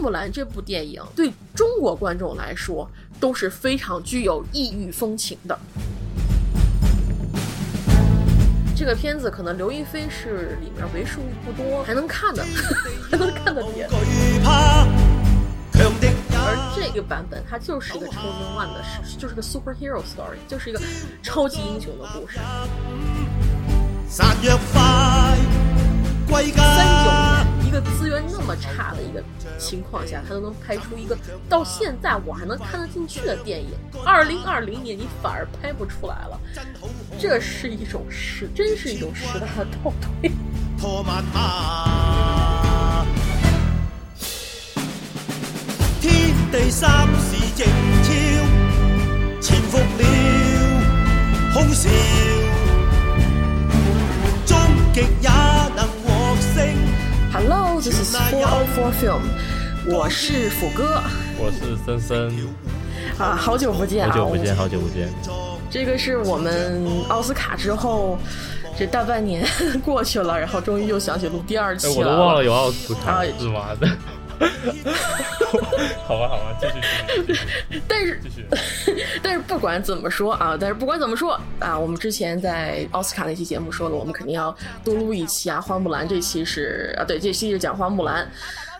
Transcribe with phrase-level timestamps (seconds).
[0.00, 5.58] 木兰》这部电影对中国观众来说都是非常具有异域风情的。
[8.74, 12.42] 这个片子可能刘亦菲是里面为数不多还能看的，
[13.10, 13.86] 还能看的片。
[16.42, 20.80] 而这个版本它就是一个超英万的事，就是个 superhero story，就是一个
[21.22, 22.38] 超级英雄的故事。
[24.08, 24.58] 三九，
[27.70, 29.22] 一个资源那么差的一个
[29.56, 31.16] 情况下，他都能拍出一个
[31.48, 33.68] 到现在我还能看得进去的电影。
[34.04, 36.40] 二零二零年，你反而拍不出来了，
[37.16, 40.32] 这是一种时，真是一种时代的倒退。
[46.00, 47.64] 天地三时静
[48.02, 48.10] 悄，
[49.40, 49.84] 潜伏了
[51.54, 51.88] 空笑，
[54.44, 54.58] 终
[54.92, 55.30] 极也
[55.76, 55.99] 能。
[57.32, 59.20] Hello，this is Four O Four Film，
[59.86, 61.00] 我是斧哥，
[61.38, 62.32] 我是森森。
[63.18, 65.08] 啊，好久不见，好久不见，好久不见。
[65.70, 68.18] 这个是我们奥斯卡之后，
[68.76, 69.46] 这大半年
[69.84, 71.94] 过去了，然后终于又想起录第二期了。
[71.94, 73.68] 我都忘了有奥斯卡，是吗？
[76.06, 76.72] 好吧，好吧，继续
[77.26, 77.82] 继续。
[77.86, 78.20] 但是，
[79.22, 85.60] 但是不管怎么说啊，但是不管怎么说啊，我们之前在奥斯卡那期节目说了，我们肯定要多录一期啊。
[85.60, 88.26] 花木兰这期是啊，对，这期是讲花木兰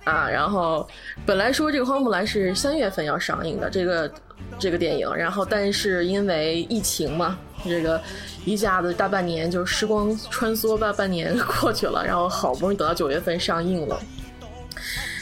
[0.05, 0.29] 啊。
[0.29, 0.89] 然后
[1.27, 4.11] 本来说这个花木兰是三月份要上映的这个
[4.59, 8.01] 这个电影，然后但是因为疫情嘛，这个
[8.47, 14.01] 一下子大半年就是时光穿梭大半年过去了，然后好不容易等到九月份上映了。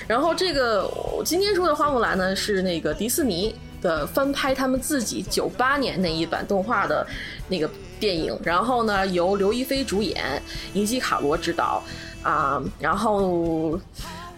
[0.09, 7.07] 然后这个我今天说的花木兰呢，是那个迪士尼的翻拍，他们自己九八年那一版动画的
[7.47, 7.69] 那个
[8.01, 8.37] 电影。
[8.43, 10.43] 然后呢，由刘亦菲主演，
[10.73, 11.83] 尼基卡罗执导
[12.23, 12.61] 啊。
[12.81, 13.79] 然后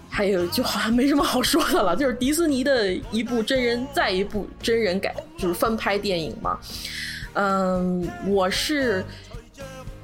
[0.08, 6.58] 还有就好像没什么好说的了，就是迪士尼的一部真人再一部真人改，就是翻拍电影嘛。
[7.34, 9.04] 嗯，我是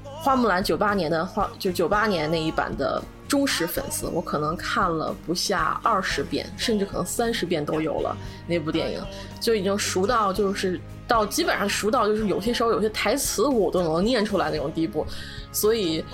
[0.03, 3.03] 花木兰九八年的花，就九八年那一版的。
[3.29, 8.17] 忠实粉丝，我可能看了不下二十遍，甚至可能三十遍都有了。
[8.47, 9.03] 那部电影
[9.41, 15.07] 就已经熟到，就是到基本上熟到，就是有些时候有些台词我都能念出来那种地步。
[15.53, 16.05] 所以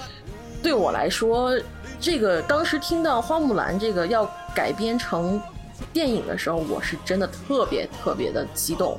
[0.62, 1.52] 对我来说，
[2.00, 4.24] 这个当时听到花木兰这个要
[4.54, 5.40] 改编成
[5.92, 8.98] 电影的时候，我是真的特别特别的激动。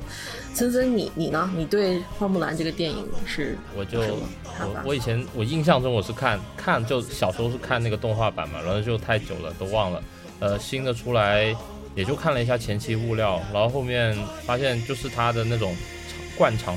[0.54, 1.50] 森森，你你呢？
[1.56, 3.58] 你对花木兰这个电影是？
[3.76, 10.02] 我就我我以前我印象中我是看看就小时候是看那个动画版嘛，然后就太久了都忘了。
[10.38, 11.54] 呃，新的出来
[11.96, 14.16] 也就看了一下前期物料，然后后面
[14.46, 15.74] 发现就是他的那种
[16.36, 16.76] 惯常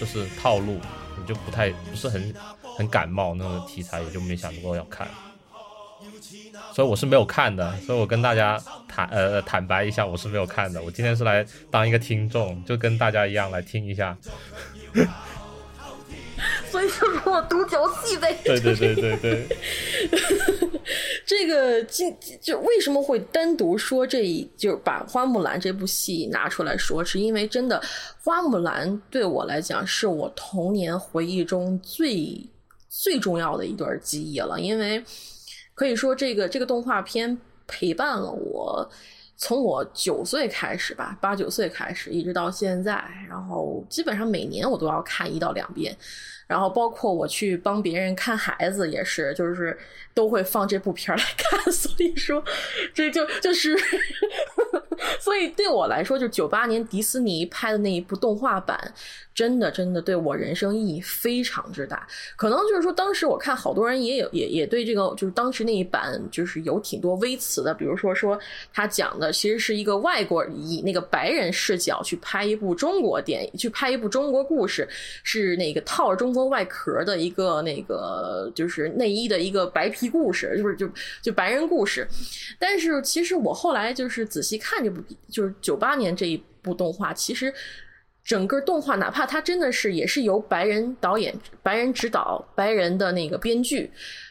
[0.00, 0.80] 就是套路，
[1.16, 2.34] 我就不太不是很
[2.76, 5.06] 很感冒那个题材，也就没想过要看。
[6.74, 10.82] 所以我是没有看的，所以我跟大家坦呃坦白一下，我是没有看的。
[10.82, 14.16] 我今天是来当一个听众，就跟大家一样来听一下。
[16.70, 18.36] 所以就是我独角戏呗。
[18.42, 19.46] 对对对对对。
[21.24, 27.80] 这个今就为什么会单独说这一，就是把花木兰这部戏拿出来说，是因为真的
[28.24, 32.36] 花木兰对我来讲是我童年回忆中最
[32.88, 35.02] 最重要的一段记忆了，因为。
[35.74, 38.90] 可以说，这个这个动画片陪伴了我，
[39.36, 45.96] 从我九岁开始吧，八九岁开始，一直到现在，然后基本上每年我都要看一到两遍。
[46.52, 49.74] 然后包括我去帮别人看孩子也是，就是
[50.12, 51.62] 都会放这部片来看。
[51.72, 52.44] 所以说，
[52.92, 53.74] 这就就是，
[55.18, 58.92] 所以对我来说，就九八年迪士尼拍的那一部动画版，
[59.34, 62.06] 真的真的对我人生意义非常之大。
[62.36, 68.38] 可能就是说，当时我看好多人也有也也对这个，就是当时那一版就是有挺多微词的，比如说说
[68.74, 74.86] 他讲的其实是一个外国以那个白人视角去拍一部中国电影，去拍一部中国故事，
[75.22, 76.41] 是那个套着中国。
[76.46, 80.88] 外壳的一个那个就是内衣的一个白皮故事，就是就
[81.22, 82.06] 就白人故事。
[82.58, 87.52] 但是其实我后来就是仔细看这部，就是九八年这一部动画，其实
[88.24, 93.90] 整个动画哪怕它真的是也是由白人导演、白人指导、白人的那个编剧，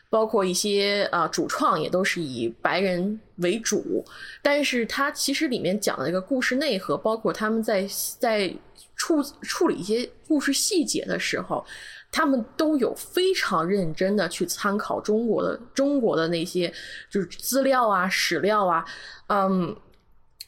[0.09, 4.05] 包括一些啊主创也都是以白人为主，
[4.41, 7.85] 但是它其实里面讲的一个故事内核，包括他们在
[8.17, 8.53] 在
[8.95, 11.65] 处处理一些故事细节的时候。
[12.11, 16.71] 他们都有非常认真的去参考中国的中国的那些
[17.09, 18.83] 就是资料啊史料啊，
[19.27, 19.73] 嗯，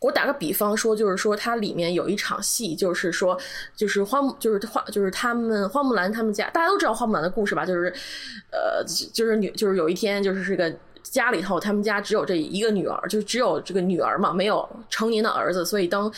[0.01, 3.39] 我打个比方说，就是说它里面有一场戏，就是说
[3.75, 7.65] 就是花木就是花就是他们花木兰他们家，大家都知道花木兰的故事吧？
[7.65, 7.87] 就是
[8.51, 8.83] 呃
[9.13, 10.69] 就是女就是有一天就是这个
[11.01, 16.11] 家里头，他们家只有这一个女儿，就只有这个女儿嘛，没有成年的儿子，所以当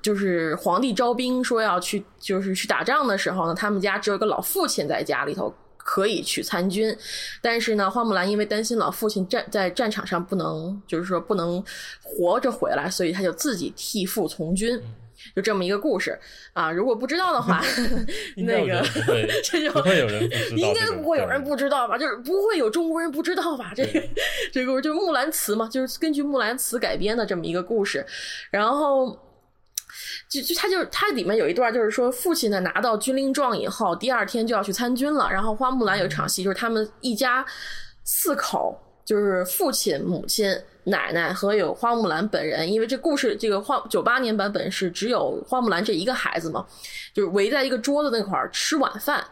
[0.00, 5.54] 就是皇帝招兵说要去就是去打仗的时候呢，他们家只有一个老父亲在家里头。
[5.84, 6.96] 可以去参军，
[7.42, 11.60] 但是呢，花木兰因为担心老父亲战在战场上不能，就是说不能
[12.00, 14.80] 活着回来，所以他就自己替父从军，
[15.34, 16.16] 就这么一个故事
[16.52, 16.70] 啊。
[16.70, 17.60] 如果不知道的话，
[18.38, 18.80] 那个
[19.42, 21.98] 这就不会有人不知道， 应该不会有人不知道吧？
[21.98, 23.72] 就是不会有中国人不知道吧？
[23.74, 24.00] 这个
[24.52, 28.06] 这个就是《木兰辞》嘛，就是根据《木兰辞》改编的这么一个故事，
[28.52, 29.18] 然后。
[30.32, 35.28] 就就他就他里面有一段就是说父亲呢拿到军令状以后，第二天就要去参军了。
[35.30, 37.44] 然后花木兰有一场戏，就是他们一家
[38.04, 38.74] 四口，
[39.04, 42.72] 就是父亲、母亲、奶奶和有花木兰本人。
[42.72, 46.64] 因为这故事这个花九八年版本是只有花木兰这一个孩子嘛，
[47.12, 49.22] 就是围在一个桌子那块儿吃晚饭。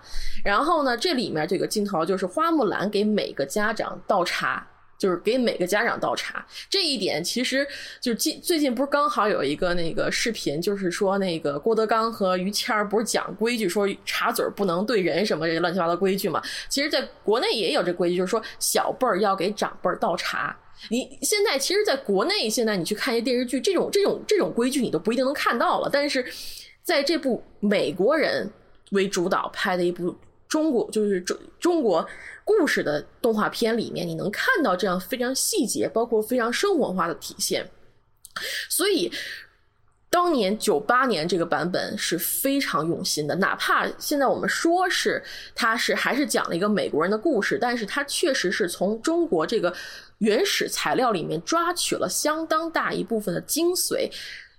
[0.45, 4.67] 然后呢，这里面这个镜头就是花木兰给每个家长倒茶。
[5.01, 7.67] 就是给每个家长倒茶，这一点其实
[8.03, 16.43] 就近最近不是刚好有一个那个视频，就是说那个郭德纲和于谦儿不是讲规矩，说茶嘴不能对人什么这些乱七八糟规矩嘛。
[16.69, 20.55] 其实，在国内也有这规矩，就是说小辈儿要给长辈儿倒茶。
[20.91, 25.89] 你现在其实，在国内现在你去看一些电视剧，这种这种这种规矩你都不一定能看到了。
[25.91, 26.23] 但是
[26.83, 28.47] 在这部美国人
[28.91, 30.15] 为主导拍的一部
[30.47, 32.07] 中国，就是中中国。
[32.59, 37.71] 故事的动画片里面，你能看到这样非常细节，包括非常生活化的体现。
[38.69, 39.11] 所以，
[40.11, 43.35] 当年九八年这个版本是非常用心的。
[43.37, 45.23] 哪怕现在我们说是
[45.55, 49.73] 它是还是讲了一个美国人的故事，但是它确实是从中国这个
[50.19, 54.11] 原始材料里面抓取了相当大一部分的精髓，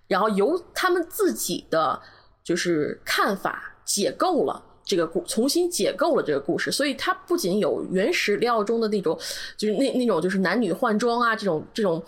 [0.08, 2.02] 然后由他们自己的
[2.44, 4.64] 就是看法解构了。
[4.92, 9.18] 这个故重新解构了这个故事，所以它不仅有原始料中的那种，
[9.56, 12.04] 就是那那种就是男女换装啊这种这种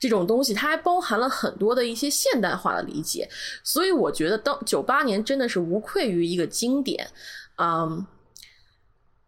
[0.00, 3.28] 这种东西，它还包含了很多的一些现代化的理解。
[3.62, 7.06] 所以我觉得，当九八年真的是无愧于一个经典，
[7.58, 8.06] 嗯。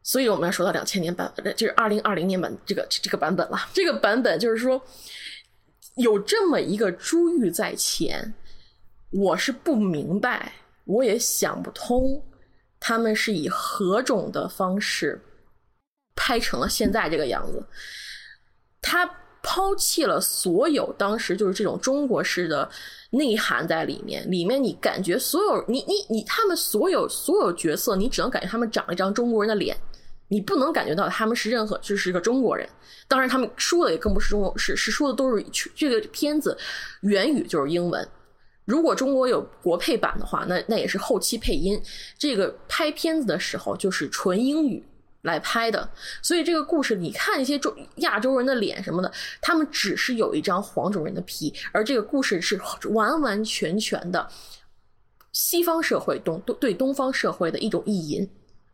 [0.07, 3.59] 所以我们要说到两千年版，就是二零二零年版这个这个版本了。
[3.73, 4.81] 这个版本就是说，
[5.97, 8.35] 有这么一个珠玉在前，
[9.11, 10.53] 我是不明白，
[10.85, 12.23] 我也想不通。
[12.87, 15.19] 他们是以何种的方式
[16.15, 17.65] 拍成了现在这个样子？
[18.83, 19.11] 他
[19.43, 22.69] 抛弃了所有当时就是这种中国式的
[23.09, 29.75] 内涵在里面，里面你感觉所有你你你他们所有所有角色，你只能感觉他们长了一张中国人的脸，
[30.29, 32.69] 你不能感觉到他们是任何就是个中国人。
[33.09, 35.43] 当然，他们说的也更不是中国，是是说的都是
[35.75, 36.55] 这个片子
[37.01, 38.07] 原语就是英文。
[38.65, 41.79] 如果中国有国配版的话，那那也是后期配音。
[42.17, 44.83] 这个拍片子的时候就是纯英语
[45.21, 45.87] 来拍的，
[46.23, 49.13] 所以这个故事你看一些中亚洲人的脸什么的，
[49.43, 52.59] 他们只是有一张黄种人的皮，而这个故事是
[52.89, 54.27] 完完全全的
[55.33, 58.27] 西方社会东东对东方社会的一种意淫。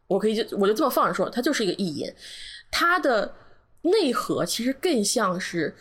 [0.07, 2.13] 我可以就我就这么放着说，它就是一个意淫，
[2.71, 3.35] 它的
[3.83, 5.75] 内核其实更像是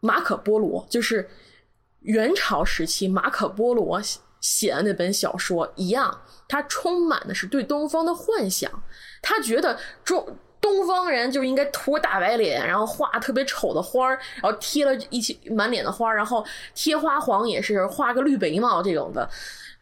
[0.00, 1.26] 马可波罗，就是。
[2.08, 4.00] 元朝时期，马可波罗
[4.40, 8.70] 写的那本小说一样，他充满的是对东方的幻想。
[9.20, 10.26] 他觉得中
[10.58, 16.42] 东方人就应该涂大白脸，然后画特别丑的花儿，然后贴了一起满脸的花儿，然后
[16.74, 19.28] 贴花黄也是画个绿眉毛这种的。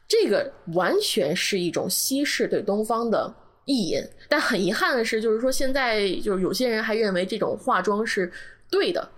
[0.08, 3.32] 这个完全是一种西式对东方的
[3.66, 4.02] 意淫。
[4.28, 8.32] 但很遗憾的是，就是说现在就是有些人还认为这种化妆是
[8.68, 9.08] 对的。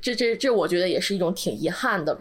[0.00, 2.16] 这 这这，我觉得也是一种挺遗憾的。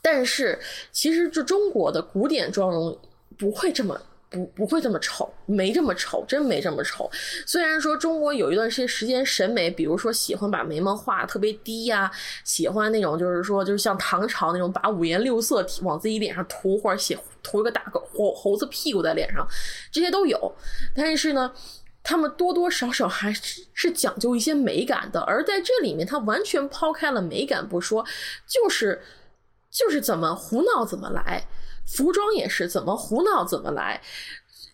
[0.00, 0.58] 但是，
[0.92, 2.96] 其实这中国的古典妆容
[3.36, 7.10] 不会这么不不会这么丑，没这么丑，真没这么丑。
[7.46, 12.10] 虽然说中国有一段时间时间审美，比如说喜欢把眉毛画特别低呀，
[12.44, 19.46] 喜欢那种就是说就是像唐朝那种把五颜六色往自己脸上涂，或者写涂一个大个猴猴子屁股在脸上，
[19.90, 20.54] 这些都有。
[20.94, 21.52] 但是呢。
[22.08, 28.02] 他们多多少少还是是讲究一些美感的，而在这里面，他完全抛开了美感不说，
[28.46, 29.02] 就是
[29.70, 31.46] 就是怎么胡闹怎么来，
[31.86, 34.00] 服装也是怎么胡闹怎么来。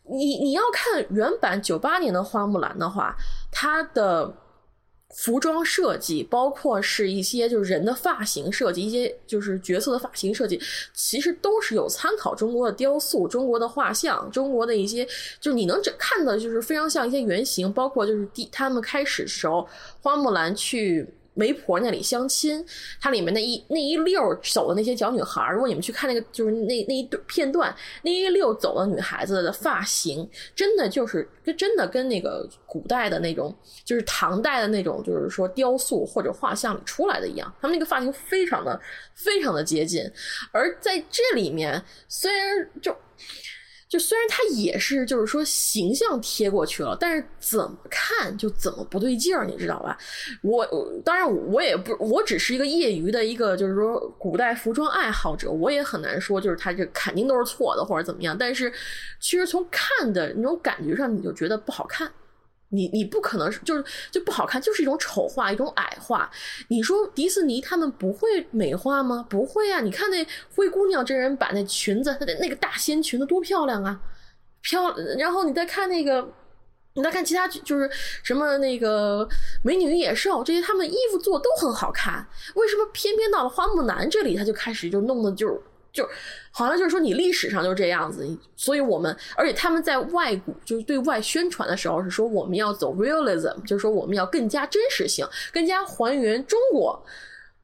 [0.09, 3.17] 你你要看原版九八年的花木兰的话，
[3.51, 4.33] 它的。
[5.15, 10.61] 服装设计，包括是一些就是人的发型设计，一些就是角色的发型设计，
[10.93, 15.07] 其实都是有参考中国的雕塑、中国的画像、中国的一些，
[15.41, 17.73] 就是你能看的，就是非常像一些原型。
[17.73, 19.67] 包括就是第他们开始时候，
[20.03, 22.65] 花木兰去媒婆那里相亲，
[23.01, 38.81] 它里面那一那一溜走的那些小女孩，如果你们去看那个就是那那一段片段，那一溜走的女孩子的发型，真的就是跟真的跟那个古代的那种，就是唐代的那种，就是说雕塑或者画像里出来的一样，他们那个发型非常的
[39.15, 40.03] 非常的接近，
[40.53, 42.97] 而在这里面虽然就。
[43.95, 49.97] 就虽然他也是，就是说形象贴过去了，但是怎么看就怎么不对劲儿，你知道吧？
[50.43, 50.67] 我
[51.05, 58.37] 当然我也不，我只是一个业余的一个，就是说古代服装爱好者，我也很难说，就是他这肯定都是错的或者怎么样。
[58.37, 58.73] 但是
[59.21, 62.11] 其实从看的那种感觉上，你就觉得不好看。
[62.71, 66.31] 你你不可能是就是就不好看，就是一种丑化，一种矮化。
[66.69, 69.25] 你说迪士尼他们不会美化吗？
[69.31, 69.81] 不会啊！
[69.81, 74.01] 你看那灰姑娘真人版那裙子，那个大仙裙子多漂亮啊，
[74.63, 74.97] 漂。
[75.19, 76.27] 然后你再看那个，
[76.95, 77.89] 你再看其他就是
[78.23, 79.29] 什么那个
[79.63, 85.63] 美女与野兽这些，他们衣服做都很好看，为什么偏偏到了花木兰这里，他就开始就弄的就。
[85.95, 86.05] 就
[86.51, 97.01] 好像就是说你历史上就是这样子，所以我们而且他们在外古就是对外宣传的时候是说我们要走 realism，就是说我们要更加真实性，更加还原中国，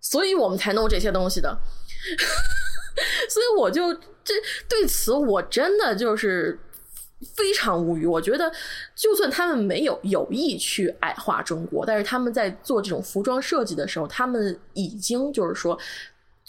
[0.01, 1.59] 所以我们才弄这些东西的。
[3.29, 4.35] 所以我就这
[4.69, 6.57] 对此我真的就是
[7.35, 8.07] 非常无语。
[8.07, 8.53] 我觉得
[8.95, 15.77] 就算他们没有有意去矮化中国，但是他们在做这种服装设计的时候，他们已经就是说。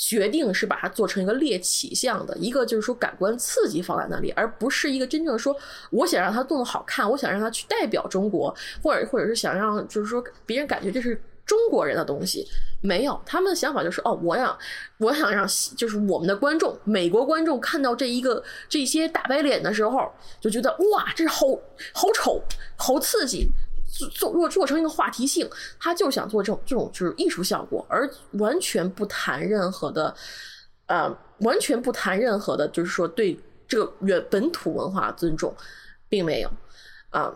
[0.04, 5.56] 决定是把它做成一个猎奇向的，一个就是说感官刺激放在那里，而不是一个真正说
[5.92, 12.44] 我想让它动的好看，我想让它去代表中国，或者或者是想让就是说别人感觉这是中国人的东西。
[12.82, 14.58] 没有，他们的想法就是哦，我想
[14.98, 21.46] 我想让就是我们的观众，美国观众看到这一个这些大白脸的时候，就觉得哇，这是好
[21.94, 22.42] 好丑，
[22.76, 23.48] 好刺激。
[24.10, 30.14] 做做做成一个话题性，他就想做这种这种就是艺术效果，而完全不谈任何的，
[30.88, 35.56] 呃，完全不谈任何的，就是说对这个原本土文化尊重，
[36.10, 36.52] 并没有，
[37.10, 37.34] 啊。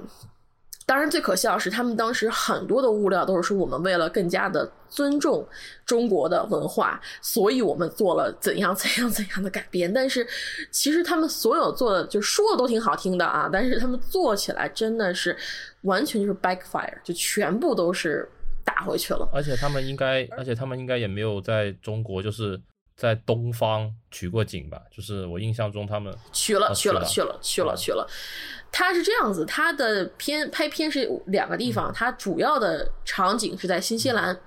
[0.88, 5.48] 当然，最可笑的是，他们当时很多的物料都是说我们为了更加的尊重
[5.84, 9.92] 中国的文化，所以我们做了怎样怎样怎样的改编。
[9.92, 10.26] 但是，
[10.70, 15.36] 其实他们所有做的就说的都挺好听的啊，但是他们做起来真的是
[15.82, 18.30] 完全就是 backfire，就全部都是
[18.64, 19.28] 打回去了。
[19.34, 22.62] 而且他们应该，而且他们应该也没有在中国就是
[22.96, 24.82] 在东方取过景吧？
[24.90, 28.08] 就是我印象中他们取了，取了，取了，取了，取了。
[28.72, 34.38] 他是这样子，他的片拍片是两个地方，它主要的场景是在新西兰，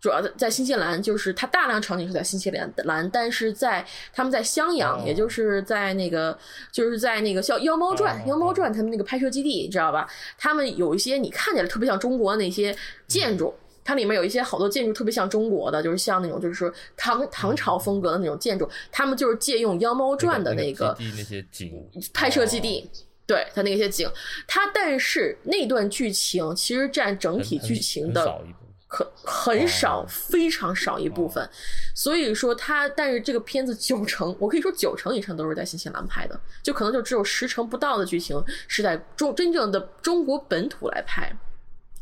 [0.00, 6.38] 主要的在新西兰，就是他大量场景是在新西兰兰，但是在他们在襄阳，也就是在那个
[6.70, 10.06] 就是在那个叫《妖猫传》《妖猫传》他们那个拍摄基地，你知道吧？
[10.38, 13.54] 他们有一些你看起来特别像中国那些建筑，
[13.86, 21.72] 它里面有一些好多建筑特别像中国的，就是像那种就是说唐唐朝风格的那种建筑，他们就是借用《妖猫传》的那个那些景
[22.12, 22.90] 拍摄基地。
[23.28, 24.08] 对他那些景，
[24.46, 28.40] 他但是那段剧情其实占整体剧情的
[28.86, 31.44] 很很少，非常少一部分。
[31.92, 41.36] 所以说他，但是这个片子九成，我可以说九成以上都是在新西兰拍的，就可能就只有十成不到的剧情是在中真正的中国本土来拍。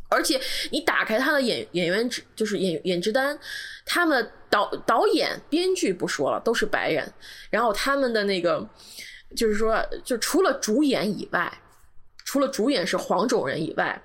[0.08, 3.38] 而且你打开他的演演员，就是演演职单，
[3.84, 7.12] 他们导导演、编剧不说了，都是白人，
[7.50, 8.68] 然后他们的那个。
[9.36, 11.60] 就是说，就除了主演以外，
[12.24, 14.00] 除了主演是黄种人以外，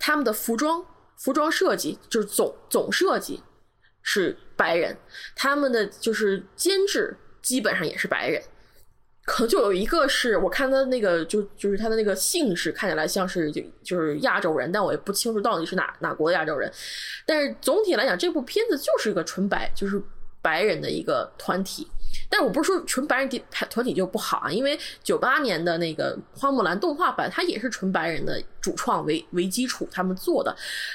[0.00, 0.84] 他们的服装
[1.16, 3.40] 服装设计就是总总设计
[4.02, 4.98] 是白人，
[5.36, 8.42] 他们的就是监制基本上也是白人，
[9.30, 16.68] 可能就有一个是我看他那个就就是他的那个姓氏看起来像是就就是亚洲人，但我也不清楚到底是哪哪国的亚洲人，
[17.24, 20.02] 但是总体来讲，这部片子就是一个纯白就是
[20.42, 21.86] 白人的一个团体。
[22.28, 30.52] 但我不是说纯白人团团体就不好啊，因为九八年的那个花木兰动画版，它也是纯白人的主创为为基础他们做的，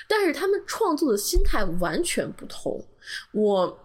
[0.09, 2.85] 但是他们创作的心态完全不同。
[3.31, 3.79] 我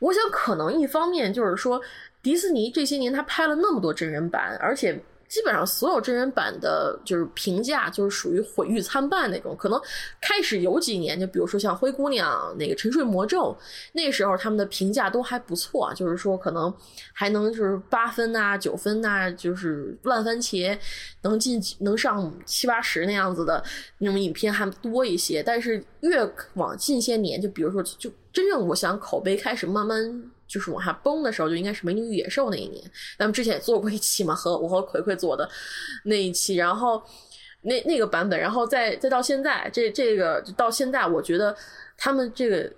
[0.00, 1.78] 我想可能一方面就是说，
[2.22, 5.02] 迪士尼这些年他拍了那么多真人版，而且。
[5.28, 9.56] 基本上所有真人版的，就是评价就是属于毁誉参半那种。
[9.56, 9.80] 可能
[10.20, 13.56] 开始有几年，就比如说像灰姑娘那个沉睡魔咒，
[13.94, 16.70] 那时候他们的评价都还不错，就是说可能
[17.14, 20.78] 还能就是八分呐、九分呐，就是烂番茄
[21.22, 23.64] 能进能上七八十那样子的
[24.00, 25.42] 那种影片还多一些。
[25.42, 30.30] 但是越往近些年，就比如说就真正我想口碑开始慢慢。
[30.52, 32.84] 就是往下崩的时候，就应该是《美女与野兽》那一年。
[33.18, 35.48] 咱们之前也做过一期嘛，和我和葵葵做的
[36.04, 36.56] 那一期。
[36.56, 37.02] 然后，
[37.62, 41.56] 那那个版本，然后再再到现在，这这个到现在，我觉得
[41.96, 42.70] 他们这个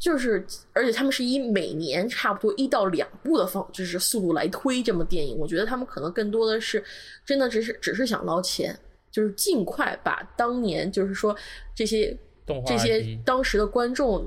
[0.00, 6.84] 就是，而且他们是以每年差不多一到两部的方就是速度来推这么电影，我觉得他们可能更多的是
[7.24, 8.78] 真的只是只是想捞钱，
[9.10, 11.34] 就是尽快把当年就是说
[11.74, 12.16] 这些
[12.64, 14.24] 这些当时的观众。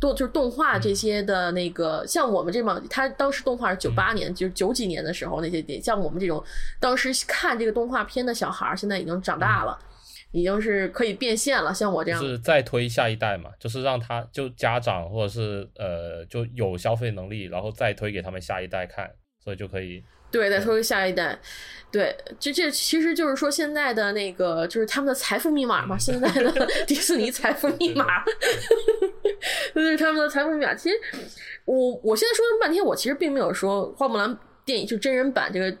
[0.00, 6.42] 动就是动画这些的那个，像我们这帮，他当时动画是九八年，就是九几年的时候那些电，像我们这种
[6.78, 9.78] 当时看这个动画片的小孩，现在已经长大了，
[10.30, 11.74] 已经是可以变现了。
[11.74, 19.10] 像我这样，是再推下一代嘛，就是让他就家长或者是呃就有消费能力，然后再推给他们下一代看，
[19.42, 20.02] 所以就可以。
[20.30, 21.38] 对，再推下一代，
[21.90, 28.22] 对，这这其实就是说现在的那个就是他们的财富密码嘛，现在的 迪士尼财富密码，
[29.74, 30.74] 这是他们的财富密码。
[30.74, 30.96] 其实
[31.64, 35.76] 我我现在说了半天，我其实并没有说花木兰电影就真人版这个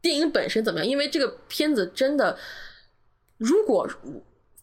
[0.00, 2.36] 电影本身怎么样，因为这个片子真的，
[3.38, 3.88] 如果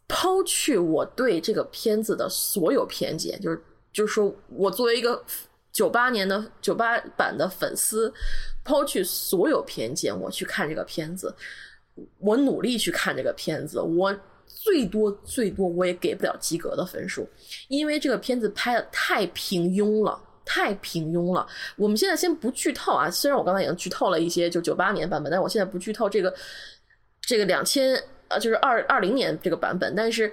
[0.08, 3.62] 抛去我对这个片子的所有偏见，就是
[3.94, 5.24] 就是说我作为一个。
[5.72, 8.12] 九八年的九八版的粉丝，
[8.66, 11.34] 抛去所有偏见，我去看这个片子，
[12.18, 14.14] 我努力去看这个片子，我
[14.50, 17.26] 最多最多我也给不了及格的分数，
[17.70, 21.48] 因为这个片子拍的太平庸了，太平庸了。
[21.78, 26.34] 我们现在先不剧透啊，虽然我刚才已经剧透了一些，就九八年版本，但我现在不剧透这个
[27.22, 27.96] 这个两千
[28.28, 30.32] 呃，就是二二零年这个版本，但是。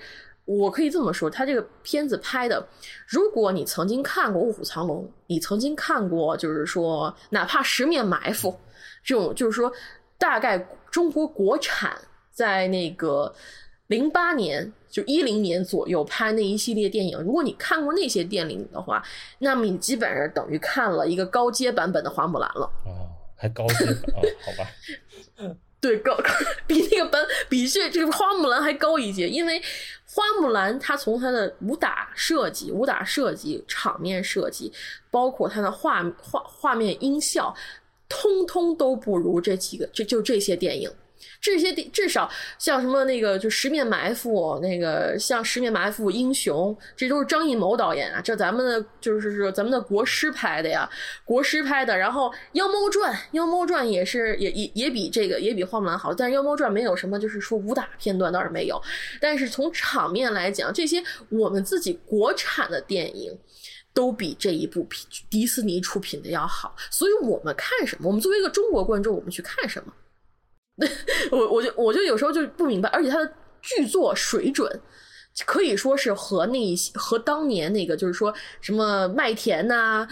[0.48, 2.64] 我可以这么说，他这个片子拍的，
[3.08, 8.50] 如果你曾经看过《卧虎藏龙》，你曾经看过，就是说，哪怕《十面埋伏》
[9.04, 9.72] 这种，就是说，
[10.16, 10.56] 大概
[10.88, 13.34] 中国国产在那个
[13.88, 19.02] 零八年就一零年左右拍那一系列电影，如果你看过那些电影的话，
[19.38, 22.70] 那么你基本上等于看了一个高阶版本的花木兰了。
[22.84, 24.20] 哦，还高阶啊？
[24.44, 24.68] 好吧。
[25.78, 26.16] 对，高
[26.66, 29.62] 比那个版比这这个花木兰还高一阶，因为。
[30.08, 34.72] 花木兰，它从它的武打设计、武打设计、场面设计，
[35.10, 37.54] 包括它的画画画面音效，
[38.08, 40.90] 通通都不如这几个，这就这些电影。
[41.40, 50.88] 这些至少像什么那个就十面埋伏，那个像十面埋伏英雄，这都是张艺谋导演啊，这咱们的就是说咱们的国师拍的呀，
[51.24, 51.96] 国师拍的。
[51.96, 58.80] 然后妖猫传，妖猫传也是也也也比这个也比花木兰好，但是妖猫传没有什么就是说武打片段倒是没有，
[59.20, 63.36] 但是从场面来讲，这些我们自己国产的电影
[63.94, 64.86] 都比这一部
[65.30, 68.08] 迪士尼出品的要好，所以我们看什么？
[68.08, 69.92] 我们作为一个中国观众，我们去看什么？
[71.32, 74.80] 我我就我就有时候就不明白，而且他的剧作水准
[75.46, 80.06] 可以说是和那和当年那个就是说什么麦田呐，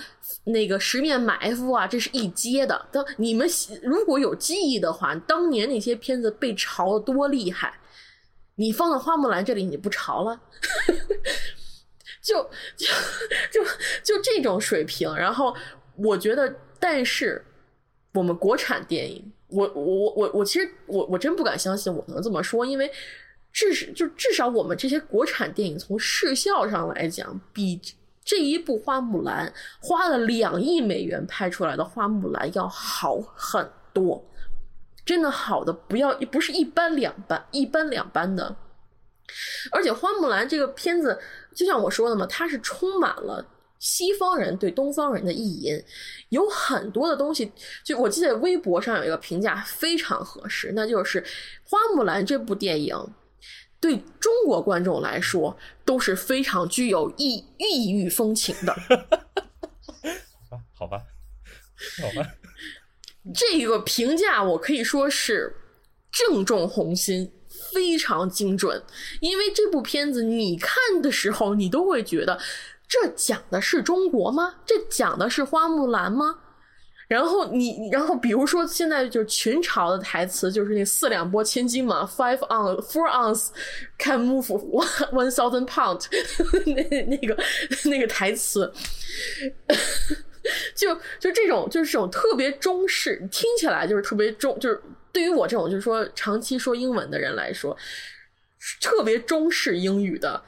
[0.44, 2.86] 那个十面埋伏啊，这是一阶的。
[2.90, 3.46] 当你们
[3.82, 7.78] 如果有记忆的话，当年那些片子被嘲的多厉害，
[8.56, 10.40] 你放到花木兰这里你不嘲了？
[12.22, 12.42] 就
[12.76, 12.86] 就
[13.52, 13.62] 就
[14.02, 15.14] 就这种水平。
[15.14, 15.54] 然后
[15.96, 17.44] 我觉得，但是
[18.14, 19.30] 我们国产电影。
[19.54, 22.90] 我我我我其实我我真不敢相信我能这么说，因为
[23.52, 27.80] 至少就至少我们这些国产电影从视效上来讲，比
[28.24, 29.48] 这一部《花木兰》
[29.86, 34.24] 花了两亿美元拍出来的《花木兰》要好很多，
[35.04, 38.56] 真的好的不要不是一般两般一般两般的，
[39.70, 41.20] 而且《花木兰》这个片子
[41.54, 43.46] 就像我说的嘛，它是充满了。
[43.78, 45.84] 西方人对东方人的意淫，
[46.30, 47.52] 有很多的东西。
[47.84, 51.20] 就我记得微博上有一个评价非常合适，那就是
[51.64, 52.96] 《花木兰》这部电影
[53.78, 58.74] 对中国观众来说都是非常具有异异域风情的。
[60.72, 61.02] 好吧，
[62.00, 62.34] 好吧，
[63.34, 65.56] 这个评价我可以说是
[66.10, 67.32] 正中红心，
[67.74, 68.82] 非常精准。
[69.20, 72.40] 因为这部片子你看的时候，你都会觉得。
[72.88, 74.54] 这讲的是中国吗？
[74.64, 76.40] 这讲的是花木兰吗？
[77.06, 83.48] 然后你，然后比如说现在就是群嘲的台词，就是那四两拨千斤嘛，five on four ounce
[83.98, 86.06] can move one one thousand pound，
[86.64, 87.36] 那那个
[87.90, 88.72] 那个台词，
[90.74, 94.80] 就就这种就是这种特别中式，听起来就是特别中，就是
[95.12, 97.76] 对于我这种就是说长期说英文的人来说，
[98.80, 100.42] 特别中式英语的。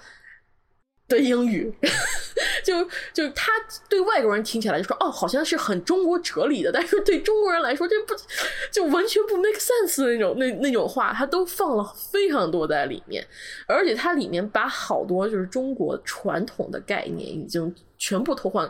[1.08, 1.72] 的英语，
[2.64, 3.52] 就就他
[3.88, 8.14] 对外国人听起来就说哦，好像是很中国哲理的，但是对中国人来说，这不
[8.72, 13.24] 就完全不 make sense 那种那那种话，他都放了非常多在里面，
[13.68, 18.68] 而且它里面把好多就是中国传统的概念已经全部偷换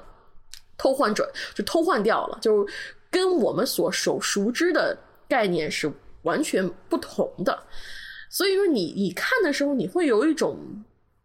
[0.77, 2.68] 偷换转就偷换掉了，就
[3.11, 4.96] 跟我们所熟熟知的
[5.27, 5.90] 概念是
[6.22, 7.59] 完全不同的。
[8.29, 10.59] 所以说你你看的时候，你会有一种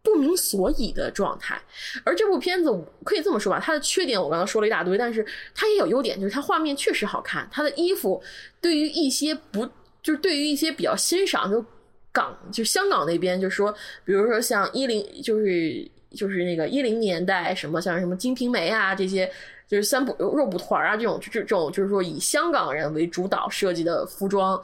[0.02, 1.60] 不明所以的状态。
[2.04, 2.70] 而这部片子
[3.04, 8.22] 可以这么说吧，它的缺点我刚刚说了一大堆，但是它也有优点，就是它画面确实好看，它的衣服
[8.60, 9.66] 对于一些不
[10.02, 11.64] 就是对于一些比较欣赏就
[12.12, 13.72] 港就香港那边，就是说，
[14.04, 19.30] 比如说像一零就是就是那个一零年代什么像什么《金瓶梅》啊这些。
[19.68, 24.62] 就是三补肉蒲团啊，这种这这种就是说以香港人为主导设计的服装，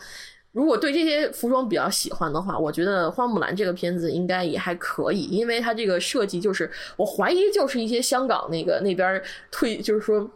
[0.58, 10.28] 如果对这些服装比较喜欢的话，我觉得《花木兰》这个片子应该也还可以，因为它这个设计就是我怀疑就是一些香港那个那边退，就是说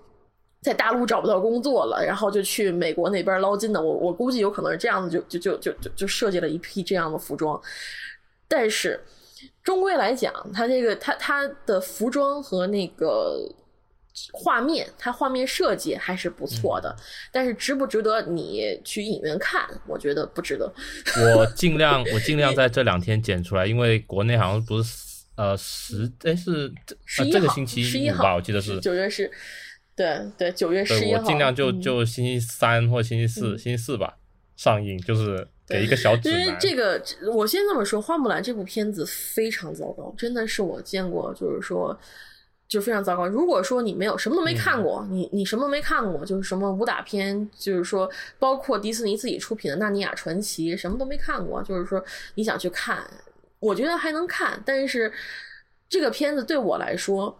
[0.60, 3.82] 在大陆找不到工作了，然后就去美国那边捞金的。
[3.82, 7.60] 我我估计有可能是这样子，就就就就就就设计了一批这样的服装。
[8.46, 9.00] 但是
[9.64, 13.40] 终归来讲，他这个他他的服装和那个。
[14.32, 16.94] 画面，它画面设计还是不错的，
[17.32, 19.66] 但是值不值得你去影院看？
[19.86, 20.72] 我觉得不值得。
[21.36, 26.72] 我尽量， 我尽量在这两天剪出来，因为国内好像不是呃十哎是
[27.04, 28.34] 十这个星期五吧？
[28.34, 29.30] 我记得是九月十，
[29.96, 31.22] 对对九月十一号。
[31.22, 34.16] 我尽量就就星期三或星期四，星期四吧
[34.56, 36.40] 上映，就是给一个小指南。
[36.40, 41.98] 因为这个，我先这么说，《花木兰》这部片子非常糟糕，真的是我见过，就是说。
[42.72, 43.26] 就非常糟糕。
[43.28, 52.02] 如果说你没有什么都没看过，你你什么都没看过，就是什么武打片，就是说包括迪士尼自己出品的《纳尼亚传奇》，什么都没看过，就是说
[52.36, 53.06] 你想去看，
[53.60, 54.58] 我觉得还能看。
[54.64, 55.12] 但是
[55.86, 57.38] 这个片子对我来说，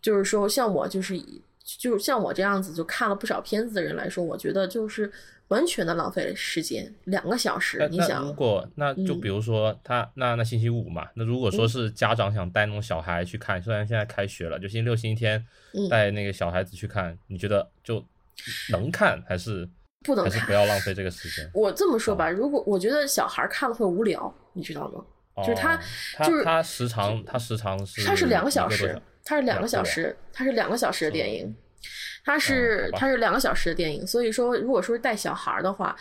[0.00, 1.14] 就是说像我就是
[1.62, 5.12] 就像我这样子就看了不少片子的人来说，我觉得就是。
[5.50, 7.86] 完全的浪费了时间，两个小时。
[7.90, 15.44] 你想，如果那就比如说他那那星期五嘛，那如果说是家长想带那种小孩去看，虽然现在开学了，就星期六、星期天
[15.90, 18.04] 带那个小孩子去看，你觉得就
[18.70, 19.68] 能看还是
[20.04, 20.24] 不能？
[20.24, 21.50] 还是不要浪费这个时间？
[21.52, 25.04] 我这么说吧，如果我觉得小孩看了会无聊，你知道吗？
[25.44, 25.76] 就是他，
[26.24, 31.52] 就是他时长，他时长是，他是两个小时，他是两个小时，他是两个小时的电影。
[32.30, 35.96] 它是它是两个小时的电影，所以说如果说是带小孩的话，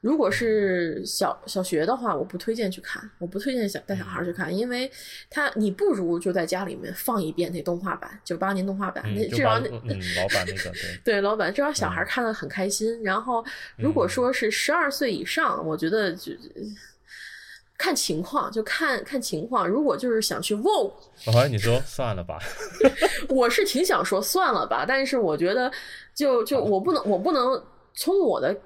[0.00, 4.90] 如果是小小学的话，我不推荐去看，我不推荐小带小孩去看，因为
[5.28, 10.70] 他你不如就在家里面放一遍那动画版，九八年动画版，那至少嗯老板那个
[11.02, 13.02] 对 对老板，至少小孩看的很开心。
[13.02, 13.44] 然后
[13.76, 16.32] 如果说是十二岁以上，我觉得就。
[17.76, 19.68] 看情况，就看看情况。
[19.68, 22.38] 如果就是想去我怀疑你说算了吧。
[23.28, 25.70] 我是挺想说算了吧，但是我觉得，
[26.14, 27.60] 就就我不能，我不能
[27.92, 28.56] 从我的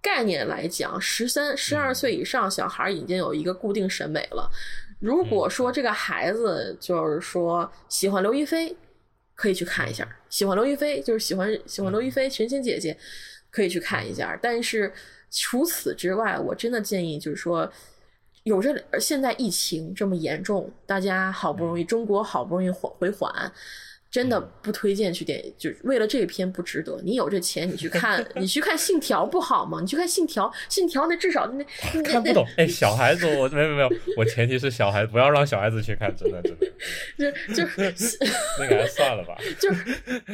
[0.00, 4.48] 概念来讲，十三、十二岁以上小孩已经有一个固定审美了。
[5.00, 8.74] 如果说这个孩子就是说喜欢刘亦菲，
[9.34, 12.96] 可以去看一下；喜欢刘亦菲，就是喜欢喜欢刘亦菲神仙姐姐，
[13.50, 14.38] 可以去看一下。
[14.40, 14.92] 但是
[15.30, 17.68] 除此之外，我真的建议就是说。
[18.44, 23.50] 有着现在疫情这么严重，大家好不容易中国好不容易缓回缓。
[24.14, 26.96] 真的不推荐去电影，就为了这一篇不值得。
[27.02, 29.80] 你有这钱，你去看， 你去看《信条》不好吗？
[29.80, 31.64] 你去看《信条》，《信条》那至少那
[32.04, 32.46] 看不懂。
[32.56, 36.66] 哎，小孩子，我没有没有，我前提是小孩子不要让小孩子去看，真的真的。
[37.18, 37.68] 就就
[38.60, 39.68] 那个还算了吧，就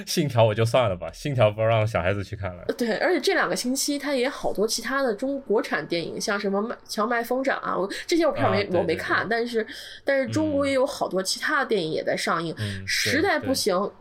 [0.05, 2.63] 信条》我就算了吧，《信条》不要让小孩子去看了。
[2.77, 9.67] 对，而且这两个星期他也好多其他的中国产电影，像什么《荞麦疯长》啊，我这些我片没我没看，但是
[10.05, 12.55] 但是中国也有好多其他的电影也在上映，
[12.87, 13.70] 实在不行。
[13.71, 13.93] 行，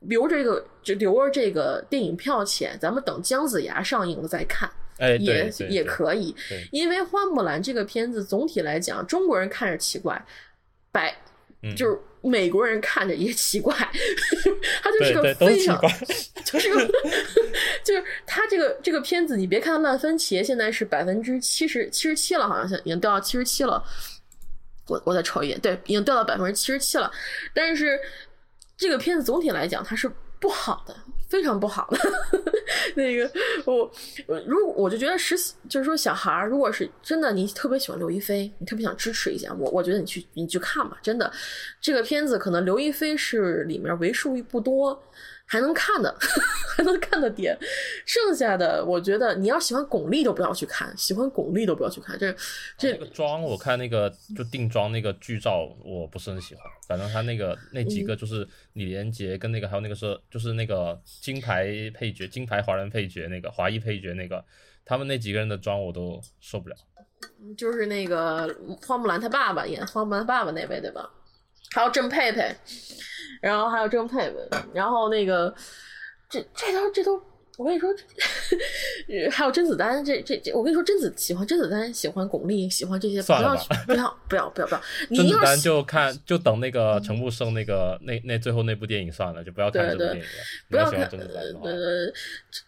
[0.00, 6.34] 留这个就留着这个电影票钱，咱们等姜子牙上映了再看，哎，也也可以。
[6.70, 10.24] 因为花木兰这个片子总体来讲，中国人看着奇怪，
[10.92, 11.12] 白
[11.76, 13.74] 就是美国人看着也奇怪，
[14.82, 15.80] 他 就是个非常
[16.44, 16.86] 就是个
[17.82, 23.82] 就是他这个这个片子，你别看烂番茄现在是百分之七十七十七了，好像现已经掉到七十七了。
[24.86, 27.10] 我我再瞅一眼，对，已经掉到百分之七十七了，
[27.52, 27.98] 但是。
[28.78, 30.10] 这个片子总体来讲，它是
[30.40, 30.96] 不好的，
[31.28, 31.98] 非常不好的。
[32.94, 33.30] 那个
[33.66, 33.90] 我，
[34.46, 35.36] 如果我就觉得实，
[35.68, 41.30] 就是说小孩儿，如果是真的你特别喜欢刘亦菲，你特别想支持一下我，我觉得你去你去看吧，真的，
[41.80, 45.02] 这个片子可能刘亦菲是里面为数不多。
[45.48, 46.14] 还能看的，
[46.76, 47.58] 还能看的点，
[48.04, 52.18] 剩下的我觉得你要喜欢巩俐都不要去看，喜欢巩俐都不要去看。
[52.18, 52.34] 这
[52.76, 56.62] 这个妆，我看那个就定妆那个剧照，我不是很喜欢。
[56.86, 64.44] 反正他那个那几个就是李连杰跟那个还有那个是就是那个金牌配角、金牌华人配角那个华裔配角那个，
[64.84, 66.76] 他们那几个人的妆我都受不了。
[67.56, 68.54] 就是那个
[68.86, 71.10] 花木兰她爸爸演花木兰爸爸那位对吧？
[71.74, 72.54] 还有郑佩佩。
[73.40, 75.54] 然后还有郑佩佩，然后那个，
[76.28, 77.22] 这这都这都
[77.56, 77.88] 我跟你说，
[79.30, 84.82] 还有甄子丹，这这这，我跟你说，甄子喜欢甄子丹，喜欢巩俐，喜欢这些，不要不要不要不要不要。
[85.14, 90.28] 甄子丹就看就等那个陈木胜那个那那最后那部电影算了，就不要看这部电影了。
[90.68, 92.12] 不要看甄子丹呃，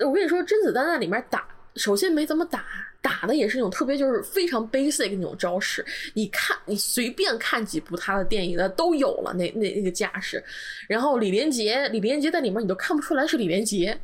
[0.06, 1.48] 我跟你说，甄子丹在里面打。
[1.76, 2.64] 首先没怎么打，
[3.00, 5.84] 打的也是那种特别就是非常 basic 那种招式。
[6.14, 10.42] 你看，你随便看几部他的电影，的都有了那那那个架势。
[10.88, 13.98] 然后李连杰，李连杰在里面你都看不出来是李连杰，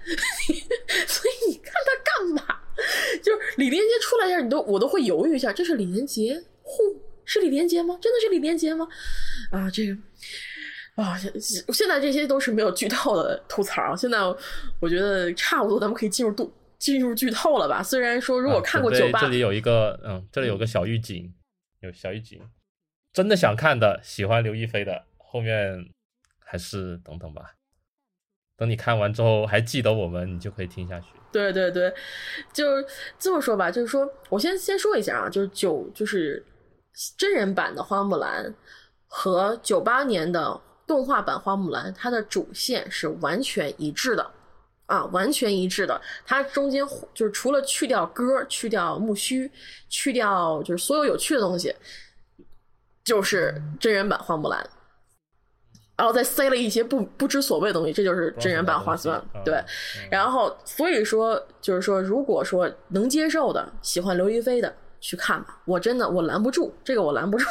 [1.07, 2.57] 所以你看他干嘛？
[3.23, 6.43] 就是李连杰出来一下，你都我都会犹豫一下，这是李连杰？
[6.63, 6.83] 呼，
[7.25, 7.99] 是李连杰吗？
[8.01, 8.87] 真的是李连杰吗？
[9.51, 9.97] 啊，这个
[10.95, 11.19] 啊，
[11.73, 13.97] 现在这些都是没有剧透的吐槽。
[13.97, 14.19] 现在
[14.81, 16.53] 我觉得差不多，咱们可以进入度。
[16.79, 17.83] 进入剧透了吧？
[17.83, 21.35] 虽然说如果看过九八，这里有一个嗯，这里有个小预警，
[21.81, 22.41] 有小预警。
[23.13, 25.89] 真的想看的，喜欢刘亦菲的，后面
[26.39, 27.55] 还是等等吧。
[28.59, 31.09] 等你看完之后还记得我们，你就可以听下去。
[31.33, 31.93] 对对对，
[32.53, 32.65] 就
[33.19, 36.45] 这么说吧，就是说我先先说一下啊，就是九就是
[37.17, 38.55] 真人版的花木兰
[39.07, 44.31] 和九八年的动画版花木兰，它的主线是完全一致的。
[44.87, 46.01] 啊，完全一致的。
[46.25, 49.51] 它中间就是除了去掉歌，去掉木须，
[49.89, 51.75] 去掉就是所有有趣的东西，
[53.05, 54.65] 就是真人版花木兰，
[55.97, 59.25] 然后再塞了一些不不知所谓的东西，这就是真人版花木兰。
[59.45, 59.61] 对，
[60.11, 65.61] 然后所以说就是说，如果说能接受的，喜欢刘亦菲的去看吧。
[65.65, 67.47] 我真的我拦不住这个，我拦不住。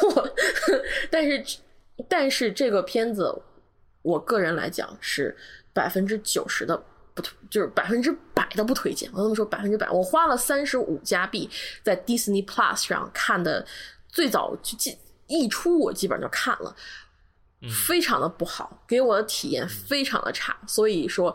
[1.10, 1.60] 但是
[2.08, 3.42] 但是这个片子，
[4.02, 5.36] 我个人来讲是
[5.74, 6.82] 百分之九十的。
[7.16, 9.10] 不就是百分之百的不推荐。
[9.14, 9.88] 我这么说，百分之百。
[9.90, 11.48] 我花了三十五加币
[11.82, 13.66] 在 Disney Plus 上看的，
[14.10, 16.76] 最早就记一出我基本上就看了，
[17.88, 20.54] 非常的不好，给我的体验非常的差。
[20.66, 21.34] 所以说，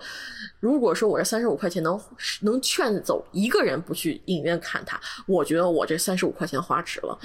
[0.60, 2.00] 如果说我这三十五块钱能
[2.42, 7.20] 能劝走一个人不去影院看它，我觉得我这三十五块钱花值了，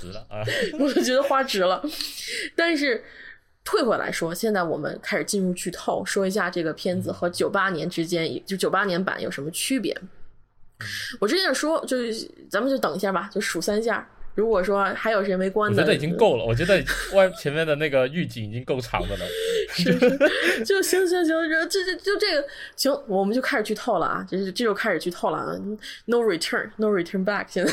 [0.00, 0.46] 值了啊！
[0.78, 1.82] 我就觉得花值了，
[2.54, 3.04] 但是。
[3.70, 9.96] 退回来说，现在我们开始进入剧透，说一下这个片子和九八年之间，就九八年版有什么区别。
[11.20, 14.04] 我之前说，就是咱们就等一下吧，就数三下。
[14.34, 16.44] 如果说还有谁没关的，我觉得已经够了。
[16.44, 16.82] 我觉得
[17.14, 19.26] 外前面的那个预警已经够长的了。
[19.72, 19.94] 是，
[20.64, 24.26] 就行行行，这这这就这个行，我们就开始剧透了啊！
[24.28, 25.54] 这这就开始剧透了啊
[26.06, 27.72] ！No return，no return back，现在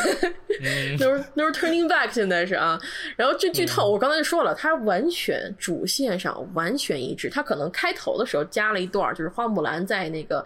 [0.99, 2.79] no no turning back，现在是啊。
[3.15, 7.29] 然后这剧透，我刚才就说了，它完全主线上完全一致。
[7.29, 10.45] 它可能开头的时候加了一段，就是花木兰在那个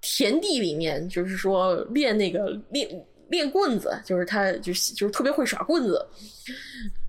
[0.00, 2.88] 田地里面，就是说练那个练。
[3.32, 6.06] 练棍子，就是他，就是就是特别会耍棍子，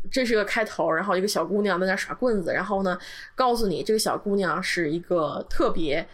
[0.09, 0.89] 这是个开头。
[0.89, 2.97] 然后一个小姑娘在那耍棍子，然后呢，
[3.35, 6.07] 告诉你这个小姑娘是一个特别，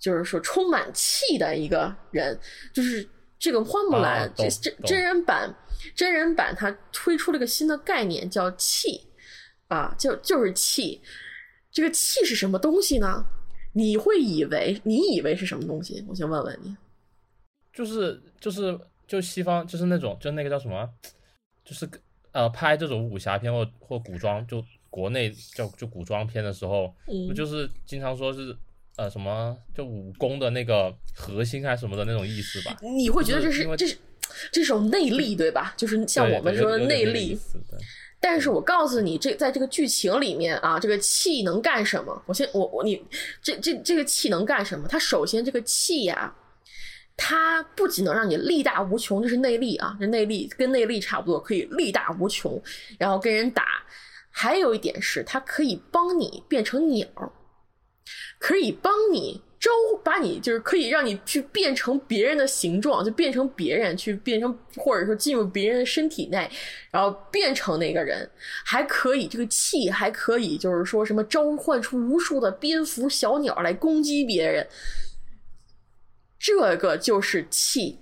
[0.00, 2.36] 就是说充满气的一个人。
[2.72, 5.48] 就是这个花木兰，这真真人版，
[5.94, 9.00] 真人版它推出了个新的概念，叫气
[9.68, 11.00] 啊，就就是气。
[11.70, 13.24] 这个气是什么东西呢？
[13.72, 16.04] 你会以为你以为是什么东西？
[16.08, 16.76] 我先问问你，
[17.72, 18.76] 就是就是。
[19.10, 20.88] 就西方就是那种，就那个叫什么，
[21.64, 21.90] 就是
[22.30, 26.94] 呃拍这种武侠片或或古装，就国内叫就古装片的时候，
[27.26, 28.56] 不就是经常说是
[28.96, 32.78] 呃什么就武功的那个核心还是什么的那种意思吧？
[32.82, 33.98] 你会觉得这是这是
[34.52, 35.74] 这种内力对吧？
[35.76, 37.36] 就是像我们说的内力。
[38.20, 42.22] 但是我告诉你，这在这个剧情里面啊，这个气能干什么？
[42.26, 43.02] 我先我我你
[43.42, 44.86] 这这这个气能干什么？
[44.86, 46.32] 它首先这个气呀。
[47.22, 52.60] 它不仅能让你力大无穷，这是内力啊，这内力跟内力差不多，可以力大无穷，
[52.98, 53.62] 然后跟人打。
[54.30, 57.06] 还有一点是，它可以帮你变成鸟，
[58.38, 59.70] 可以帮你招，
[60.02, 66.50] 把你就是可以让你去变成别人的形状，就变成别人，去变成或者说进入别人的身体内，
[66.90, 68.26] 然后变成那个人。
[68.64, 74.66] 还可以这个气还可以就是说什么召唤出无数的蝙蝠、小鸟来攻击别人。
[76.40, 77.98] 这个就是气，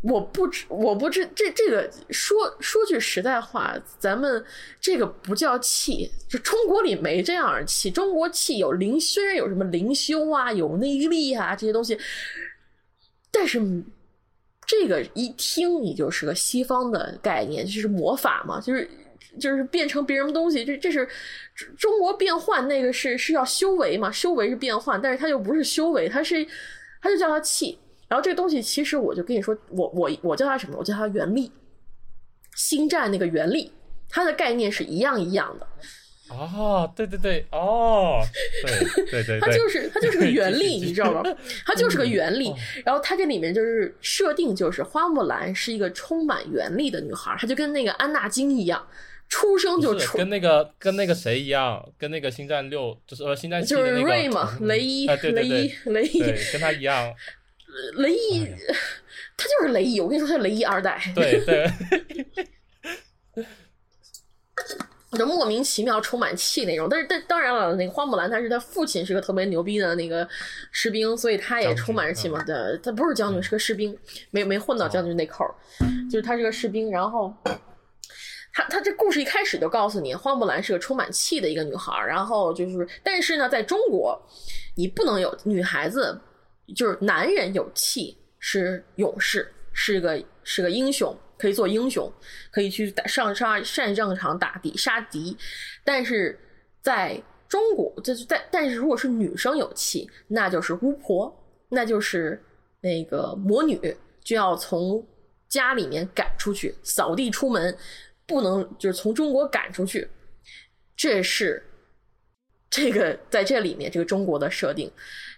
[0.00, 4.44] 我不知我不知这这个说说句实在话，咱们
[4.80, 7.90] 这个不叫气，就中国里没这样的气。
[7.90, 11.98] 中国气有灵，虽然有什么灵修啊，有内力啊这些东西，
[13.32, 13.60] 但是
[14.64, 18.88] 这个一听你就是个西方的概念，就是魔法嘛，就是
[19.40, 20.64] 就是变成别人东西。
[20.64, 21.08] 这这是
[21.76, 24.12] 中国变换，那个是是要修为嘛？
[24.12, 26.46] 修为是变换，但是它又不是修为，它是。
[27.00, 30.76] 他就叫它气，然后这个东西其实我就跟你说，我我我叫它什么？
[30.78, 31.50] 我叫它原力。
[32.56, 33.72] 星战那个原力，
[34.08, 35.66] 它的概念是一样一样的。
[36.30, 38.20] 哦，对对对，哦，
[38.66, 41.22] 对对对， 它就是它就是个 原力，你知道吗？
[41.64, 42.52] 它就是个原力。
[42.84, 48.84] 然后它这里面就是设定，就是花木兰是一个充满原力的女孩，她就跟那个安纳金一样，
[49.28, 56.20] 出生就出跟那个跟那个谁一样，跟那个星战六就是呃星战就是瑞嘛，雷伊，雷伊，雷伊，
[56.52, 57.14] 跟他一样。
[57.96, 58.46] 雷伊，
[59.36, 61.00] 他就是雷伊，我跟你说，他是雷伊二代。
[61.14, 61.70] 对对。
[65.12, 70.28] 就莫名其妙充满气那种，但是但当然了，那个花木兰，他是他父亲是个特别牛逼的那个
[70.70, 72.44] 士兵，所以他也充满着气嘛。
[72.44, 73.96] 对，他不是将军，是个士兵，
[74.30, 75.54] 没没混到将军那口儿，
[76.10, 76.90] 就是他是个士兵。
[76.90, 77.34] 然后
[78.52, 81.92] 他他这故事一开始就告诉你，花木兰是个充满气的一个女孩。
[82.06, 84.20] 然后就是，但是呢，在中国，
[84.76, 86.20] 你不能有女孩子，
[86.74, 91.16] 就是男人有气是勇士，是个是个英雄。
[91.40, 92.12] 可以做英雄，
[92.50, 95.36] 可以去打上上上战场打敌杀敌，
[95.84, 96.36] 但是
[96.82, 101.32] 在中国，就是在但是如果是女生有气，那就是巫婆，
[101.68, 102.42] 那就是
[102.80, 105.00] 那个魔女，就要从
[105.48, 107.72] 家里面赶出去，扫地出门，
[108.28, 110.08] 不能就是从中国赶出去。
[110.94, 111.60] 这是
[112.70, 114.88] 这个在这里面这个中国的设定。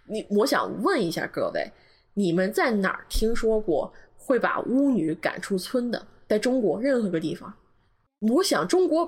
[0.05, 1.71] 你我想问一下各位，
[2.13, 3.91] 你们在哪儿听说过？
[4.23, 7.53] 会把巫女赶出村的，在中国任何个地方，
[8.21, 9.05] 我想中国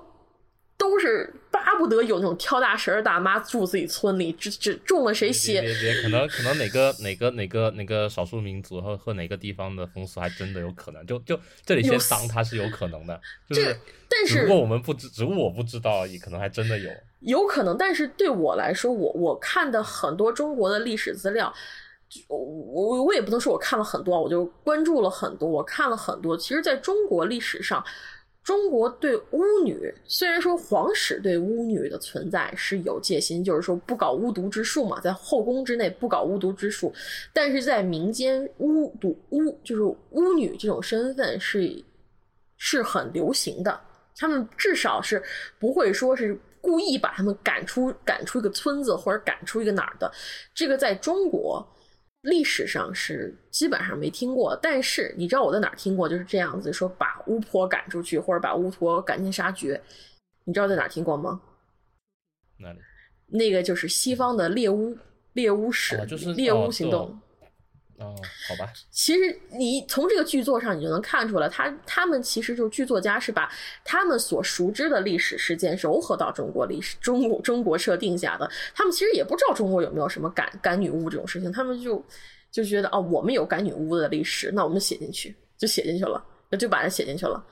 [0.77, 5.61] 都是巴不得有那种跳大神大妈住自己村里，只只中了谁邪？
[5.61, 13.77] 别别，可能可能哪个哪个哪个哪个少数民族和和哪个地方的风俗还真的有可能，就就这里先当它是有可能的， 就是
[14.09, 17.77] 但是如果我们不知，只不过我不知道而已，可能还真的有，有可能。
[17.79, 21.53] 但是对我来说，我我看的很多中国的历史资料。
[22.29, 26.37] 我我我也不能说我看了很多，我就关注了很多，我看了很多。
[26.37, 27.83] 其实，在中国历史上，
[28.43, 36.93] 中国对巫女，虽然说皇室对巫女的存在是有戒心，就是说不搞巫毒之术嘛，在后宫之内不搞巫毒之术，
[37.33, 41.85] 但是在民间巫毒巫就是巫女这种身份是
[42.57, 43.81] 是很流行的，
[44.17, 45.23] 他们至少是
[45.61, 50.11] 不会说是故意把他们赶出赶出一个村子或者赶出一个哪儿的，
[50.53, 51.65] 这个在中国。
[52.23, 56.09] 历史上是基本上没听过，但是你知道我在哪儿听过？
[56.09, 59.81] 就是这样子说，把巫婆赶出去，或者把巫婆赶尽杀绝。
[60.45, 61.41] 你知道在哪儿听过吗？
[62.59, 62.79] 哪里？
[63.27, 64.97] 那个就是西方的猎巫
[65.33, 67.07] 猎巫史，就是猎巫行动。
[67.07, 67.19] 哦，
[68.49, 68.73] 好吧。
[68.91, 73.51] 其实你从这个剧作上，你就能看出来，他他们其实就是剧作家是把
[73.85, 78.51] 他们所熟知的历史事件糅合到中国历史中国中国设定下的。
[78.75, 82.05] 他们其实也不知道中国有没有什么赶赶女巫这种事情，他们就
[82.51, 86.25] 就觉得哦，我们有赶女巫的历史，那我们写进去就写进去了，
[86.59, 87.45] 就把它写进去了。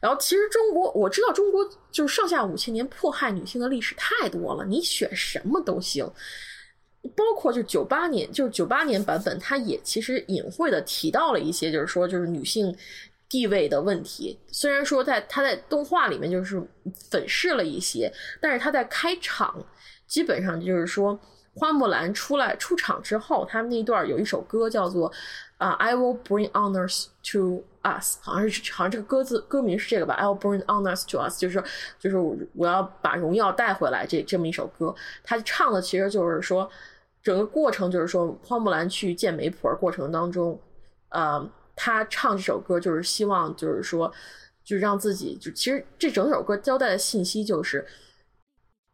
[0.00, 6.06] 然后其实中国我知道中国就是上下五千年迫害女性的历史太多了，你选什么都行。
[7.14, 12.74] 包括就九八年，就是九八年版本，它也其实隐晦的提到了一些，就是说就是女性
[13.28, 14.38] 地位的问题。
[14.50, 16.62] 虽然说在它在动画里面就是
[17.10, 19.62] 粉饰了一些，但是它在开场
[20.06, 21.18] 基本上就是说
[21.54, 25.12] 花木兰出来出场之后，他们那段有一首歌叫做
[25.58, 31.62] 啊，I will bring honors to us，好像是好像这个歌字歌名是这个吧，I will bring honors to us，就是
[31.98, 36.70] 就是我要把荣耀带回来这这么一首歌，他唱的其实就是说。
[37.26, 40.56] 整个过程就是说，花木兰去见媒婆过程当中，
[41.08, 44.12] 呃，她唱这首歌就是希望，就是说，
[44.62, 47.84] 就让自己就其实这整首歌交代的信息就是，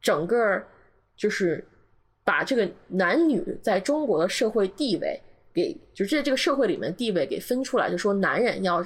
[0.00, 0.64] 整个
[1.14, 1.62] 就是
[2.24, 5.20] 把这个男女在中国的社会地位
[5.52, 8.82] 给，就是在这个社会里面地位给分出来，就说男人要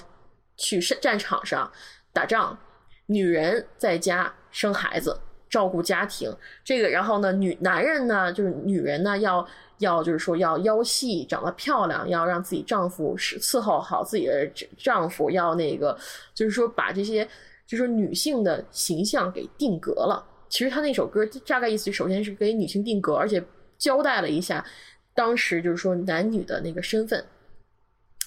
[0.56, 1.70] 去战场上
[2.12, 2.58] 打仗，
[3.06, 5.16] 女人在家生孩子。
[5.48, 9.46] 照顾家庭，这个，然后呢，女男人呢，就是女人呢，要
[9.78, 15.96] 要就是说要腰细，长得漂亮，要让自己丈夫是伺候好自己的丈夫，要那个
[16.34, 17.26] 就是说把这些
[17.66, 20.24] 就是女性的形象给定格了。
[20.48, 23.42] 其实他那首歌大概意思，首先是给女性定格，而且
[23.78, 24.64] 交代了一下
[25.14, 27.24] 当时就是说男女的那个身份。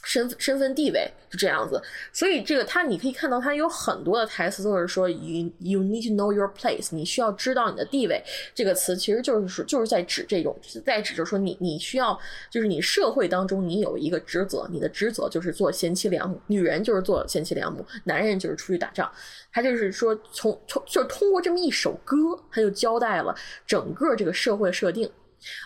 [0.03, 1.81] 身身份地位就这样子，
[2.13, 8.23] 所以这个他你可以看到，他有很多的台词都是说 you you need to know your place，你需要知道你的地位。
[8.55, 12.17] 这个词其实就是说就是在指这种，在指就是说你你需要
[12.49, 19.11] 就是你社会当中你有一个职责，你的职责就是做贤妻良母，女人就是做贤妻良母，男人就是出去打仗。
[19.51, 22.15] 他就是说从从就是通过这么一首歌，
[22.51, 23.35] 他就交代了
[23.67, 25.11] 整个这个社会设定，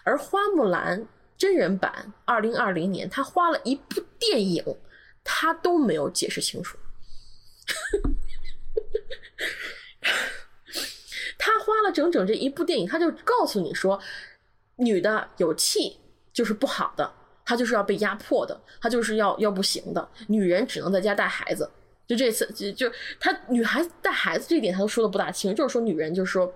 [0.04, 1.06] 而花木兰。
[1.44, 4.64] 真人版二零二零年，他花了一部电影，
[5.26, 6.78] 他都没有解释清楚。
[11.38, 14.00] 他花了整整这一部电影，他就告诉你说，
[14.78, 16.00] 女的有气
[16.32, 17.14] 就是不好的，
[17.44, 21.70] 她就是要被压迫的，她就是要要不行的，女人只能在家带孩子。
[22.08, 22.90] 就这次就就
[23.20, 26.50] 她女孩子带孩子这点，她都说的不大清，就是说女人就是说。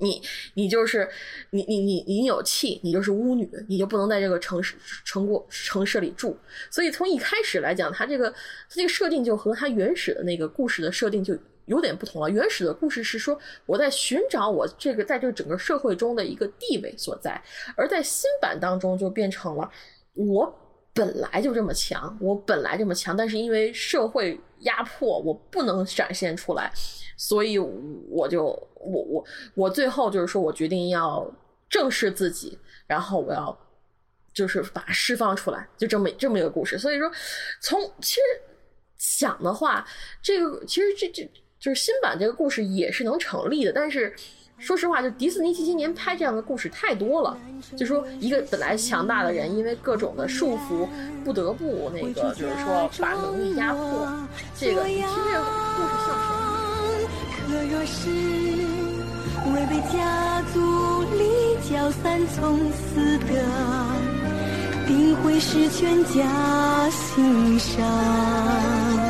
[0.00, 0.20] 你
[0.54, 1.08] 你就是
[1.50, 4.74] 你你你你有气，你就是巫女，你就不能在这个城市
[5.04, 6.36] 城过城市里住。
[6.70, 11.36] 所以从一开始来讲，它这个它这个设定就和它原始的那个故事的设定就
[11.66, 12.28] 有点不同了。
[12.28, 17.40] 原始的故事是说我在寻找我这个在这个整个社会中的一个地位所在，
[17.76, 19.70] 而在新版当中就变成了
[20.14, 20.59] 我
[20.92, 26.70] 本来就这么强，我本来这么强，但是因为社会压迫，我不能展现出来。
[27.16, 29.24] 所以我就我我
[29.54, 31.30] 我最后就是说我决定要
[31.68, 33.56] 正视自己，然后我要
[34.32, 36.78] 就是把它释放出来，就这么这么一个故事。
[36.78, 37.10] 所以说，
[37.60, 38.20] 从其实
[38.96, 39.86] 想的话，
[40.22, 43.72] 这个其实这这就是新版这个故事也是能成立的。
[43.72, 44.14] 但是
[44.60, 47.36] 说实话，就迪士尼近些年拍这样的故事太多了，
[47.76, 50.86] 就说一个本来强大的人，因为各种的束缚，
[51.24, 54.06] 不得不那个就是说把能力压迫。
[54.54, 55.44] 这个你听这个
[55.76, 56.40] 故事像什么？
[57.48, 58.10] 可若是
[59.50, 63.34] 违背家族礼教，三从四德，
[64.86, 69.09] 定会使全家心伤。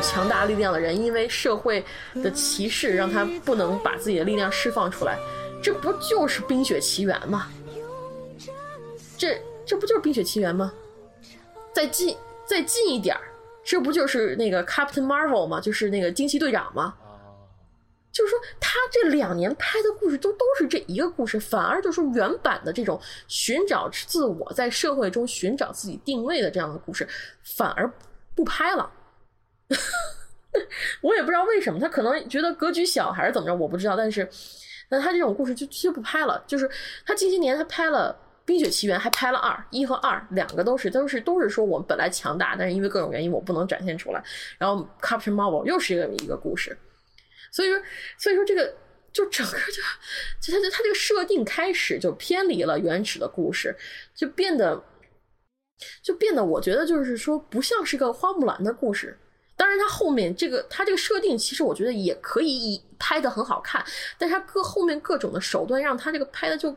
[0.00, 1.84] 强大力量的人，因为社会
[2.14, 5.18] 的歧视，让他不能把自己的力量释放出来，
[5.62, 7.48] 这不就是《冰雪奇缘》吗？
[9.16, 10.72] 这这不就是《冰雪奇缘》吗？
[11.72, 12.16] 再近
[12.46, 13.16] 再近一点
[13.64, 15.60] 这不就是那个 Captain Marvel 吗？
[15.60, 16.94] 就是那个惊奇队长吗？
[18.12, 27.06] 就是说，他这两年拍的故事都都是这一个故事，反而就是说原版的这种寻找自我，在社会中寻找自己定位的这样的故事，
[27.42, 27.90] 反而
[28.34, 28.90] 不拍了。
[31.02, 33.94] 我也不知道为什么，他可能觉得格局小还是怎么着，我不知道。
[33.96, 34.28] 但是，
[34.88, 36.42] 那他这种故事就就不拍了。
[36.46, 36.70] 就是
[37.04, 44.24] 他近些年他拍了《冰雪奇缘》，还拍了二一和二，两个都是都是都是说我们本来强大，但是因为各种原因我不能展现出来。
[44.56, 46.76] 然后《Captain Marvel》又是一个一个故事，
[47.52, 47.82] 所以说
[48.16, 48.74] 所以说这个
[49.12, 49.82] 就整个就
[50.40, 53.76] 就他就他这个设定开始就偏离了原始的故事，
[54.14, 54.82] 就变得
[56.02, 59.18] 就变得我觉得就是说不像是个花木兰的故事。
[59.56, 63.84] 当然，它后面这个它这个设定，其实我觉得也可以以拍的很好看，
[64.18, 66.70] 但它各后面各种的手段，让它这个拍的就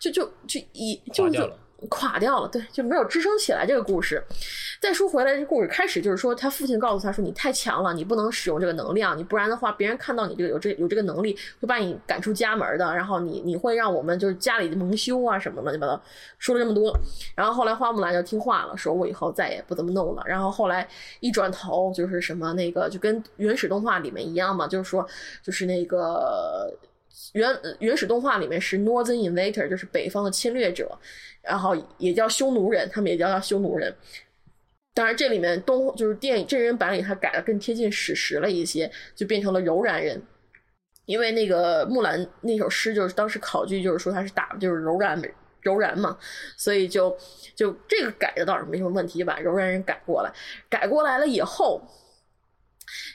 [0.00, 1.58] 就就就以就就。
[1.90, 4.22] 垮掉了，对，就没有支撑起来这个故事。
[4.80, 12.84] 再说回来，这故事开始就是说，他父亲告诉他说：“你太强了，你不能使用这个能量，你不然的话，别人看到你这个有这有这个能力，会把你赶出家门的。
[12.94, 16.00] 然后你你会让我们就是家里蒙羞啊什么乱七八糟。”
[16.38, 16.94] 说了这么多，
[17.34, 20.22] 然后后来花木兰就听话了，说我以后再也不这么弄了。
[20.26, 20.86] 然后后来
[21.20, 25.06] 一转头就是什么那个就跟原始动画里面一样嘛，就是说
[25.42, 26.70] 就是那个
[27.32, 27.48] 原
[27.78, 30.96] 原始动画里面是 Northern Invader，就是北方的侵略者。
[31.46, 33.94] 然后也叫匈奴人，他们也叫他匈奴人。
[34.92, 40.20] 当然，这里面东就是电影真人版里，他改的更贴近史实了一些，就变成了柔然人。
[41.04, 45.22] 因为那个木兰那首诗，就是当时考据，就是说他是打就是柔然
[45.60, 46.16] 柔然嘛，
[46.56, 47.16] 所以就
[47.54, 50.32] 就这个改的倒是没什么问题，就把柔然人改过来。
[50.68, 51.80] 改过来了以后，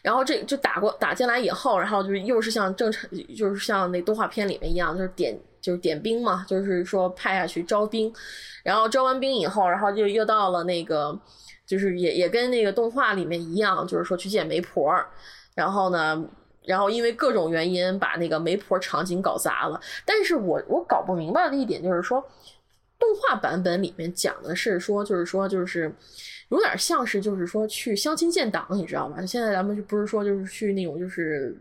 [0.03, 5.37] 然后这就打过打进来以后，然后就是又是像正常，就是像那动画片里面一样，就是点。
[5.61, 8.11] 就是点兵嘛，就是说派下去招兵，
[8.63, 11.17] 然后招完兵以后，然后就又到了那个，
[11.67, 14.91] 就是也也跟那个动画里面一样，就是说去见媒婆，
[15.53, 16.21] 然后呢，
[16.65, 19.79] 然后因为各种原因把那个媒婆场景搞砸了。
[20.05, 22.19] 但是我我搞不明白的一点就是说，
[22.97, 25.93] 动画版本里面讲的是说，就是说就是
[26.49, 29.23] 有点像是就是说去相亲建党，你知道吗？
[29.25, 31.55] 现在咱们就不是说就是去那种就是。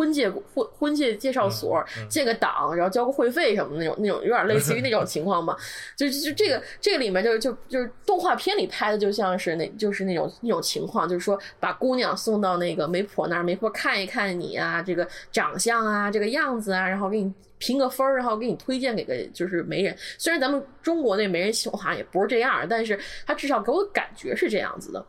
[0.00, 5.54] 婚介婚婚介介绍所建个档，然后交个会费什么的那种那种，有点类似于那种情况嘛。
[5.94, 19.94] 就就这个这个里面就就就是动画片里拍的，就像是那就是那种那种情况，就是说把姑娘送到那个媒婆那儿，媒婆看一看你啊，这个长相啊，这个样子啊，然后给你评个分儿，然后给你推荐给个就是媒人。
[20.16, 25.04] 虽然咱们中国那媒人好像也不是这样，但是他至少给我感觉是这样子的。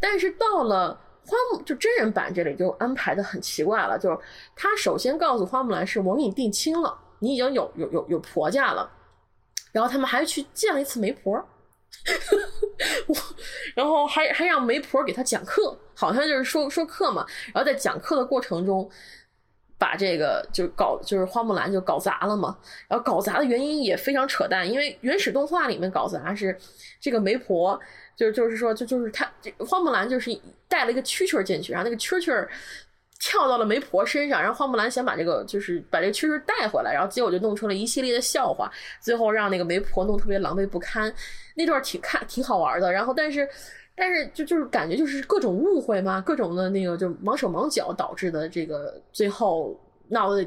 [0.00, 0.98] 但是到了。
[1.26, 4.18] 花木就真人版这里就安排的很奇怪了，就是
[4.56, 8.90] 他首先告诉花木兰是我给你定亲了，你已经有有有有婆家了，
[9.70, 11.32] 然后他们还去见了一次媒婆，
[13.06, 13.14] 我
[13.74, 18.90] 然后还还让媒婆给他讲课，好像就是说说课嘛，然后在讲课的过程中
[19.78, 22.58] 把这个就搞就是花木兰就搞砸了嘛，
[22.88, 26.58] 然后搞砸的原因也非常扯淡，因为原始动画里面搞砸是
[26.98, 27.78] 这个媒婆。
[28.20, 30.30] 就就是说，就就是他这花木兰就是
[30.68, 32.46] 带了一个蛐蛐进去，然后那个蛐蛐
[33.18, 41.10] 跳到了媒婆身上，然后花木兰想把这个就是把这个蛐蛐带回来，然后结果就弄出了一系列的笑话，最后让那个媒婆弄特别狼狈不堪。
[41.54, 43.48] 那段挺看挺好玩的，然后但是
[43.96, 49.74] 但是就就是感觉就是各种误会嘛，各种的那个就忙手忙脚导致的这个最后
[50.08, 50.44] 闹的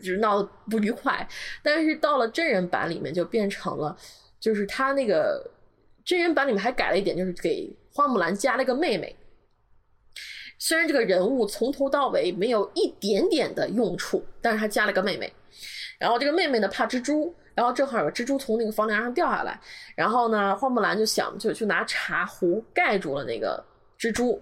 [0.00, 1.28] 是闹得不愉快。
[1.62, 3.94] 但是到了真人版里面就变成了，
[4.40, 5.46] 就是他那个。
[6.04, 9.14] 真人版里面还改了一点，就是给花木兰加了个妹妹。
[10.58, 15.32] 虽然这个人物从头到尾没有一点点的用处，但是他加了个妹妹。
[15.98, 19.60] 然后这个妹妹呢怕蜘蛛，然后正好有个蜘蛛从那个房梁上掉下来，
[19.96, 23.64] 然后呢花木兰就想就就拿茶壶盖住了那个
[23.98, 24.40] 蜘蛛。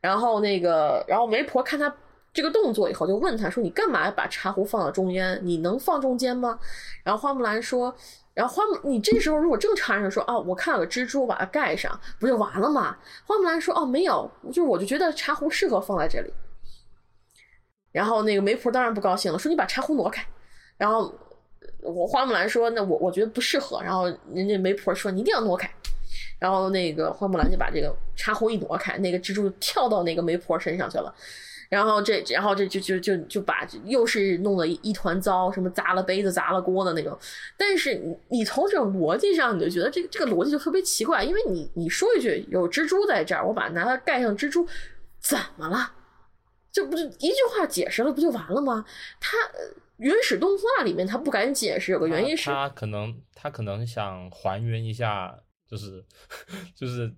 [0.00, 1.92] 然后那个然后媒婆看他
[2.32, 5.40] 这个动作以后，就问他说：“你干嘛把茶壶放到中间？
[5.42, 6.58] 你能放中间吗？”
[7.04, 7.94] 然后花木兰说。
[8.40, 12.96] 然后花木，你这时候如果正常人说哦，我看到个蜘蛛，把它盖上，不就完了吗？
[13.26, 16.32] 花木兰说哦，没有，就是我就觉得茶壶适合放在这里。
[17.92, 20.26] 然后那个媒婆当然不高兴了，说你把茶壶挪开。
[20.78, 21.14] 然后
[21.82, 23.82] 我花木兰说那我我觉得不适合。
[23.82, 25.70] 然后人家媒婆说你一定要挪开。
[26.38, 31.14] 然后那个花木兰就把这个茶壶一挪开，那个蜘蛛跳到那个媒婆身上去了。
[31.70, 37.16] 然后这，然后这就就就就把又是弄了一团糟，什么砸了杯子、砸了锅的那种。
[37.56, 37.94] 但是
[38.28, 44.66] 你从这种逻辑上，你就觉得这个这个逻辑就特别奇怪，因为你你说一句有蜘蛛在这儿，我把拿它盖上蜘蛛，
[45.20, 45.92] 怎么了？
[46.72, 48.84] 这不是一句话解释了不就完了吗？
[49.20, 49.36] 他
[49.98, 56.04] 原始动画里面他不敢解释，有个原因是他可能他可能想还原一下，就是
[56.74, 57.08] 就是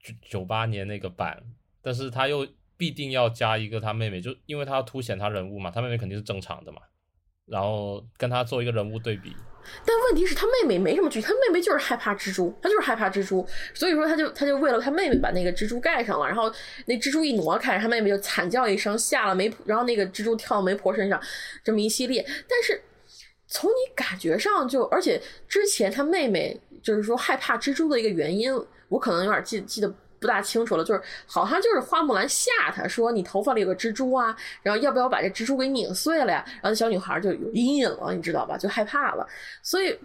[0.00, 1.40] 九九八年那个版，
[1.80, 2.44] 但是他又。
[2.80, 6.78] 必定要加一个他妹妹，就因为他要凸显他人物嘛，他妹妹肯定是正常的嘛，
[7.44, 9.36] 然后跟他做一个人物对比。
[9.84, 16.50] 但问题是，他妹妹没什么剧，他妹妹就是害怕蜘蛛，他就是害怕蜘蛛，所以说他就他就为了他妹妹把那个蜘蛛盖上了，然后
[16.86, 21.20] 那蜘蛛一挪开，他妹妹就惨叫一声，下了媒婆，然后那个蜘蛛跳到媒婆身上，
[21.62, 22.24] 这么一系列。
[22.48, 22.82] 但是
[23.46, 28.50] 从你感觉上就，而且之前他妹妹就是说害怕蜘蛛的一个原因，
[28.88, 29.94] 我可能有点记记得。
[30.20, 36.44] 不大清楚了，就是好像就是花木兰吓他说你头发里有个蜘蛛啊，然后要不要把这蜘蛛给拧碎了呀？
[36.62, 38.58] 然后小女孩就有阴影了，你知道吧？
[38.58, 39.26] 就害怕了。
[39.62, 39.98] 所以，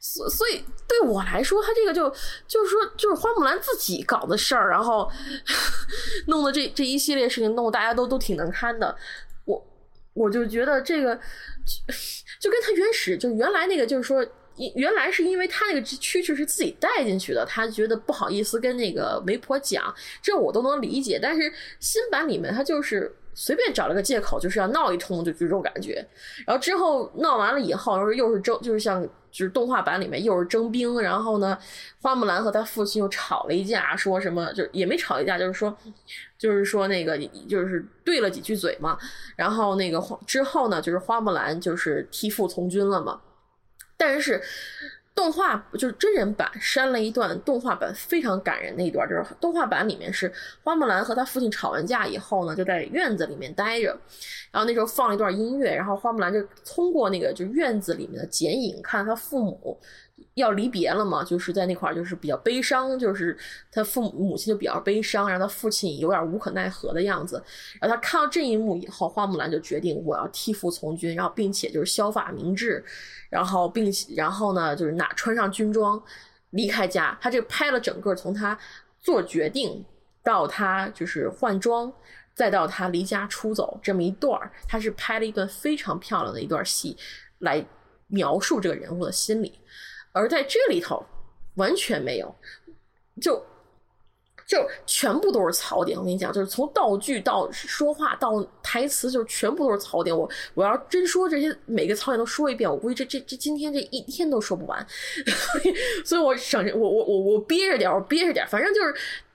[0.00, 2.08] 所所以对我来说，他这个就
[2.46, 5.10] 就是说，就是花木兰自己搞的事儿，然后
[6.28, 8.96] 弄的这这一系列事情，弄得大家都都挺难堪的。
[9.44, 9.62] 我
[10.14, 11.14] 我就觉得这个
[12.40, 14.26] 就跟他原始就原来那个就是说。
[14.74, 21.18] 原来是因为他那个蛐蛐是自己带进去的，他觉得不好意思跟那个媒婆讲，这我都能理解。
[21.22, 26.04] 但是新版里面他就是随便找了个借口，就是要闹一通，就这种感觉。
[26.46, 31.56] 然后之后闹完了以后，又是又是征，就是像就是动画版里面又是征兵，然后呢，
[32.00, 35.76] 花木兰和他父亲又吵了一架，说什么就也没吵一架，就是说
[36.36, 37.16] 就是说那个
[37.48, 38.98] 就是对了几句嘴嘛。
[39.36, 43.20] 然后那个之后呢，就是花木兰就是替父从军了嘛。
[43.98, 44.40] 但是，
[45.14, 50.32] 动画就是真人版删了一段动画版非常感人的一段，就是动画版里面是
[50.62, 53.88] 花木兰和她父亲吵完架以后呢，就在院子里面待着，
[54.52, 59.76] 然后那时候放了一段音乐，然后花木兰就通过那个就院子里面的剪影看她父母。
[60.38, 63.36] 要离别了嘛，就是在那块儿，就是比较悲伤，就是
[63.70, 67.42] 他父母母亲就比较悲伤，然后他父亲有点无可奈何的样子。
[67.80, 72.84] 然后他看到这一幕以后，花木兰就决定我要替父从军，然后并且就是削发明志，
[73.28, 76.02] 然后并且然后呢就是拿穿上军装
[76.50, 77.16] 离开家。
[77.20, 78.58] 他这拍了整个从他
[78.98, 79.84] 做决定
[80.22, 81.92] 到他就是换装，
[82.34, 86.96] 再到他离家出走这么一段儿，他是拍了一段非常漂亮的一段戏
[87.38, 87.64] 来
[88.06, 89.58] 描述这个人物的心理。
[90.18, 91.04] 而在这里头，
[91.54, 92.34] 完全没有，
[93.20, 93.40] 就
[94.46, 95.96] 就全部都是槽点。
[95.96, 100.16] 我跟你讲，就是从道具到说话到台词，就是全部都是槽点。
[100.16, 104.84] 我我要真说这些每个槽点都说一遍，我估计这这这今天这一天都说不完。
[106.04, 108.94] 所以我省着，我我我我憋着点，我憋着点，反正就是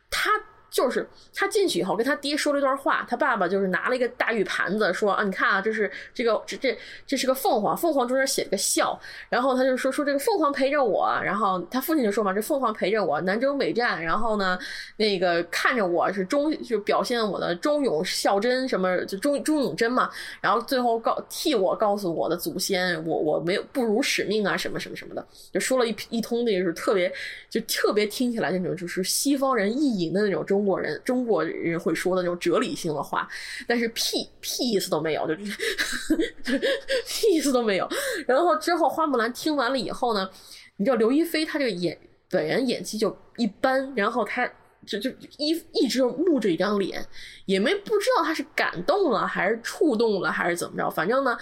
[0.10, 0.30] 他。
[0.74, 9.00] 就是他进去以后跟他爹说了一段话，他爸爸就是拿了一个大玉盘子说啊，你看啊，这是这个这这这是个凤凰，凤凰中间写了个笑，
[9.30, 14.58] 然后他就说说这个凤凰陪着我，然后他父亲就说嘛，这凤凰陪着我南征北战，然后呢
[14.98, 20.10] 那个看着我是忠就表现我的忠勇孝真什么就忠忠勇真嘛，
[20.42, 27.14] 然后最后告替我告诉我的祖先，我我没有不辱使命啊什么什么什么的，就说了一一通那个是特别
[27.48, 30.63] 就特别听起来那种就是西方人意淫的那种中。
[30.64, 33.28] 中国人，中国人会说的那种哲理性的话，
[33.68, 37.90] 但是屁屁意思都没有，就屁意思都没有。
[38.26, 40.30] 然后之后花木兰听完了以后呢，
[40.78, 41.98] 你知道刘亦菲她这个演
[42.30, 44.50] 本人演技就一般，然后她
[44.88, 47.06] 就就一一直木着一张脸，
[47.46, 51.38] 也没不知道她是感动了还是触动了还是怎么着，反正呢，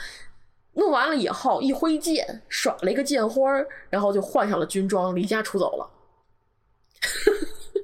[0.73, 3.51] 弄完了以后一挥剑耍了一个剑花，
[3.89, 5.89] 然后就换上了军装离家出走了。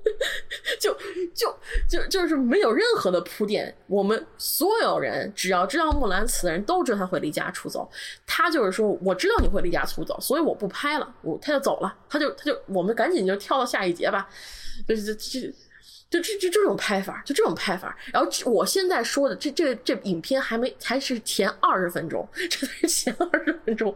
[0.79, 0.95] 就
[1.33, 1.55] 就
[1.89, 7.89] 就就是没有任何的铺垫，我们所有人只要知道木兰辞的人都知道他会离家出走。
[8.25, 14.29] 他就是说，我知道你会离家出走，所以我不拍了，我他就走了，他就他就我们赶紧就跳到下一节吧。
[14.87, 15.39] 就就就
[16.09, 17.95] 就这这这种拍法，就这种拍法。
[18.13, 23.93] 然后我现在说的这这这影片还没还是前二十分钟， 这才是前二十分钟。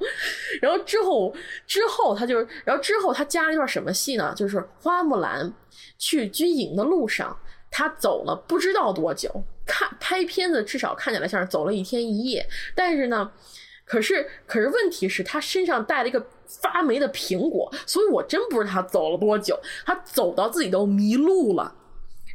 [0.62, 1.34] 然后之后
[1.66, 4.34] 之后他就然后之后他加了一段什么戏呢？
[4.36, 5.54] 就是花木兰。
[5.98, 7.38] 去军营的路上，
[7.70, 9.30] 他走了不知道多久。
[9.68, 12.44] 看拍片子，至少看起来像是走了一天一夜。
[12.76, 13.32] 但是呢，
[13.86, 19.58] 可是可是问题是他身上带了一个发霉的苹果，所以我真不知道他走了多久。
[19.86, 21.74] 他走到自己都迷路了，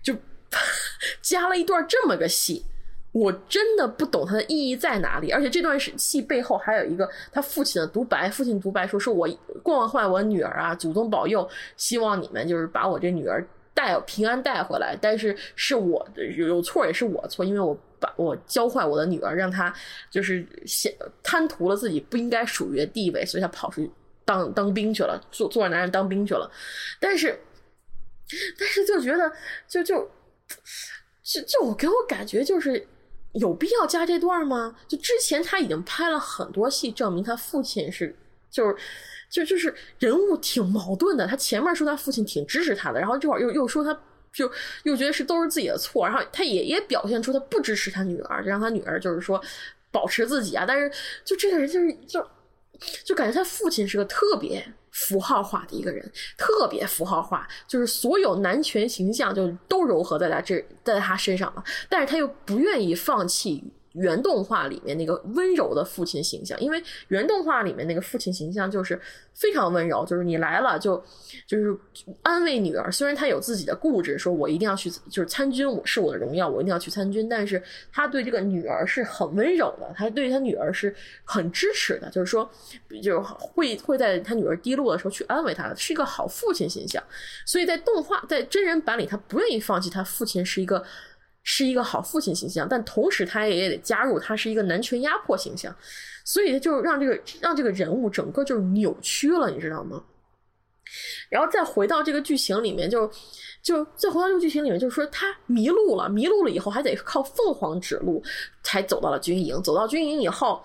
[0.07, 0.15] 就
[1.21, 2.65] 加了一段这么个戏，
[3.11, 5.33] 我真的不懂它的意义在哪里。
[5.33, 9.29] 而且这段戏背后还有一个他父亲的独白，父亲独白说：“是我
[9.63, 13.45] 惯坏我女儿啊，祖宗保佑，希望你们就是把我这女儿。”
[13.75, 19.71] 带平安带回来，但是是我的有错也是我错，因为我把我教坏我的女儿，让她
[20.11, 20.91] 就是想
[21.23, 23.91] 贪图了自己不应该属于的地位，所以她跑出去
[24.25, 26.51] 当当兵去了，做做男人当兵去了。
[26.99, 27.39] 但是，
[28.59, 29.33] 但是就觉得
[29.69, 30.11] 就就
[31.23, 32.87] 就就我给我感觉就是
[33.35, 34.77] 有必要加这段吗？
[34.89, 38.15] 就之前他已经拍了很多戏，证明他父亲是
[38.51, 38.77] 就是。
[39.29, 43.93] 就就是人物挺矛盾的，他前面说他父亲挺支持他的，然后这会儿又又说他
[44.33, 44.51] 就
[44.85, 49.43] 又觉得是都是自己的错，然后他也也表现出他不支持他女儿，让他女儿就是说
[49.91, 50.89] 保持自己啊，但是
[51.25, 52.25] 就这个人就是就
[53.05, 54.65] 就感觉他父亲是个特别
[54.97, 63.63] 符号化的一个人，特别符号化，就是所有男权形象就都柔合在他这在他身上了，但是他又不愿意放弃。
[63.97, 69.01] 原动画里面那个温柔的父亲形象，因为原动画里面那个父亲形象就是
[69.33, 71.03] 非常温柔，就是你来了就
[71.47, 71.77] 就是
[72.23, 72.93] 安慰女儿。
[72.93, 77.29] 虽然他有自己的固执，说我一定要去就是参军，我是我的荣耀，我一定要去参军。
[77.29, 80.95] 但是他对这个女儿是很温柔的，他对他女儿是
[81.25, 82.49] 很支持的，就是说
[83.03, 87.03] 就是会会在他女儿低落的时候去安慰她，是一个好父亲形象。
[87.45, 90.85] 所以在动画在真人版里，他不愿意放弃他父亲是一个。
[91.49, 95.73] 是一个好父亲形象，但同时他也得加入他是一个男权压迫形象，
[96.25, 100.03] 所以就让这个让这个人物整个就扭曲了，你知道吗？
[101.29, 103.09] 然后再回到这个剧情里面，就
[103.63, 108.21] 就再回到这个剧情里面，就是说他迷路了，迷路了以后还得靠凤凰指路
[108.65, 109.63] 才走到了军营。
[109.63, 110.61] 走到军营以后，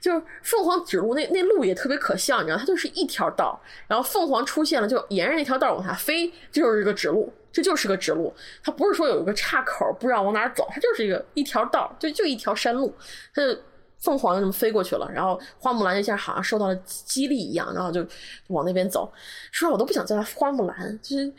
[0.00, 7.30] 就是凤凰指路那那路也特别可笑，你知道，它就是一条道，然后凤凰出现了，就沿着那条道往下飞，就是一个指路。
[7.54, 8.34] 这就是个直路，
[8.64, 12.92] 它不是说有一个岔口不知道往哪走，它就是一个一条道，就就一条山路，
[13.32, 13.56] 它就
[14.00, 15.08] 凤凰就这么飞过去了。
[15.14, 18.04] 然后花木兰一下好像受到了激励一样，然后就
[18.48, 19.08] 往那边走。
[19.52, 21.32] 说实话，我都不想叫它花木兰，就是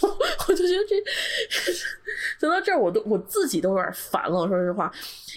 [0.48, 0.96] 我就觉得这
[2.38, 4.48] 走到这儿，我都我自己都有点烦了。
[4.48, 4.90] 说实话，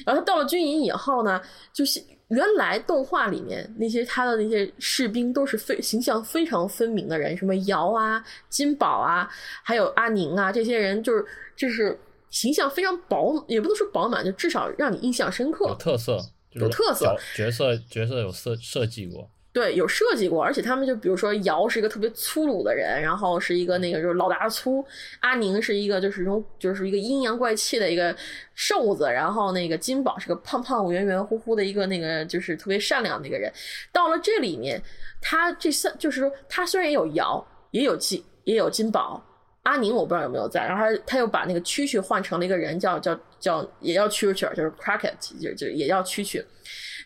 [0.05, 1.41] 然后他到了军营以后呢，
[1.73, 2.01] 就是。
[2.33, 9.29] 原来动画里面那些他的那些士兵都是非形象非常分明的人，什么瑶啊、金宝啊，
[9.61, 11.25] 还有阿宁啊，这些人就是
[11.55, 16.19] 就是形象非常饱，也不能说饱满，就至少让你印象深刻，有特色，
[16.53, 19.29] 有特色，角色角色有设设计过。
[19.53, 24.83] 对，有设计过，而且他们就比如说姚是一个特别粗鲁的人，然后是一个那个就是老大粗，
[25.19, 28.15] 阿宁是一个就是一种就是一个阴阳怪气的一个
[28.55, 33.53] 瘦子，然后那个金宝是个胖胖圆圆乎乎的一个那个就是特别善良的一个人。
[33.91, 34.81] 到了这里面，
[35.21, 39.23] 他这三就是说他虽然也有姚，也有金，也有金宝，
[39.61, 46.43] 阿宁我不知道有没有在，然后他他又把那个蛐蛐换成了一个人，叫叫叫也要蛐蛐，就是 Cracket，就就也叫蛐蛐，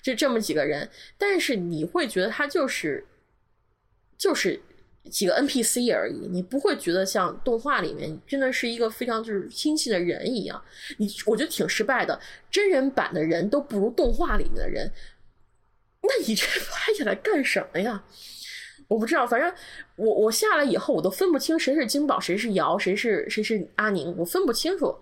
[0.07, 0.89] 就这么几个人。
[1.17, 3.05] 但是你会觉得他就是
[4.17, 4.59] 就是
[5.11, 10.61] 几个 NPC 而已，你不会觉得像动画里面真的是一个非常就是亲切的人一样。
[10.97, 14.91] 你我觉得挺失败的，真人版的人都不如动画里面的人。
[16.01, 18.03] 那你这拍下来干什么呀？
[18.87, 19.53] 我不知道，反正
[19.97, 24.95] 我我下来以后，我都分不清谁是金宝，谁是瑶，谁是谁是阿宁，我分不清楚。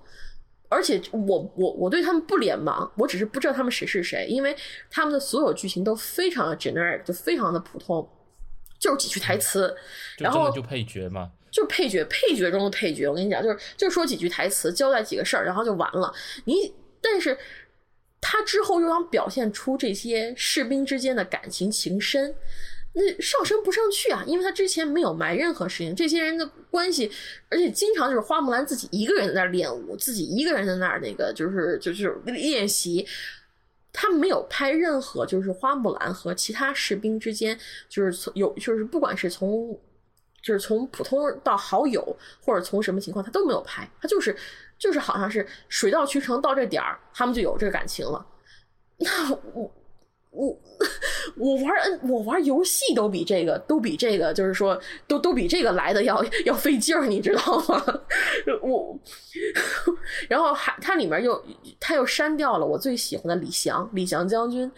[0.76, 4.53] 而且我我我对他们不脸盲，我只是不知道他们谁是谁，因为
[4.91, 8.05] 他们的所有剧情都非常的 generic，就非常的普通，
[8.78, 9.73] 就是几句台词，
[10.17, 13.07] 然后就配角嘛，就是配角，配角中的配角。
[13.07, 16.13] 我跟你讲，就是就说几句台词，交代几个事儿，然后就完了。
[16.43, 17.38] 你但是
[18.19, 22.36] 他之后又想表现出这些士兵之间的感情情深。
[22.98, 27.12] 那上升不上去啊，因为他之前没有埋任何事情，这些人的关系，
[27.50, 33.06] 而且经常就是花木兰自己一个人在那儿练武，自己一个人在那儿那个就是就是练习，
[33.91, 39.78] 他没有拍任何就是花木兰和其他士兵之间就是有就是不管是从
[40.41, 44.34] 就是从普通到好友或者从什么情况他都没有拍，他就是
[44.80, 48.26] 就是好像是水到渠成到这点儿他们就有这个感情了，
[49.00, 49.70] 那我。
[50.36, 50.59] 我
[51.38, 57.83] 我玩嗯我玩游戏都比这个都比这个就是说都都比这个来的要要费劲儿，你知道吗？
[58.61, 58.99] 我
[60.27, 61.41] 然后还它里面又
[61.79, 64.69] 他又删掉了我最喜欢的李翔李翔将军，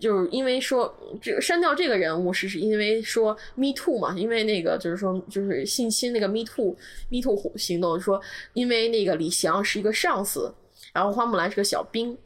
[0.00, 6.76] 就是因为说这删掉这个人物是是因为说 Me Too 嘛，因为那个就是说就是性侵那个 Me Too
[7.10, 8.20] Me Too 行动说
[8.52, 10.54] 因为那个李翔是一个上司，
[10.92, 12.16] 然后花木兰是个小兵。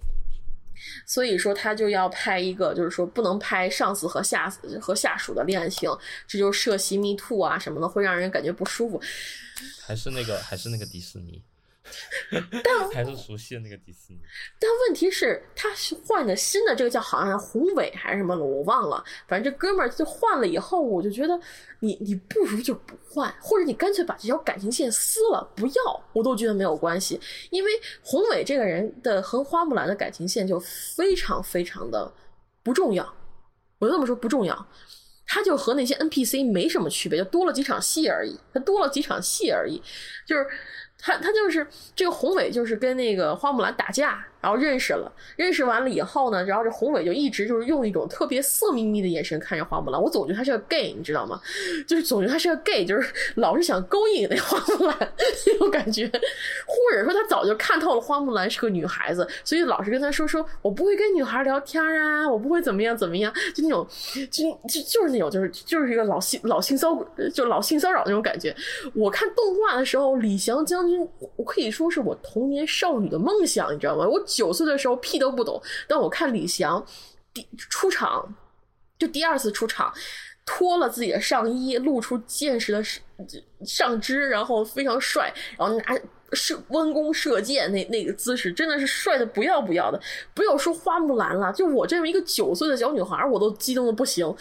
[1.06, 4.48] 所以说他就要拍一个，就是说不能拍上司和下
[4.80, 5.90] 和下属的恋情，
[6.26, 9.00] 这就涉袭 me too 啊什么的，会让人感觉不舒服。
[9.84, 11.42] 还是那个，还是那个迪士尼。
[12.62, 14.20] 但 还是熟悉的那个迪士尼。
[14.58, 15.68] 但问题是，他
[16.06, 19.02] 换的新的这个叫好像宏伟还是什么了，我忘了。
[19.26, 21.38] 反正这哥们儿就换了以后，我就觉得
[21.80, 27.20] 你你不如就不换，或者你干脆把这条感情线撕了，不要，我都觉得没有关系。
[27.50, 27.70] 因为
[28.02, 32.12] 宏伟这个人的和花木兰的感情线就非常非常的
[32.62, 33.04] 不重要，
[33.78, 34.66] 我就这么说不重要，
[35.26, 39.82] 他就和那些 NPC 没什么区别，就多了几场戏而已，他多了几场戏而已，
[40.26, 40.46] 就是。
[41.03, 44.24] 他他就是这个宏伟，就是跟那个花木兰打架。
[44.42, 50.03] 然后认识了，认识完了以后呢，然后这宏伟就一直就是用一种特别色眯眯的眼神看着花木兰。
[50.03, 51.40] 我总觉得他是个 gay，你知道吗？
[51.86, 54.98] 就是总觉得他是个 gay，就是老是想勾引那花木兰
[55.46, 63.86] 那种感觉，或者说他早就看透了花木兰是个女孩子，所以老是跟他说说我不会跟女孩聊天啊，我不会怎么样怎么样，就那种
[64.28, 66.92] 就就就是那种就是就是一个老性老性骚
[67.32, 68.53] 就老性骚扰那种感觉。
[68.92, 70.91] 我看动画的时候，李翔将军，
[71.36, 74.09] 我可以说是我童年少女的梦想，你知道吗？
[74.09, 74.22] 我。
[74.24, 76.82] 九岁的时候屁都不懂，但我看李翔
[77.34, 78.34] 第出场，
[78.99, 79.93] 就第二次出场，
[80.47, 83.03] 脱了自己的上衣，露出健实的上
[83.66, 86.01] 上肢，然后非常帅，然后拿
[86.32, 90.01] 射弯弓射箭那那个姿势，真的是帅的不要不要的。
[90.32, 94.34] 不要说花木兰了，就我这么一个九岁的小女孩，我都激动的不行。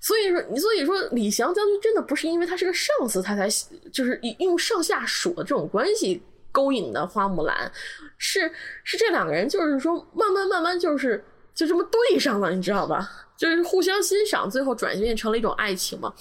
[0.00, 3.48] 所以说，你所以说李翔将军真的不是因为他是个上司，他才
[3.92, 6.22] 就是用上下属的这种关系。
[6.52, 7.70] 勾引的花木兰，
[8.18, 8.50] 是
[8.82, 11.24] 是这两个人，就是说慢慢慢慢就是
[11.54, 13.08] 就这么对上了，你知道吧？
[13.36, 16.12] 就是互相欣赏，最后转变成了一种爱情嘛。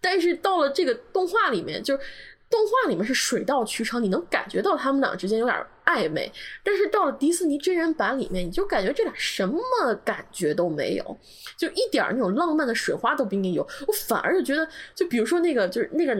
[0.00, 2.02] 但是到了这个动画里面，就是。
[2.48, 6.30] 动画里面是水到渠成，你能感觉到他们俩之间有点暧昧。
[6.62, 9.58] 但是到了迪士尼真人版里面，你就感觉这俩什么
[10.04, 11.18] 感觉都没有，
[11.56, 13.66] 就一点那种浪漫的水花都不应该有。
[13.86, 16.14] 我反而就觉得，就比如说那个，就是那个，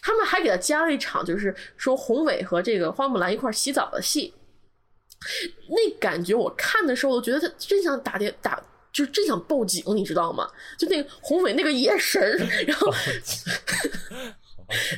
[0.00, 4.32] 他们还给他加了一场，就是说宏伟和这个花木兰一块洗澡的戏。
[5.68, 8.62] 那感觉我看的时候，我觉得他真想打电打，
[8.92, 10.48] 就真想报警，你知道吗？
[10.78, 12.22] 就那个宏伟那个眼神，
[12.66, 12.92] 然后。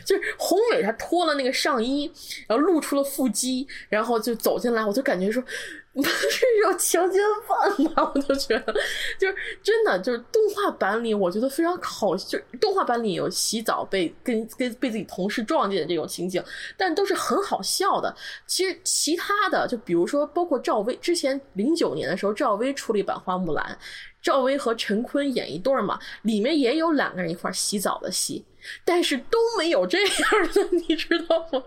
[0.05, 2.11] 就是宏伟，他脱了那个上衣，
[2.47, 8.13] 然后露出了腹肌，然后就走进来，我就感觉说，是有强奸犯吗？
[8.15, 8.73] 我就觉得，
[9.19, 16.43] 就是真的，就是动画版里，我觉得非常好，就动画版里有洗澡被跟跟被自己同事撞见的这种情景，
[16.77, 18.15] 但都是很好笑的。
[18.47, 23.79] 其实其他的，就比如说，包括赵薇之前零九年的时候，赵薇出了一版花木兰。
[24.21, 28.45] 赵薇和陈坤演一对嘛，里面也有两个人一块洗澡的戏，
[28.85, 30.09] 但是都没有这样
[30.53, 31.63] 的， 你知道吗？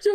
[0.00, 0.10] 就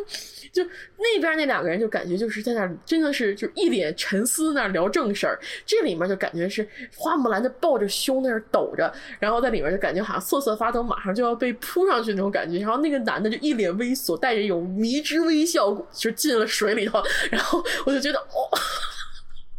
[0.51, 17.01] 就那边那两个人就感觉就是在那真的是就一脸沉思那聊正事儿，这里面就感觉是花木兰就抱着胸那抖着，然后在里面就感觉好像瑟瑟发抖，马上就要被扑上去那种感觉，然后那个男的就一脸猥琐，带着有迷之微笑就进了水里头，
[17.31, 18.49] 然后我就觉得哦。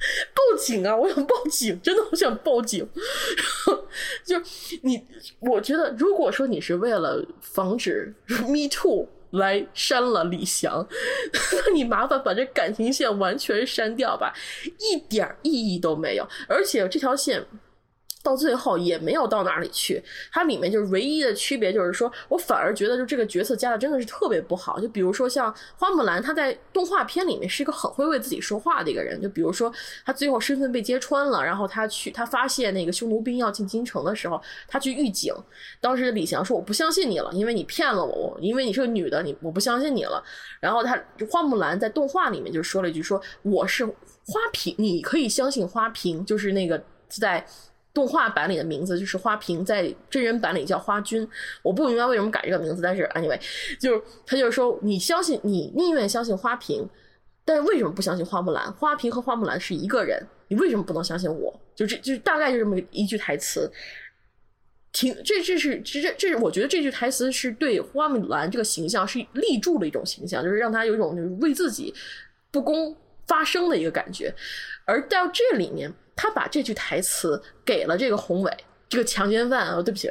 [0.35, 0.97] 报警啊！
[0.97, 2.89] 我想报警，真的我想报警。
[4.25, 4.41] 就
[4.83, 5.07] 你，
[5.41, 8.15] 我觉得，如果说你是为了防止
[8.49, 10.87] Me Too 来删了李翔，
[11.33, 14.35] 那你麻烦把这感情线完全删掉吧，
[14.79, 16.29] 一点意义都没有。
[16.49, 17.45] 而且这条线。
[18.23, 24.79] 到最后也没有到哪里去，它里面就是唯一的区别，就是说我反而觉得就这个角色加的真的是特别不好。
[24.79, 29.21] 就比如说像花木兰，她在动画片里面是一个很会为自己说话的一个人。
[29.21, 29.73] 就比如说
[30.07, 35.35] 她最后身份被揭穿了，然后她去她发现那个匈奴兵要进京城的时候，她去预警。
[35.81, 40.23] 当时李翔说我不相信你了，因为你骗了我，因为你是个女的，你我不相信你了。
[40.61, 40.97] 然后她
[41.29, 47.45] 花木兰在动画里面就说了一句说我是花瓶，你可以相信花瓶，就是那个在。
[47.95, 51.29] 动画版里的名字就是花瓶，在真人版里叫花君。
[51.63, 53.39] 我不明白为什么改这个名字，但是 anyway，
[53.79, 56.89] 就是他就是说，你相信你宁愿相信花瓶，
[57.45, 58.73] 但是为什么不相信花木兰？
[58.73, 61.55] 花瓶和花木兰是一个人，你为什么不能相信我？
[61.75, 63.71] 就这就大概就这么一句台词。
[64.91, 71.95] 挺这这是这这这是我觉得这句台词是对花木兰这个形象是立住了一种形象，就是让他有一种就是为自己
[72.51, 74.35] 不公发声的一个感觉。
[74.87, 75.93] 而到这里面。
[76.15, 78.57] 他把这句台词给了这个宏伟，
[78.89, 80.11] 这个强奸犯啊，对不起，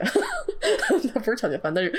[1.14, 1.94] 他 不是强奸犯，但是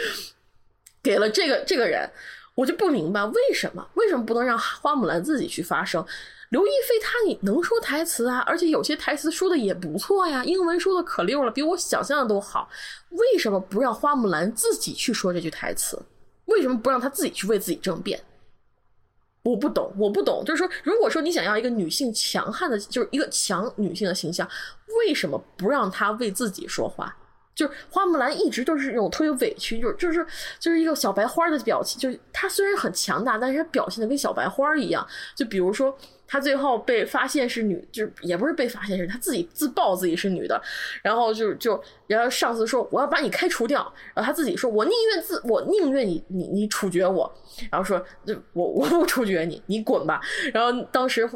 [1.02, 2.08] 给了这个这个人，
[2.54, 6.04] 我就不明白为什么，为什么不能让花木兰自己去发声？
[6.50, 12.68] 刘亦菲她你能说台词啊，而且有些台词说的也不错呀，英文说的可溜了，比我想象的都好。
[13.08, 15.98] 为什么不让花木兰自己去说这句台词？
[16.44, 18.20] 为什么不让她自己去为自己争辩？
[19.42, 24.48] 我不懂，我不懂，就是说，如果说你想要一个女性强悍的，就是一个强女性的形象，
[24.98, 27.16] 为什么不让她为自己说话？
[27.54, 30.26] 就是花木兰一直都是那种特别委屈，就是就是
[30.58, 35.06] 就是一个小白花的表情，就是她虽然很强大，但是她表现的跟小白花一样。
[35.34, 35.96] 就比如说。
[36.32, 40.58] 她最后被发现是女，就是也不是被发现是她自己自曝自己是女的，
[41.02, 43.80] 然后就就然后上司说我要把你开除掉，
[44.14, 47.30] 然后她自己说我宁愿自我宁愿你你你处决我，
[47.70, 50.22] 然后说就我我不处决你，你滚吧。
[50.54, 51.28] 然后当时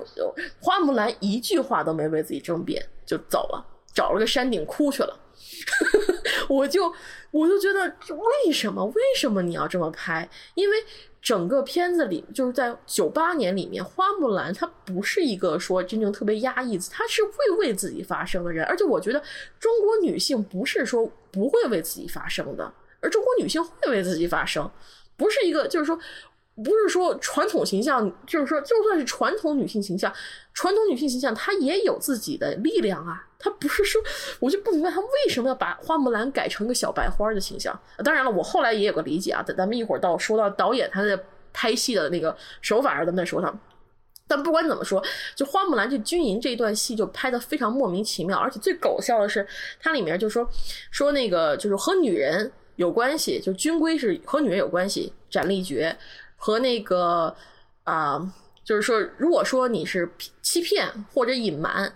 [0.61, 5.21] 花木兰一句话都没为自己争辩就走了，找了个山顶哭去了。
[6.49, 6.91] 我就
[7.31, 7.85] 我就觉得
[8.45, 10.27] 为什么为什么你要这么拍？
[10.55, 10.77] 因为。
[11.27, 18.65] 整个片子里，就是在九八年里面，花木兰她不是一个说真正特别压抑，她是会为自己发声的人。
[18.67, 19.21] 而且我觉得
[19.59, 24.71] 中国女性不是说不会为自己发声的，而中国女性会为自己发声，
[25.17, 25.99] 不是一个就是说。
[26.65, 30.11] 不是说传统形象，就是说，就算是传统女性形象，
[30.57, 33.23] 传统女性形象她也有自己的力量啊。
[33.39, 34.03] 她不是说，
[34.41, 37.79] 我就不明白她为什么要把花木兰改成个小白花的形象。
[38.03, 39.43] 当然了，我后来也有个理解啊。
[39.43, 43.55] 等咱们一会儿到说到导演他的拍戏的那个手法上，咱们再说他。
[44.27, 45.05] 但不管怎么说，
[45.37, 49.47] 就花木兰这军营这段戏就拍的非常莫名其妙，而且最搞笑的是，
[49.79, 50.49] 它里面就说
[50.91, 55.95] 说那个就是和女人有关系，就军规是和女人有关系，斩立决。
[56.39, 57.35] 和那个
[57.85, 58.21] 啊，
[58.67, 60.11] 就是说，如果说你是
[60.43, 61.91] 欺骗或者隐瞒，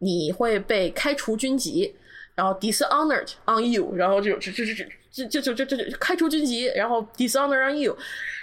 [0.00, 1.94] 你会被开除军籍，
[2.34, 7.96] 然后 dishonored on you，然后就这这这这就就就就就开除军籍，然后 dishonored on you，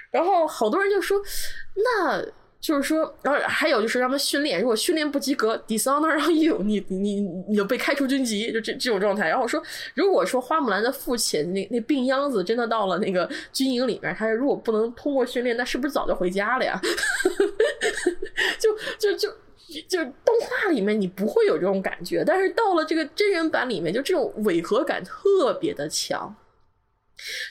[0.09, 1.21] 然后好多人就说
[1.75, 2.25] 那。
[2.63, 9.27] 就是说，然后还有就是让他们训练，如果训练不及格，dishonor on you，你你你就被开除军籍，就这这种状态。
[9.27, 9.61] 然后我说，
[9.93, 16.79] 如果说花木兰的父亲那那病秧子真的到了那个军营里面，他如果不能通过训练，那是不是早就回家了呀？
[18.57, 19.29] 就就就
[19.89, 26.33] 就动画里面你不会有这种感觉，但是到了这个真人版里面，就这种违和感特别的强。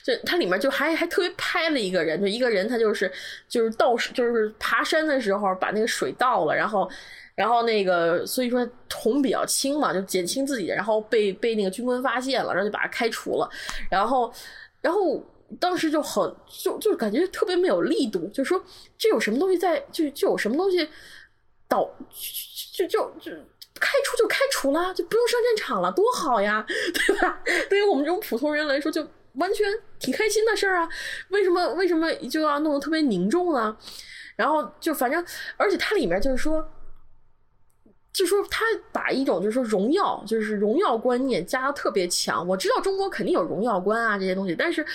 [0.03, 3.11] 就它里面就还还特别拍了一个人，就一个人他就是
[3.47, 6.89] 就是倒就是爬山的时候把那个水倒了，然后
[7.33, 13.49] 然后那个所以说桶比较轻嘛，就减轻自己，然后被被那个军官发现了，然后就把他开除了，
[13.89, 14.31] 然后
[14.81, 15.23] 然后
[15.59, 18.63] 当时就很就就感觉特别没有力度，就说
[18.97, 20.87] 这有什么东西在就就有什么东西
[21.67, 21.89] 倒
[22.73, 23.31] 就就就
[23.79, 27.41] 开除就开除了，就不用上战场了，多好呀，对吧？
[27.69, 29.07] 对于我们这种普通人来说就。
[29.33, 29.65] 完全
[29.99, 30.89] 挺开心的事儿啊，
[31.29, 33.75] 为什么为什么就要弄得特别凝重呢？
[34.35, 35.23] 然后就反正，
[35.57, 36.67] 而且它里面就是说，
[38.11, 42.47] 就说他把一种就是说荣耀，就是荣耀观念加的特别强。
[42.47, 44.85] 我知道中国肯定有荣耀观啊这些东西，但是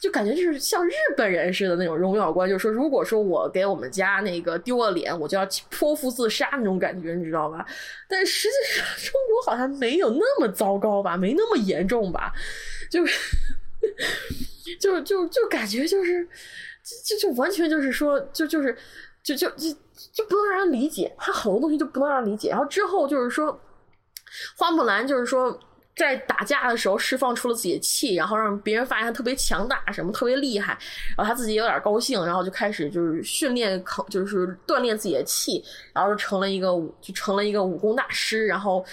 [0.00, 7.64] 就感觉就是像日本人似的那种荣耀观，就是说如果说我给我们家那个丢了脸，我就要剖腹自杀那种感觉，你知道吧？
[8.08, 12.32] 但实际上中国好像没有那么糟糕吧，没那么严重吧？
[12.90, 13.04] 就
[14.80, 16.24] 就就就感觉就是
[16.82, 18.76] 就就就完全就是说就就是
[19.22, 19.76] 就就就。
[20.12, 22.50] 就不能让人理解，他好多东西就不能让人理解。
[22.50, 23.58] 然后之后就是说，
[24.56, 25.58] 花木兰就是说
[25.96, 30.76] 在打架的时候释放出了自己的气，然后让别人发现他特别强大，什么特别厉害，
[31.16, 36.68] 然后他自己有点高兴，然后就开始就是训练，就是锻炼自己的气，然后就成了一个
[37.00, 38.84] 就成了一个武功大师，然后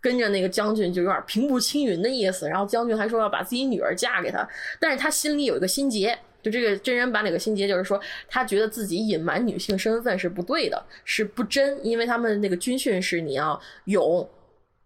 [0.00, 2.48] 跟着那个将军就有点平步青云的意思。
[2.48, 4.48] 然后将军还说要把自己女儿嫁给他，
[4.80, 6.18] 但是他心里有一个心结。
[6.40, 14.26] 就这个真人版里个心结，就是说他觉得自己隐瞒女性身份是不对的，是不真，因为他们那个军训是你要勇、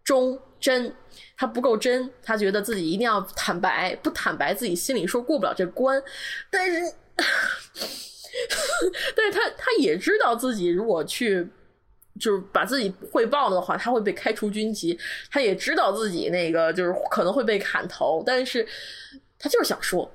[0.02, 0.90] 忠、真，
[1.36, 6.02] 他不够真，他觉得自己一定要坦白，不坦白自己心里说过不了这关，
[6.50, 6.80] 但是，
[9.14, 11.46] 但是他他也知道自己如果去
[12.18, 14.98] 就是把自己汇报的话，他会被开除军籍，
[15.30, 18.66] 他也知道自己那个就是可能会被砍头，但是
[19.38, 20.10] 他就是想说。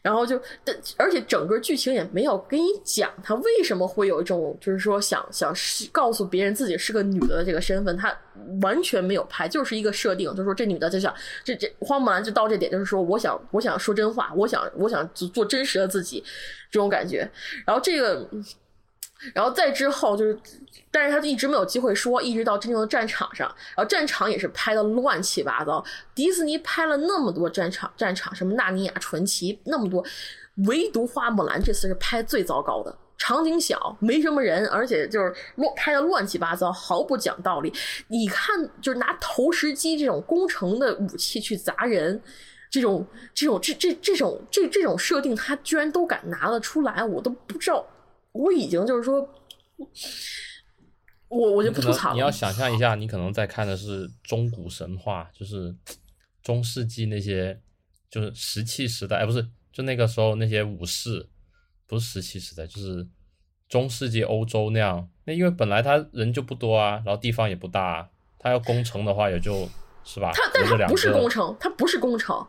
[0.00, 5.54] 然后就，但而且整个剧情也没有跟你讲他为什么会有一种，就是说想想
[5.92, 8.12] 告诉别人自己是个女的这个身份，他
[8.60, 11.14] 完全没有拍，就是一个设定，就是说这女的就想
[11.44, 16.24] 这这花木兰就到这点，就是说我想我想说真话，我想我想做真实的自己
[16.68, 17.18] 这种感觉。
[17.64, 18.28] 然后这个，
[19.34, 20.38] 然后再之后就是。
[20.94, 25.82] 但是他就一直没有机会说，一直到真正的战场上，然后战场也是拍的乱七八糟。
[26.14, 30.04] 迪士尼拍了那么多战场，战场什么《纳尼亚传奇》那么多，
[30.66, 32.94] 唯独花木兰这次是拍最糟糕的。
[33.16, 37.72] 场景小，没什么人，而且就是乱拍的乱七八糟，毫不讲道理。
[38.08, 42.20] 你看，就是拿投石机这种工程的武器去砸人，
[42.70, 47.86] 这种这种这这这种这这种设定，他居然都敢拿得出来，我都不知道。
[48.32, 49.28] 我已经就是说。
[51.28, 52.12] 我我就不吐槽。
[52.12, 55.74] 你要想象一下，你可能在看的是中古神话，就是
[56.42, 57.58] 中世纪那些，
[58.10, 61.26] 就是石器时代，哎，不是，就那个时候那些武士，
[61.86, 63.08] 不是石器时代，就是
[63.68, 65.08] 中世纪欧洲那样。
[65.24, 69.68] 那因为本来他人就不多啊，然后地方也不大，他要攻城的话也就。
[70.04, 70.32] 是吧？
[70.34, 72.44] 他但他不是攻城，他不是工程，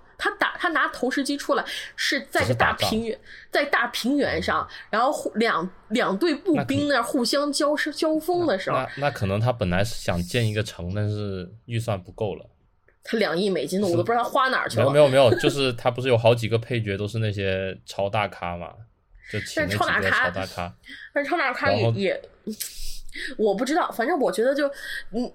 [0.63, 1.65] 他拿投石机出来
[1.97, 3.19] 是在大平原，
[3.51, 12.49] 在大平原上，然后两两队步兵那互相交交锋的时候，那那可能他本来是想建一个城，但是预算不够了。
[13.03, 14.89] 他两亿美金的，我都不知道他花哪去了。
[14.89, 18.69] 没有没有没有，就是他不是有好几个配角都是那些超大咖嘛？
[19.29, 19.85] 就请那几个超
[20.31, 20.73] 大咖，
[21.13, 22.21] 但超大咖也也。
[23.37, 24.67] 我不知道，反正我觉得就，
[25.11, 25.31] 嗯，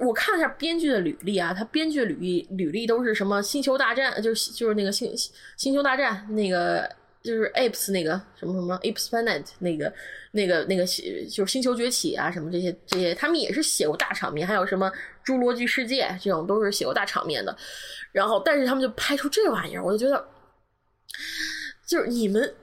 [0.00, 5.12] 我看了一下编剧的履历啊，他编剧履历履历都是什么《星球大战》，就是就是那个星
[5.56, 6.88] 星球大战那个
[7.22, 9.92] 就是 Apes 那个什么什么 Apes Planet 那个
[10.32, 14.92] 那个那个就是星球崛起啊什么这些这些，他们也是写过大场面，还有什么
[15.24, 17.56] 侏罗纪世界这种都是写过大场面的，
[18.12, 20.28] 然后但是他们就拍出这玩意儿，我就觉得，
[21.86, 22.54] 就是你们。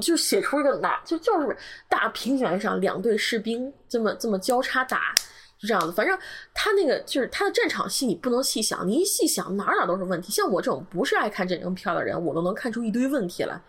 [0.00, 1.56] 就写出一个哪就就是
[1.88, 5.14] 大平原上两队士兵这么这么交叉打，
[5.58, 5.92] 就这样子。
[5.92, 6.18] 反正
[6.52, 10.32] 他那个就是他的战场戏，你不能细想，你一细想哪哪都是问题。
[10.32, 13.60] 像我这种不是爱看战争片的人，我都能看出一堆问题来。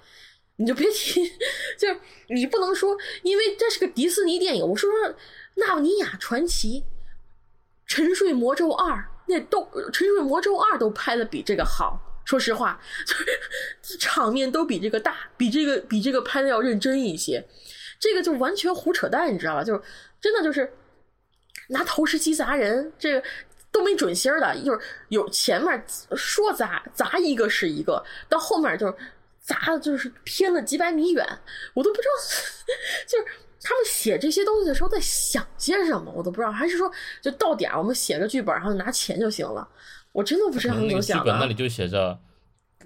[0.57, 1.21] 你就别提，
[1.77, 4.65] 就是你不能说，因为这是个迪士尼电影。
[4.65, 5.09] 我说说
[5.55, 6.81] 《纳尼亚传奇》
[7.85, 8.93] 《沉睡魔咒二》，
[9.27, 11.99] 那都《沉睡魔咒二》都拍的比这个好。
[12.23, 12.79] 说实话，
[14.15, 17.45] 场面都比这个大，比这个比这个拍的要认真一些。
[17.99, 19.61] 这个就完全胡扯淡，你知道吧？
[19.61, 19.81] 就是
[20.21, 20.71] 真的就是
[21.67, 23.21] 拿投石机砸人，这个
[23.73, 24.55] 都没准心的。
[24.63, 25.83] 就是有前面
[26.15, 28.95] 说砸砸一个是一个，到后面就是
[29.41, 31.27] 砸的就是偏了几百米远，
[31.73, 32.13] 我都不知道，
[33.05, 33.25] 就是
[33.61, 36.51] 他们写这些东西的时候在想些什么，我都不知道。
[36.53, 36.89] 还是说
[37.21, 39.67] 就到点我们写个剧本，然后拿钱就行了。
[40.13, 42.17] 我真的不是很那个剧本那里就写着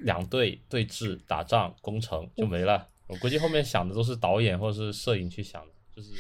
[0.02, 2.88] 两队对峙打仗攻城就没了。
[3.08, 6.12] 我估计后面想的都是导演或者是摄影去想的，就是。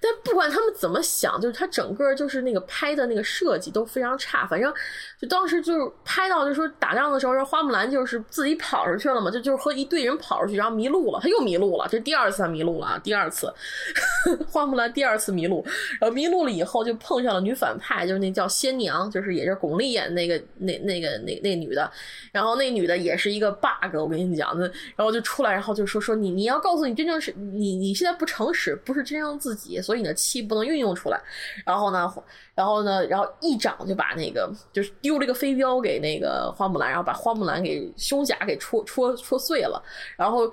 [0.00, 4.46] 但不管他们怎么想，就是他整个就是那个拍的那个设计都非常差。
[4.46, 4.72] 反正
[5.20, 13.52] 就当时就是拍到，就说打仗的时候，花木兰就是自己跑出去了嘛，就就是和一队人跑出去，然后迷路了，他又迷路了，这第二次他迷路了啊，第二次
[14.48, 15.64] 花木兰第二次迷路，
[16.00, 21.90] 然后迷路了以后就碰上了女反派，就是那叫仙娘，就是也是巩俐演那个那那个那那女的，
[22.32, 24.64] 然后那女的也是一个 bug，我跟你讲，那
[24.96, 29.73] 然后就出来，然后就说说你你要告诉你真正是你你现在不诚实，不是真正自己。
[29.80, 31.20] 所以你的气不能运用出来。
[31.64, 32.12] 然后呢，
[32.54, 39.82] 然后呢，然后一掌就把那个就是丢了一个飞镖给那个花木兰，然后把花木兰给胸甲给戳戳戳碎了。
[40.16, 40.52] 然后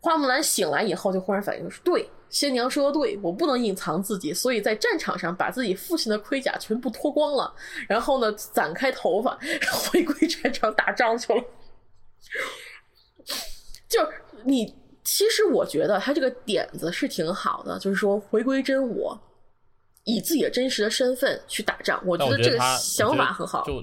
[0.00, 7.54] 花木兰醒来以后就忽然反应说：“对，仙娘说的对，我不能隐藏自己，所以在战场上把自己父亲的盔甲全部脱光了，
[7.88, 9.38] 然后呢，散开头发，
[9.90, 11.42] 回归战场打仗去了。
[13.88, 14.00] ”就
[14.44, 14.74] 你。
[15.04, 19.18] 其实我觉得他这个点子是挺好的，就是说回归真我，
[20.04, 22.02] 以自己的真实的身份去打仗。
[22.06, 23.62] 我觉得这个想法很好。
[23.66, 23.82] 就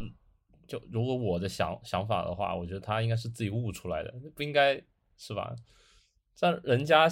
[0.68, 4.82] 就如果我的想想法的话，我觉得他应该是自己悟出来的，不应该
[5.16, 5.54] 是吧？
[6.40, 7.08] 但人家，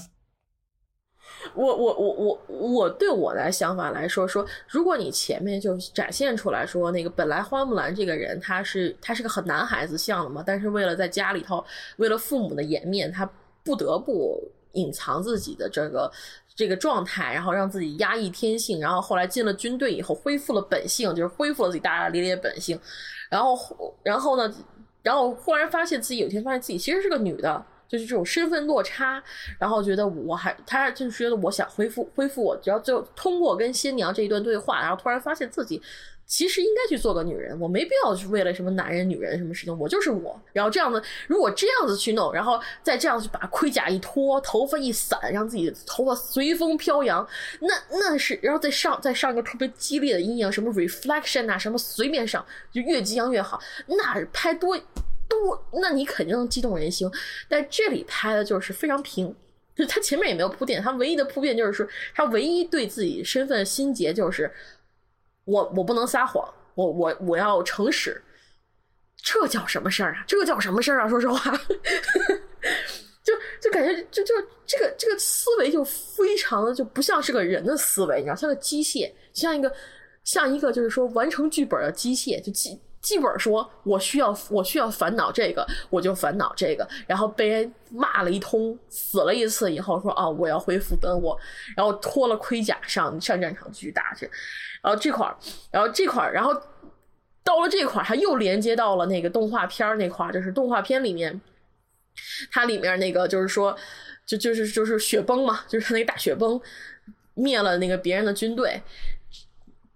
[1.54, 11.64] 我我我我我对我的想法来说，说如果你前面就展现出来说，那个本来花木兰这个人，他是他是个很男孩子像的嘛，但是为了在家里头，
[11.98, 13.30] 为了父母的颜面，他。
[13.64, 14.42] 不得不
[14.74, 16.12] 隐藏自己的这个
[16.56, 22.80] 这个状态，然后让自己压抑天性，然后后来进了军队以后恢复了本性，就是恢复了自己大大咧咧本性，
[23.30, 23.58] 然后
[24.04, 24.54] 然后呢，
[25.02, 29.24] 然后忽然发现自己有一天发现自己其实是个女的，就是这种身份落差，
[29.58, 35.82] 然后觉得我还他就是觉得我想恢复恢复我，只要就通过跟新娘这一段对话，然后突然发现自己。
[36.30, 40.40] 其实应该去做个女人，我没必要去为了什么男人、女人什么事情，我就是我。
[40.54, 47.28] 然后这样子，如果这样子去弄，然后再这样子把盔甲一脱，头发一散，让自己头发随风飘扬，
[47.62, 53.60] 那那是，然后再上再上一个特别激烈的阴影，什么 reflection 啊，什么随便上，就越激昂越好。
[53.88, 54.78] 那拍多
[55.28, 57.10] 多，那你肯定能激动人心。
[57.48, 59.36] 但这里拍的就是非常平，
[59.76, 64.52] 就他前面也没有铺垫，他唯一的铺垫就是说，他唯一对自己身份心结就是。
[65.50, 68.22] 我我不能撒谎，我我我要诚实，
[69.18, 70.24] 这叫什么事儿啊？
[70.28, 71.10] 这叫什么事儿啊？
[71.10, 71.40] 说实话，
[73.24, 74.34] 就就感觉就就
[74.66, 79.72] 这个这个思维就非常的就不像是个人的思维，你知道，像个机械，像一个
[80.24, 91.38] 像一个就是说完成剧本的机械，就机剧本说我需要我需要烦恼这个，我就烦恼这个，然后被人骂了一通，死了一次以后说啊我要恢复本我，
[91.76, 94.30] 然后脱了盔甲上上战场继续打去。
[94.82, 95.36] 然后这块儿，
[95.72, 96.54] 然后这块儿，然后
[97.44, 101.40] 到了这块儿，它又连接到了那个动画片那块儿，就是动画片里面，
[102.52, 103.76] 它里面那个就是说，
[104.26, 106.60] 就就是就是雪崩嘛，就是那个大雪崩
[107.34, 108.82] 灭了那个别人的军队。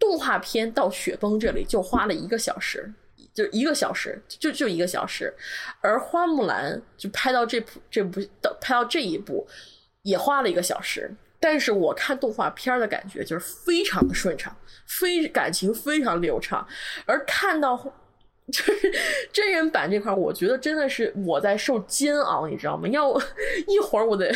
[0.04, 2.94] 动画片到雪崩这里就花了一个小时，
[3.34, 5.34] 就一个小时，就就一个小时。
[5.80, 9.48] 而花木兰就拍到这部这部到拍到这一部
[10.02, 11.10] 也花了一个小时。
[11.40, 14.54] 但是我看动画片的感觉就是非常的顺畅。
[14.86, 16.68] 非感情非常流畅，
[17.06, 17.76] 而看到
[18.52, 18.92] 就是
[19.32, 22.88] 真人版这块，我觉得真的是我在受煎熬，你知道吗？
[22.90, 23.10] 要
[23.68, 24.32] 一会儿我得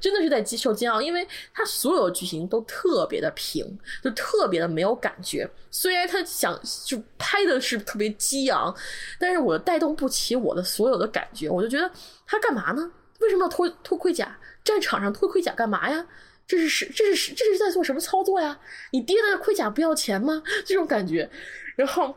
[0.00, 5.48] 真的是在受煎熬，因为他所有的剧情都特别的平，就特别的没有感觉。
[5.70, 8.74] 虽然他想就拍的是特别激昂，
[9.18, 11.48] 但是我带动不起我的所有的感觉。
[11.48, 11.90] 我就觉得
[12.26, 12.90] 他干嘛呢？
[13.20, 14.36] 为什么要脱脱盔甲？
[14.64, 16.06] 战场上脱盔甲干嘛呀？
[16.46, 18.58] 这是是这是这是在做什么操作呀？
[18.90, 20.42] 你爹的盔甲不要钱吗？
[20.66, 21.30] 这种感觉，
[21.76, 22.14] 然后，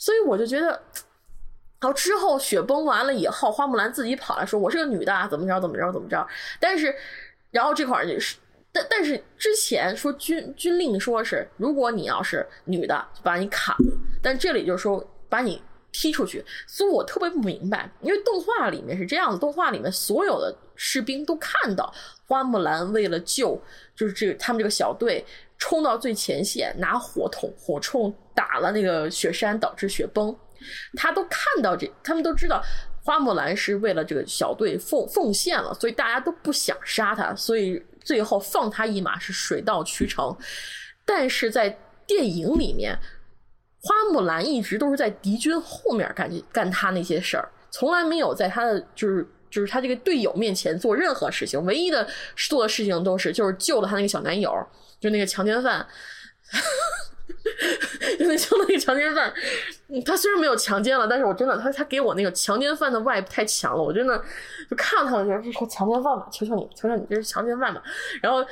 [0.00, 0.68] 所以我就觉得，
[1.78, 6.26] 然后之后雪崩完了以后，花木兰自己跑来说：“我是个女的，怎么着怎么着怎么着。”
[6.58, 6.94] 但是，
[7.50, 8.36] 然后这块儿也是，
[8.72, 13.92] 但但是之前说军军令说是，如果你要是女的，就把你砍了。
[14.22, 15.62] 但这里就是说把你。
[15.92, 21.92] 踢出去，所以我特别不明白，因为动画里面是这样子，动画里面所有的士兵都看到
[22.28, 23.60] 花木兰为了救，
[23.96, 25.26] 就是这个他们这个小队
[25.60, 30.34] 冲到最前线，拿火筒火铳打了那个雪山，导致雪崩，
[30.96, 32.60] 他都看到这，他们都知道
[33.04, 40.36] 花木兰是为了这个小队奉奉献了，所以大家都不想杀他，所以最后放他一马是水到渠成，
[41.04, 42.98] 但是在电影里面。
[43.82, 51.64] 花木兰一直都是在敌军后面干干他那些事儿，从来没有在他的就是就是他这个队友面前做任何事情。
[51.64, 52.06] 唯一的
[52.36, 54.54] 做的事情都是就是救了他那个小男友，
[55.00, 55.84] 就那个强奸犯，
[58.18, 59.32] 因为救那个强奸犯，
[60.04, 64.22] 他虽然没有强奸了，但是我真的他他给我那个强奸犯的 vibe 太强了，我真的
[64.68, 67.82] 就看到他的时候就说强奸犯吧，求求你，求求你，这是强奸犯吧，
[68.22, 68.46] 然后。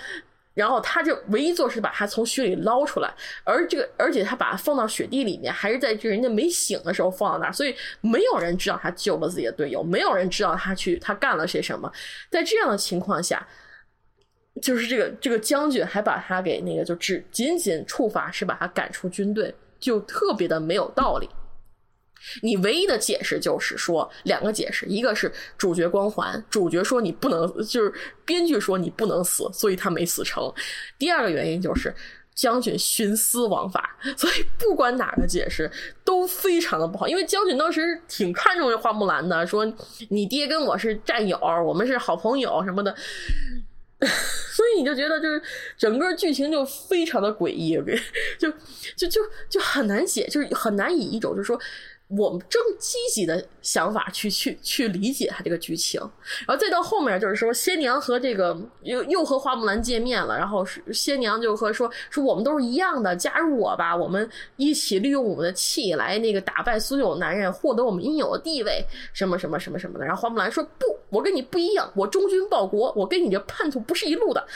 [0.55, 3.09] 然后他就唯一做是把他从雪里捞出来，
[3.45, 11.89] 而这个而且他把他放到雪地里面，还是在这人家没醒的时候放到那儿，所以没有人知道他救了自己的队友，没有人知道他去他干了些什么。
[12.29, 13.47] 在这样的情况下，
[14.61, 21.29] 就是这个这个将军还把他给那个就只仅仅处罚是把他赶出军队，就特别的没有道理。
[22.43, 27.93] 你唯一的解释就是说两个解释，一个是主角光环，主角说你不能，就是
[28.25, 30.53] 编剧说你不能死，所以他没死成。
[30.99, 31.95] 第二个原因就是
[32.35, 35.71] 将军徇私枉法，所以不管哪个解释
[36.05, 37.07] 都非常的不好。
[37.07, 39.65] 因为将军当时挺看重这花木兰的，说
[40.11, 42.95] 你爹跟我是战友，我们是好朋友什么的，
[44.55, 45.43] 所以你就觉得就是
[45.77, 47.75] 整个剧情就非常的诡异，
[48.39, 48.51] 就
[48.97, 51.61] 就就就很难写，就是很难以一种就是说。
[52.09, 56.01] 我们正积极的想法去去去理解他这个剧情，
[56.47, 64.27] 然后再到后面就是说，仙娘和这个又又和花木兰见面了，然后是仙娘就和说说我们都是一样的，加入我吧，我们
[64.57, 68.83] 一起利用我们的气来那个打败所有男人，获得我们应有的地位，
[69.13, 70.05] 什么什么什么什么的。
[70.07, 74.47] 然后花木兰说不，我跟你不一样，我忠君报国，我跟你这叛徒不是一路的，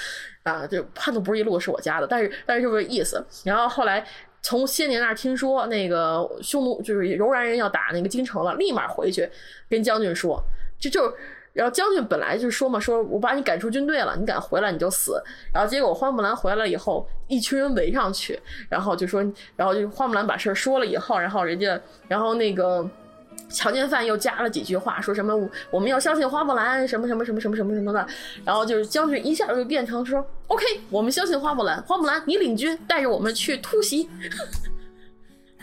[0.43, 3.23] 啊，就叛徒不是一路是我家的，但是但是这个意思。
[3.45, 4.07] 然后后来。
[4.43, 9.29] 从先年那儿听说那个匈奴就是柔然人要打那个京城了，立马回去
[9.71, 10.43] 跟将军说，
[10.79, 11.15] 就就
[11.53, 15.23] 然后将军本来就说嘛，说我把你赶出军队了，你敢回来你就死。
[15.55, 18.39] 然后结果花木兰回来以后，一群人围上去，
[18.69, 19.23] 然后就说，
[19.55, 22.89] 然后就花木兰把事儿说了以后，然后人家，然后那个。
[23.53, 25.33] 强奸犯又加了几句话，说什么
[25.71, 28.07] 我们要相信花木兰，什么什么什么什么什么什么的，
[28.45, 34.09] 然后就是将军一下就变成说，OK，我们相信花木兰，花木兰你领军带着我们去突袭，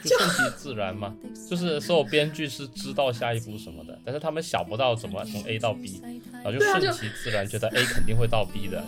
[0.03, 1.13] 就顺其自然嘛，
[1.49, 6.01] 就是所有编剧是知道下一步什么的，但是他们想不到怎么从 A 到 B，
[6.31, 8.83] 然后就顺其自然，觉得 A 肯定会到 B 的。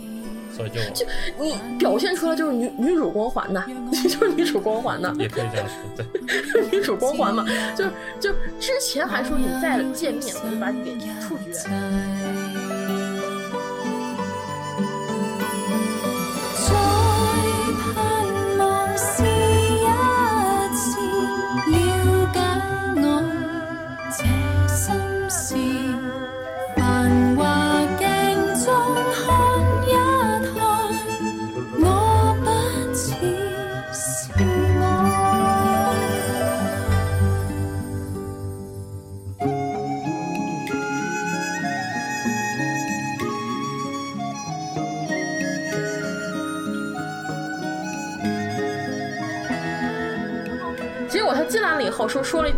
[0.56, 1.06] 所以就就
[1.40, 3.66] 你表现出来就是女女主光环呐，
[4.04, 7.46] 就是女主光环呐，也可以这样说，对， 女主光环嘛，
[7.76, 7.86] 就
[8.20, 12.41] 就之前还说你再见面我就把你给处决。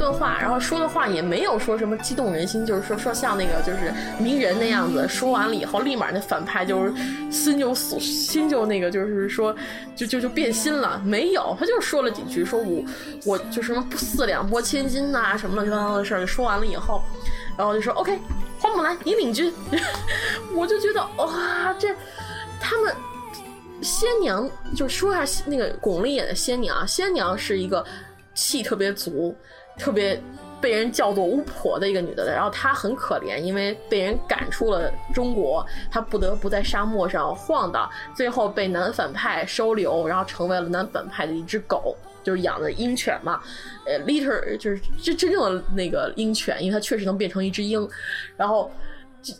[0.03, 5.07] 段话，然后说的话也没有说什么激动人心，就是说说像那个就是鸣人那样子。
[5.07, 6.93] 说完了以后，立马那反派就是
[7.31, 9.55] 心就死，心就那个就是说
[9.95, 11.01] 就就就变心了。
[11.05, 12.83] 没有，他就说了几句，说我
[13.25, 16.27] 我就什么不四两拨千斤呐，什么乱七八糟的事儿。
[16.27, 17.01] 说完了以后，
[17.57, 18.19] 然后就说 OK，
[18.59, 19.53] 花木兰你领军。
[20.53, 21.89] 我就觉得哇，这
[22.59, 22.93] 他们
[23.81, 27.85] 仙娘就说一下那个巩俐演的仙娘，仙娘是一个。
[28.35, 29.37] 气特别足，
[29.77, 30.21] 特别
[30.61, 43.41] 被人叫做巫婆的一个女的，然后她很可怜，因为被人赶出了中国，她不得不在沙漠上晃荡，最后被男反派收留，然后成为了男反派的一只狗，就是养的鹰犬嘛，
[43.85, 47.85] 呃，liter 就是真真正的那个鹰犬，因为它确实能变成一只鹰，
[48.37, 48.71] 然后
[49.21, 49.33] 就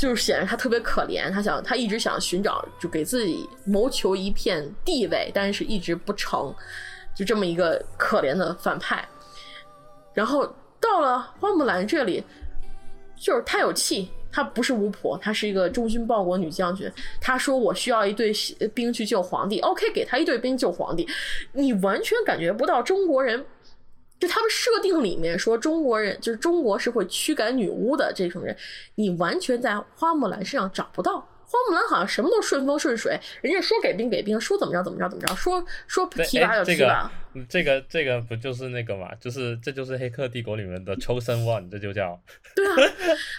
[0.00, 6.52] 就是显得他特别可怜，他想他一直想寻找，就给自己谋求一片地位，但是一直不成。
[7.14, 9.02] 就这么一个可怜的反派，
[10.16, 12.24] 然后到了花木兰这里，
[13.18, 16.90] 就是她有气，她不是巫婆，她是一个忠君报国女将军。
[17.20, 18.32] 她说：“我需要一队
[18.72, 19.60] 兵去救皇帝。
[19.60, 21.06] ”OK，给她一队兵救皇帝。
[21.52, 23.44] 你完全感觉不到中国人，
[24.18, 28.56] 就他们设定里面说中国人就是中国是会驱赶女巫的这种人，
[28.94, 31.28] 你完全在花木兰身上找不到。
[31.46, 37.10] 花木兰好像什么都顺风顺水，人家说给兵给兵，说怎么着怎么着怎么着，说说提拔就提拔。
[37.48, 39.14] 这个这个不就是那个嘛？
[39.20, 42.20] 就是这就是《黑客帝国》里面的 Chosen One，这就叫。
[42.54, 42.82] 对啊，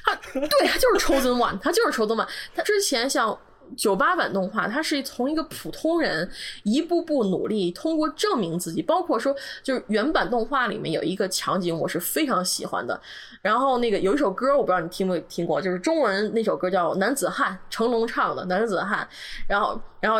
[0.03, 2.27] 他对他就是 Chosen One，他就是 Chosen One。
[2.55, 3.39] 他之前像。
[3.75, 6.29] 九八版动画，他是从一个普通人
[6.63, 8.81] 一步步努力，通过证明自己。
[8.81, 12.99] 包括说，就是原版动画里面有一个场景，我是非常喜欢的。
[13.41, 19.07] 然后那个有一首歌，我不知道你听没听过，就是中文那首歌叫《男子汉》，成龙唱的《男子汉》。
[19.47, 20.19] 然后，然后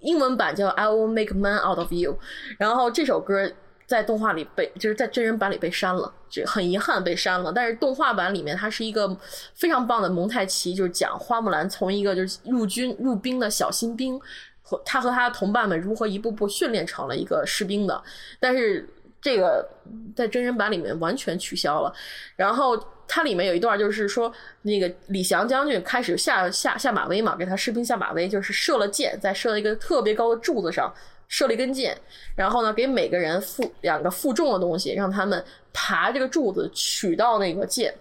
[0.00, 2.12] 英文版叫《I Will Make Man Out of You》。
[2.58, 3.50] 然后这首歌。
[3.86, 7.52] 在动画里被就是在真人版里被删了，这很遗憾被删了。
[7.52, 9.14] 但是动画版里面它是一个
[9.54, 14.18] 非常棒的蒙太奇，就是讲花木兰从一个就是入军入兵的小新兵，
[14.62, 18.02] 和他和他的同伴们如何一步步训练成了一个士兵的。
[18.40, 18.88] 但是
[19.20, 19.68] 这个
[20.16, 21.92] 在真人版里面完全取消了。
[22.36, 24.32] 然后它里面有一段就是说，
[24.62, 30.92] 那个李翔将军开始下下下马威嘛，给他士兵下马威，就是射了箭，在射了一个特别高的柱子上。
[31.28, 31.96] 射了一根箭，
[32.36, 37.94] 然后呢，给每个人负两个负重的东西，让他们爬这个柱子取到那个箭。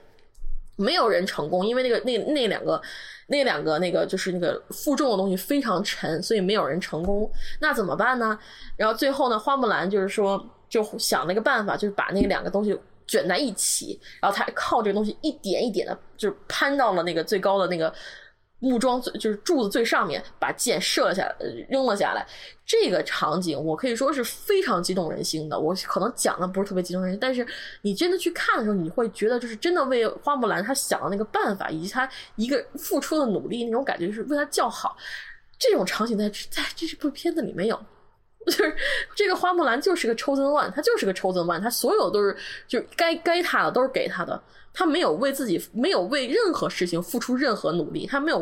[0.75, 2.81] 没有人成功，因为那个那那两个
[3.27, 7.31] 那两个那个就是那个负重的东西非常沉，所以没有人成功。
[7.61, 8.37] 那怎么办呢？
[8.75, 12.75] 然后最后呢，花木兰就是说，就想了一个办法，就是把那两个东西
[13.05, 17.93] 卷在一起，然后他靠这个东西一点一点的，就是攀到了那个最高的那个。
[18.63, 21.35] 木桩最就是柱子最上面，把箭射了下来，
[21.69, 22.25] 扔了下来。
[22.65, 25.59] 这个场景我可以说是非常激动人心的。
[25.59, 27.45] 我可能讲的不是特别激动人心，但是
[27.81, 34.95] 你真的去看的时候，你会觉得就是真的为花木兰她想的那个办法，以及她一个付出的努力那种感觉，是为她叫好。
[35.59, 37.85] 这种场景在在这部片子里没有，
[38.45, 38.75] 就是
[39.15, 42.35] 这个花木兰就是个抽 n one，她就是个抽 n one，她所有都是
[42.67, 44.41] 就该该她的都是给她的。
[44.75, 48.39] 他没有为自己，没有为任何事情付出任何努力，他没有，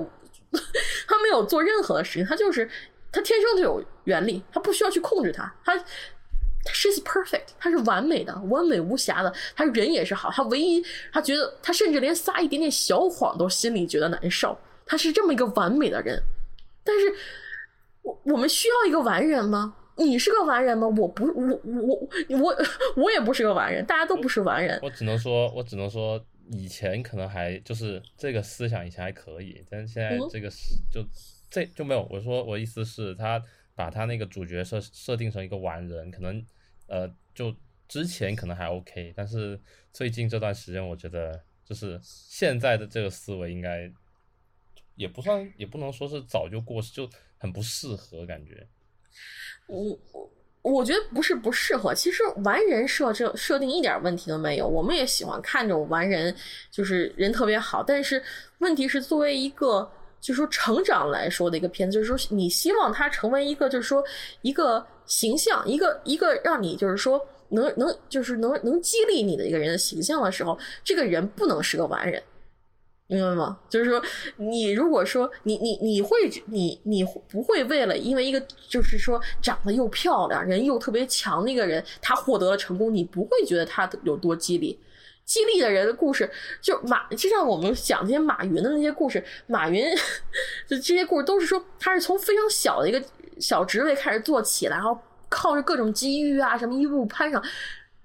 [1.05, 2.65] 他没有做任何的事情，他就是
[3.11, 5.75] 他天生就有原力，他不需要去控制他，他
[6.67, 16.17] ，she's perfect，他是完美的，完美无瑕的，他人也是好，他唯一他觉得他甚至连撒一点点小谎都心里觉得难受，他是这么一个完美的人，
[16.85, 17.13] 但是
[18.03, 19.73] 我我们需要一个完人吗？
[20.01, 20.87] 你是个完人吗？
[20.87, 22.55] 我不，我我我
[22.97, 24.79] 我也不是个完人，大家都不是完人。
[24.81, 30.49] 我只能说，我只能说，以前可能还就是这个思想以前还可以，但是现在这个
[30.91, 31.05] 就
[31.49, 32.07] 这就没有。
[32.09, 33.41] 我说我意思是，他
[33.75, 36.45] 把他那个主角设设定成一个完人，可能
[36.87, 37.55] 呃，就
[37.87, 39.59] 之前可能还 OK，但是
[39.93, 43.91] 最近这段时间，我觉得就是现在的这个思维应该
[44.95, 48.67] 也不算，也不能说是早就过时，就很不适合感觉。
[49.71, 50.29] 我我
[50.73, 56.35] 我觉得不是不适合，其实完人设这设定一点问题都没有，我们也喜欢看这种完人，
[56.69, 57.81] 就是人特别好。
[57.81, 58.21] 但是
[58.59, 59.89] 问题是，作为一个
[60.19, 64.03] 就是说成长来说的一个片子，就是说你希望他成为一个就是说
[64.41, 67.19] 一个形象，一个一个让你就是说
[67.49, 72.21] 能能就是能能激励你的一个人的形象的时候，这个人不能是个完人。
[73.17, 73.59] 明白吗？
[73.69, 74.01] 就是说，
[74.37, 84.79] 你如果说你你你会你你不会为了因为一个就是说长得又漂亮人又特别强的一个人，他获得了成功，你不会觉得他有多激励。
[85.25, 86.29] 激励的人的故事，
[86.61, 89.85] 就马就像我们讲这些马云的那些故事，马云
[90.67, 93.01] 就这些故事都是说他是从非常小的一个
[93.39, 94.97] 小职位开始做起来，然后
[95.29, 97.41] 靠着各种机遇啊什么一步步攀上。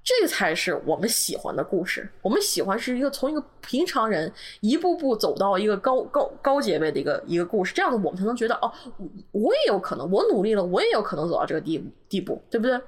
[0.07, 2.09] 这才是我们喜欢的故事。
[2.23, 8.73] 我们喜欢是一个从一个平常人一步步走到一个高高高阶位的一个一个故事，这样子我们才能觉得哦，
[9.33, 12.81] 我也有可能，我努力了，我也有可能走到这个地地步，对不对？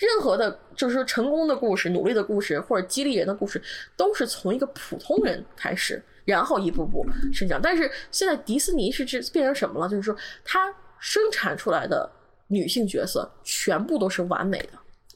[0.00, 3.62] 任何的，就是说成功的故事、努力的故事或者激励人的故事，
[3.96, 7.62] 都是从一个普通人开始，然后一步步生长。
[7.62, 9.88] 但是现在迪士尼是这变成什么了？
[9.88, 12.10] 就是说，它生产出来的
[12.48, 14.70] 女性角色全部都是完美的。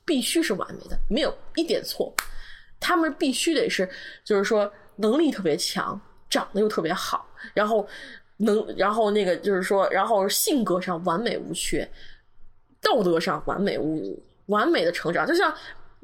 [0.09, 2.10] 必须是完美的，没有一点错。
[2.80, 3.86] 他们必须得是，
[4.24, 7.86] 就是说能力特别强，长得又特别好，然后
[8.39, 11.86] 能，然后那个就是说，然后性格上完美无缺，
[12.80, 15.26] 道德上完美无误，完美的成长。
[15.26, 15.52] 就像，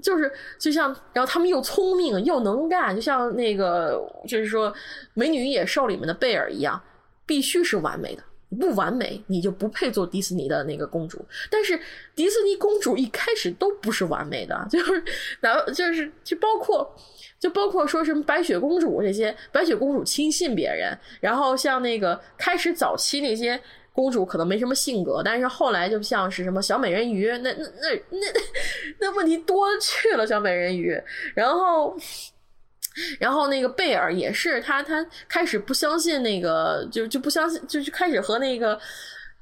[0.03, 3.99] 就是就像，然后他们又聪明又能干，就像那个
[4.29, 4.71] 就是说
[5.15, 6.79] 《美女与野兽》里面的贝尔一样，
[7.25, 8.23] 必须是完美的。
[8.55, 11.25] 不完美，你就不配做迪士尼的那个公主。
[11.51, 11.79] 但是
[12.15, 15.05] 迪士尼公主一开始都不是完美的， 就是
[15.41, 16.95] 然后就是就包括
[17.39, 23.61] 就包括说什么白雪公主这些，白雪公主轻信别人，然后像那个开始早期那些
[23.93, 28.27] 公主可能没什么性格，但是后来就像是什么小美人鱼，那那那那
[29.01, 31.01] 那问题多去了，小美人鱼，
[31.35, 31.97] 然后。
[33.19, 38.79] 然后那个贝尔也是，他他开始不相信那个，就就不相信，就就开始和那个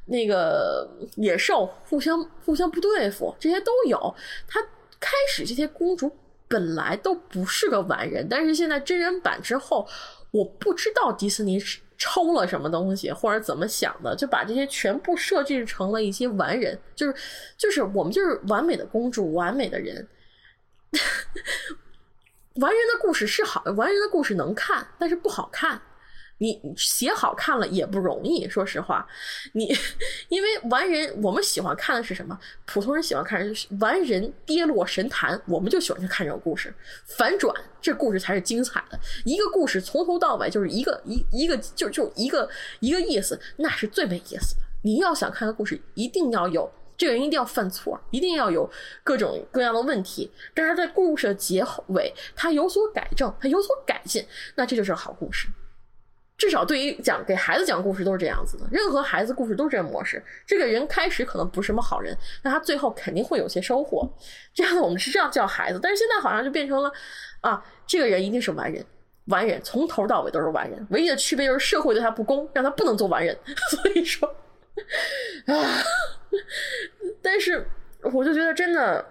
[0.06, 4.14] 那个野兽互相互相不对付，这些都有。
[4.48, 4.60] 他
[4.98, 6.10] 开始这些公主
[6.48, 9.86] 本来都不是个完人，但是现在真人版之后，
[10.30, 11.58] 我不知道迪士尼
[11.98, 17.14] 抽了什么东西或者怎么想的，就把这些全部设计成了一些完人，就是
[17.56, 20.08] 就是我们就是完美的公主，完美的人。
[22.56, 25.80] 完人的故事是好，完人的故事能看，但是不好看。
[26.38, 29.06] 你写好看了也不容易，说实话。
[29.52, 29.72] 你
[30.28, 32.36] 因为完人，我们喜欢看的是什么？
[32.66, 36.74] 普通人喜欢看是完人跌落神坛，我们就喜欢去看这种故事。
[37.06, 38.98] 反转，这故事才是精彩的。
[39.24, 42.48] 一个故事从头到尾就是一个一一个就就一个
[42.80, 44.62] 一个意思，那是最没意思的。
[44.82, 46.68] 你要想看的故事，一定要有。
[46.96, 48.70] 这个人一定要犯错，一定要有
[49.02, 54.24] 各种各样的问题，但是在故事的结尾，他有所改正，他有所改进，
[54.54, 55.48] 那这就是好故事。
[56.38, 60.20] 至少对于讲给孩子讲故事都是这样子的，任何孩子故事都是这模式。
[60.44, 64.10] 这个人开始可能不是什么好人，但他最后肯定会有些收获。
[64.52, 66.90] 这样的我们是这样教孩子，但是现在好像就变成了
[67.42, 68.84] 啊，这个人一定是完人，
[69.26, 73.38] 完人从头到尾都是完人，唯一的区别就是社会对他不公，让他不能做完人。
[73.70, 74.28] 所以说
[75.46, 75.82] 啊，
[77.22, 77.66] 但是
[78.12, 79.04] 我就觉得真的。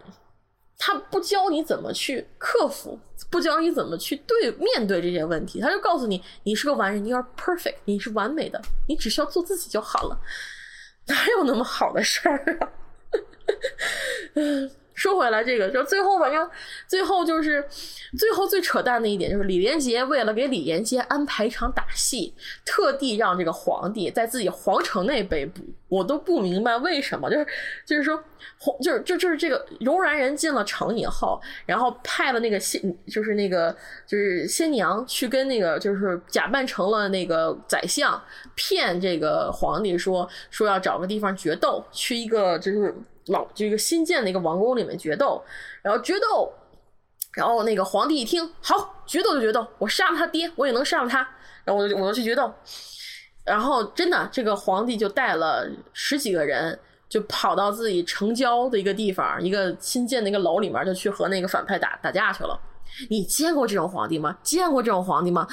[0.84, 8.60] 他不教你怎么去克服，不教你怎么去对面对这些问题，他就告诉你，你是个完人，你要 perfect，你是完美的，
[8.90, 10.20] 你只需要做自己就好了，
[11.06, 12.72] 哪有那么好的事儿啊？
[14.94, 16.50] 说回来，这个就最后，反正
[16.88, 17.66] 最后就是
[18.18, 22.34] 最后最扯淡的一点，就是李连杰为了给李连杰安排一场打戏，
[22.66, 25.62] 特地让这个皇帝在自己皇城内被捕。
[25.88, 27.46] 我都不明白为什么，就是
[27.86, 28.16] 就是说，
[28.58, 33.76] 皇就是就就是这个柔然人进了城以后，然后派了那个仙，就是那个
[34.08, 38.22] 就是新娘去跟那个就是假扮成了那个宰相，
[38.56, 42.96] 骗这个皇帝说说要找个地方决斗，去一个就是。
[43.28, 45.44] 老就一个新建的一个王宫里面决斗，
[45.82, 46.52] 然后决斗，
[47.34, 51.20] 然后那个皇帝一听，好，决斗就决斗，我杀了他爹，我也能杀了他，
[51.64, 52.54] 然后我就我就去决斗，
[53.46, 56.78] 然后真的这个皇帝就带了十几个人，
[57.08, 62.60] 就跑到自己城郊的一个地方，一个新建的一个楼里面，就去和那个反派打打架去了。
[63.10, 64.38] 你见过这种皇帝吗？
[64.44, 65.48] 见过这种皇帝吗？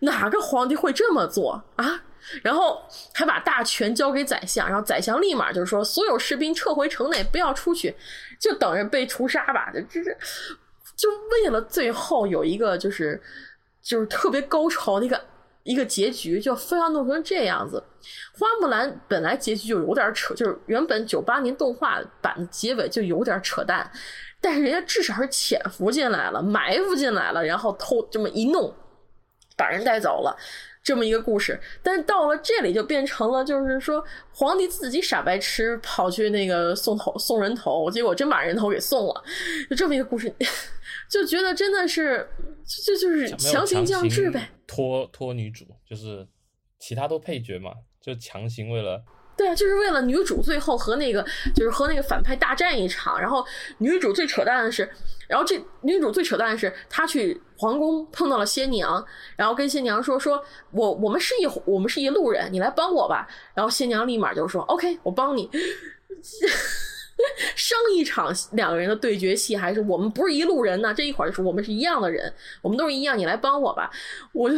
[0.00, 2.02] 哪个皇帝会这么做啊？
[2.42, 2.82] 然后
[3.12, 7.94] 还把大权交给宰相，然后宰相立马就是说，所有士兵撤回城内，不要出去，
[8.40, 9.70] 就等着被屠杀吧。
[9.72, 10.16] 就这是
[10.96, 13.20] 就为了最后有一个就是
[13.82, 15.20] 就是特别高潮的一个
[15.64, 17.82] 一个结局，就非要弄成这样子。
[18.38, 23.88] 花木兰本来结局就有点扯，就是原本九八年动画版的结尾就有点扯淡，
[24.40, 28.74] 但是人家至少是潜伏进来了，埋伏进来了，然后偷这么一弄，
[29.56, 30.36] 把人带走了。
[30.82, 39.24] 这么一个故事，但是到了这里就变成了，就是说皇帝自己傻白痴跑去那个送头送人头，结果真把人头给送了，
[39.70, 40.34] 就这么一个故事，
[41.08, 42.28] 就觉得真的是，
[42.84, 46.26] 这就是强行降智呗，拖拖女主，就是
[46.78, 49.02] 其他都配角嘛，就强行为了。
[49.36, 53.44] 对啊，就是为了女主最后和那个就是和那个反派大战一场，然后
[53.78, 54.88] 女主最扯淡的是，
[55.26, 59.04] 然后这女主最扯淡的是她去皇宫碰到了仙娘，
[59.34, 63.26] 然后跟仙娘说说我我们是一我们是一路人，你来帮我吧。
[63.54, 65.50] 然后仙娘立马就说 OK，我帮你。
[67.56, 73.90] 上一场两个人的对决戏还是我们不是一路人呢，这一会儿就说我们是一样的人，我们都是一样，你来帮我吧。
[74.32, 74.56] 我就。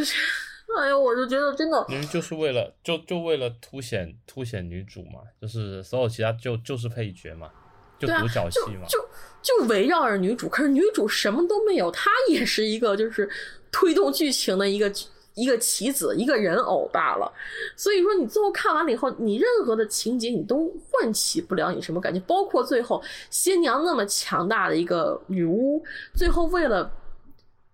[0.77, 7.49] 哎呀，我就觉得真的，因为就是为了就就为了凸显凸显女主嘛，就是所有其他就就是配角嘛，
[7.97, 8.99] 就独角戏嘛，就
[9.41, 10.49] 就围绕着女主。
[10.49, 13.29] 可是女主什么都没有，她 也是一个就是
[13.71, 14.91] 推动剧情的一个
[15.35, 17.31] 一个棋子，一个人偶罢了。
[17.77, 25.81] 所以说，你最后看完了以后，你任何的情节你都唤起不了你什么感觉，包括最后新娘那么强大的一个女巫，
[26.15, 26.91] 最后为了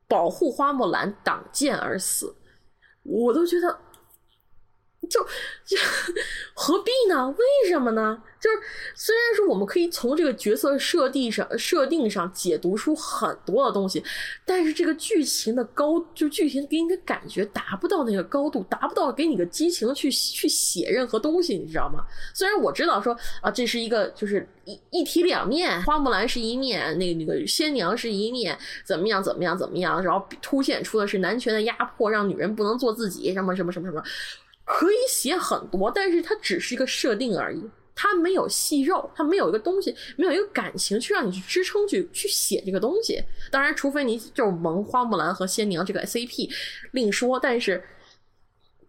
[0.08, 2.36] 保护花木兰挡剑而死。
[3.03, 3.78] 我都觉得，
[5.10, 5.19] 就
[5.65, 5.78] 就
[6.53, 7.30] 何必呢？
[7.30, 8.22] 为什么呢？
[8.40, 8.57] 就是
[8.95, 14.03] 虽然说我们可以从这个角色设定上设定上解读出很多的东西，
[14.45, 22.03] 但是这个剧情的高，就剧情给你的感觉达不到那个高度，达不到给你个激情去去写任何东西，你知道吗？
[22.34, 34.03] 虽然我知道说啊，这是一个就是一一体两面，花木兰是一面，那个那个仙娘是一面，怎么样怎么样怎么样，然后凸显出的是男权的压迫，让女人不能做自己，什么什么什么什么，
[34.66, 37.62] 可以写很多，但是它只是一个设定而已。
[37.94, 43.22] 它没有戏肉，它没有一个东西，没有一个感情去让你去支撑去去写这个东西。
[43.52, 46.50] 当然，除非你就是萌花木兰和仙娘这个 CP，
[46.92, 47.40] 另说。
[47.40, 47.84] 但是，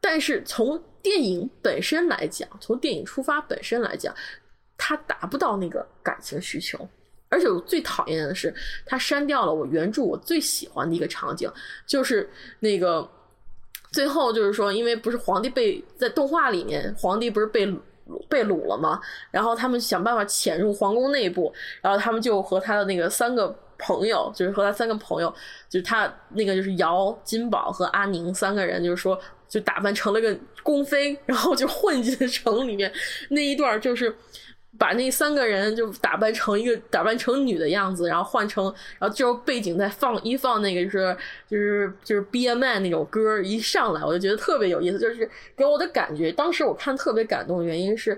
[0.00, 4.14] 但是从电影本身来讲，从电影出发本身来讲，
[4.78, 6.88] 它达不到那个感情需求。
[7.28, 8.54] 而且我最讨厌的是，
[8.86, 11.50] 他删掉了我原著我最喜欢的一个场景，
[11.86, 12.30] 就是
[12.60, 13.06] 那个
[13.92, 17.72] 最后就是说，因为不是皇帝被在动画里面，皇帝不是被。
[18.28, 19.00] 被掳了嘛？
[19.30, 21.50] 然后他们想办法潜入皇宫内部，
[21.80, 25.32] 然后他们就和他的那个三个朋友，就是和他三个朋友，
[25.70, 32.92] 就是他那个就是姚、金宝和阿宁三个人，就是说就打扮成了个宫妃，然后就混进城里面
[33.30, 34.14] 那一段就是。
[34.78, 38.64] 把那三个人就打扮成一个打扮成女的样子，然后换成，
[38.98, 41.16] 然后就背景再放一放那个就是
[41.46, 46.32] 就是就是 B M n 那种歌一上来，我就觉得特别有意思，就是给我的感觉。
[46.32, 48.14] 当时我看特别感动的原因是，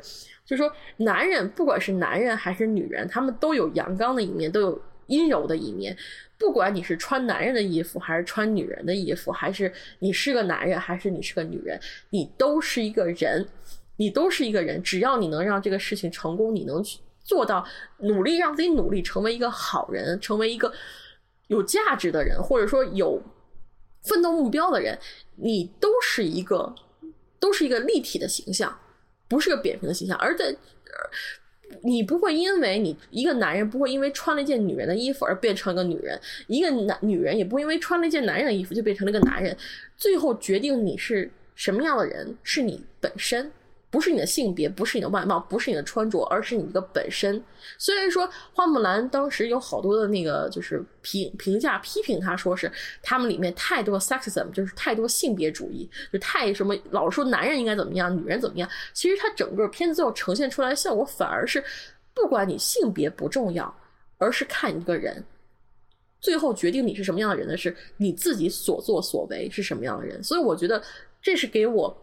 [0.47, 5.97] 就是说男人不管是男人还是女人，他们都有阳刚的一面，都有阴柔的一面。
[6.37, 11.79] 不管你是穿男人的衣服，还是穿女人的衣服，还是你是个男人，还是你是个女人，
[12.11, 13.47] 你都是一个人，
[13.97, 14.83] 你都是一个人。
[14.83, 17.67] 只要你能让这个事情成功，你能去做到
[17.99, 20.73] 努力让自己努力成为一个好人，成为一个
[21.49, 23.23] 有价值的人，或者说有
[24.03, 24.99] 奋斗目标的人，
[25.37, 26.75] 你都是一个
[27.39, 28.79] 都是一个立体的形象，
[29.29, 30.17] 不是个扁平的形象。
[30.19, 30.55] 而在
[31.83, 39.57] 你不会因为你一个男人不会因为穿了一件女人的衣服而变成一个女人，一个男女人也不会因为穿了一件男人的衣服就变成了一个男人。
[39.97, 43.51] 最后决定你是什么样的人，是你本身。
[43.95, 47.41] 不是你的性别，不是你的外貌，不是你的穿着，而是你的本身。
[47.79, 52.69] 虽然说花木兰当时有好多的那个就是评评价批评他，说是
[53.05, 58.69] 他们里面太多 sexism，就是太多性别主义，就太什么老说男人应该怎么样，女人怎么样。
[58.93, 61.63] 其实他整个片子最后呈现出来的效果，反而是
[62.13, 63.73] 不管你性别不重要，
[64.19, 65.23] 而是看一个人，
[66.21, 70.21] 最后决定你是什么样的人的是你自己所作所为是什么样的人。
[70.21, 70.83] 所以我觉得
[71.23, 71.97] 这是给我。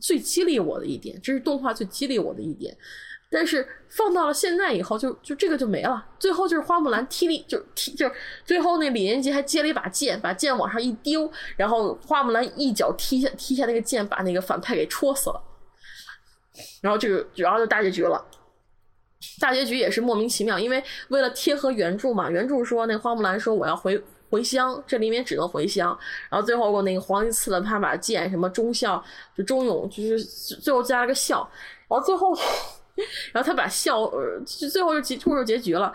[0.00, 2.76] 最激励我的一点，这是动画最激励我的一点，
[3.30, 6.04] 但是放到了现在以后，就就这个就没了。
[6.18, 8.10] 最后就是花木兰踢了，就踢，就
[8.44, 15.42] 最后那李连杰还接了一把剑，把剑往上一丢，然后花木兰一脚踢下踢下那个剑，把那个反派给戳死了。
[16.80, 18.24] 然后这个，然后就大结局了。
[19.40, 24.02] 大结局也是莫名其妙，因为为了贴合原著嘛，原著说那花木兰说我要回。
[24.30, 25.96] 回乡，这里面只能回乡。
[26.30, 29.02] 然后最后那个皇帝赐了他把剑，什么忠孝，
[29.36, 31.48] 就忠勇，就是最后加了个孝。
[31.88, 32.34] 然后最后，
[33.32, 35.92] 然后他把孝，呃，最后就结，出入结局了。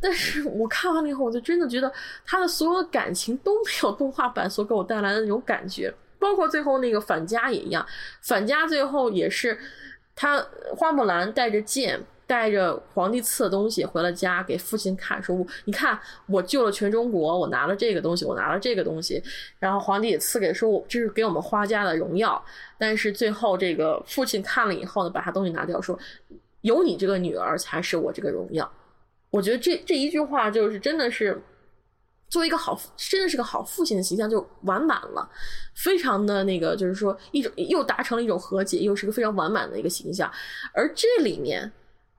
[0.00, 1.90] 但是我看完了以后，我就真的觉得
[2.26, 5.92] 他的所有的感情都没有动画版所给我带来的那种感觉。
[6.18, 7.86] 包括最后那个返家也一样，
[8.22, 9.58] 返家最后也是
[10.14, 10.44] 他
[10.76, 12.00] 花木兰带着剑。
[12.26, 19.22] 带着皇帝赐的东西回了家，给父亲看，说：“你看，我救了全中国，我拿了这个东西，我拿了这个东西。”
[19.60, 22.42] 然后皇帝也赐给说：“我这是给我们花家的荣耀。”
[22.78, 25.98] 但是最后这个父亲看了以后呢，把他东西拿掉，说
[26.62, 28.70] ：“有你这个女儿才是我这个荣耀。”
[29.30, 31.38] 我觉得这这一句话就是真的是
[32.30, 35.28] 作为一个好，真的是个好父亲的形象就完满了，
[35.74, 40.30] 非常的那个，就是说一种又达成了一种和解，又是个非常完满的一个形象，
[40.72, 41.70] 而这里面。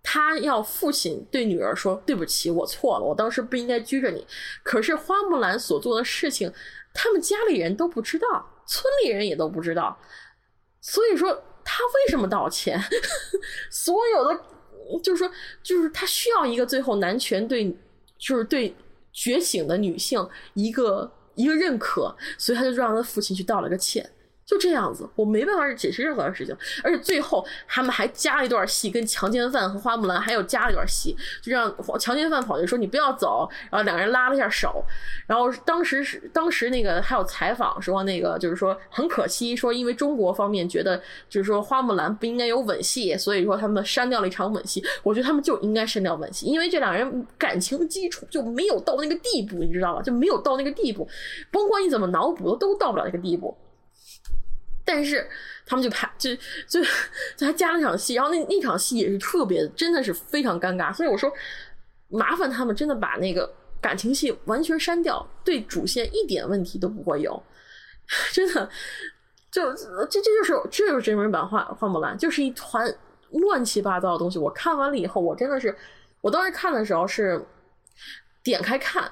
[0.07, 4.23] 他要父亲对女儿说：“对不起，我错了，我当时不应该拘着你。”
[4.61, 6.53] 可是花木兰所做的事情，
[6.93, 9.97] 他们家里人都不知道，村里人也都不知道。
[10.79, 11.33] 所以说，
[11.63, 12.79] 他为什么道歉？
[13.71, 14.39] 所有的，
[15.01, 15.31] 就是说，
[15.63, 17.75] 就是他需要一个最后男权对，
[18.19, 18.75] 就是对
[19.11, 24.07] 觉醒的女性一个一个认可，所以他就让他父亲去道了个歉。
[24.45, 34.83] 就这样子，我没办法解释任何的事情，而且最后他们还加了一段戏，跟强奸犯和花木兰还有加了一段戏，就让强奸犯跑去说你不要走，然后两个人拉了一下手，
[35.25, 44.83] 然后当时是当时那个还有采访说那个就是说很可惜，说因为中国方面觉得就是说花木兰不应该有吻戏，所以说他们删掉了一场吻戏。
[45.01, 50.03] 我觉得他们就应该删掉吻戏，因为这两人感情基础就没有到那个地步，你知道吧？
[50.03, 51.07] 就没有到那个地步，
[51.49, 53.57] 甭管你怎么脑补都到不了那个地步。
[54.85, 55.27] 但是
[55.65, 56.35] 他们就拍，就
[56.67, 56.79] 就
[57.35, 60.93] 就还加了场戏，然后那那场戏也是特别，真的是非常尴尬。
[60.93, 61.31] 所以我说，
[62.07, 63.51] 麻烦他们真的把那个
[63.81, 67.41] 感情戏完全删掉，对主线一点问题都不会有。
[68.31, 68.69] 真的，
[69.51, 72.95] 就这这就是这就是真人版花花木兰，就是一团
[73.31, 74.37] 乱七八糟的东西。
[74.37, 75.75] 我看完了以后，我真的是，
[76.21, 77.43] 我当时看的时候是
[78.43, 79.11] 点开看。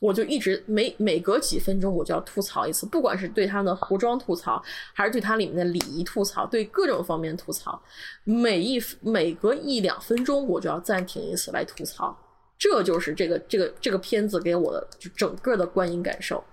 [0.00, 4.62] 我就一直每每隔几分钟我就要吐槽一次，不管是对他的服装吐槽，
[4.94, 7.82] 还是对它里面的礼仪吐槽，对各种方面吐槽，
[8.22, 12.16] 每一每隔一两分钟我就要暂停一次来吐槽，
[12.56, 16.44] 这就是这个这个这个片子给我的就整个的观影感受。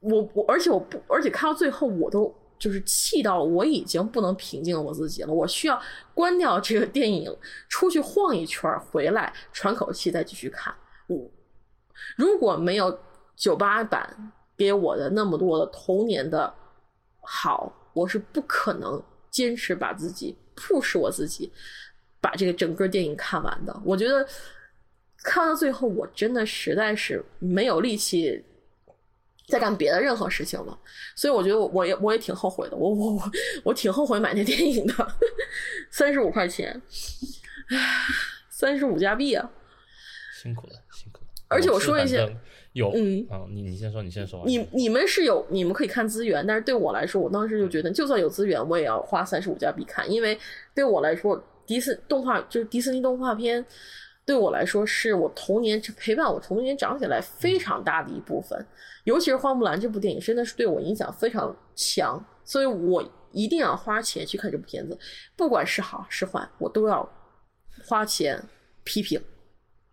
[0.00, 5.78] 我我而且我不而且看到最后我都就是气到我已经不能平静我自己了，我需要
[6.14, 7.30] 关掉这个电影，
[7.68, 10.74] 出去晃一圈，回来喘口气再继续看。
[11.08, 11.30] 我。
[12.16, 12.98] 如果没有
[13.36, 16.52] 九八版给我的那么多的童年的
[17.20, 21.52] 好，我是不可能坚持把自己 push 我自己
[22.20, 23.80] 把这个整个电影看完的。
[23.84, 24.26] 我觉得
[25.18, 28.44] 看到最后，我真的实在是没有力气
[29.46, 30.78] 再干别的任何事情了。
[31.14, 32.76] 所以我觉得我也我也挺后悔的。
[32.76, 33.30] 我我我
[33.64, 35.16] 我挺后悔买那电影的，
[35.90, 36.80] 三十五块钱，
[37.70, 38.04] 唉，
[38.48, 39.50] 三十五加币啊，
[40.40, 40.77] 辛苦了，
[41.48, 42.36] 而且我说一些，
[42.74, 44.42] 有嗯啊，你你先说，你先说。
[44.46, 50.38] 你你们是有，你们可以看资源，但是对我来说，我当时就觉得，就算有资源，我也要花三十五加币看，因为
[50.74, 53.64] 对我来说，迪士动画就是迪士尼动画片，
[54.26, 58.66] 对我来说是我童年陪伴我童年长起来非常大的一部分。
[59.04, 63.02] 尤其是《花木兰》这部电影，真的是对我影响非常强，所以我
[63.32, 64.98] 一定要花钱去看这部片子，
[65.34, 67.08] 不管是好是坏，我都要
[67.86, 68.38] 花钱
[68.84, 69.18] 批评。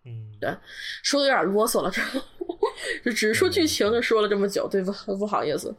[0.05, 0.49] 嗯，对，
[1.03, 2.01] 说的有点啰嗦了，这
[3.03, 4.91] 就只是说剧情就说了这么久，对不？
[5.17, 5.75] 不好意思，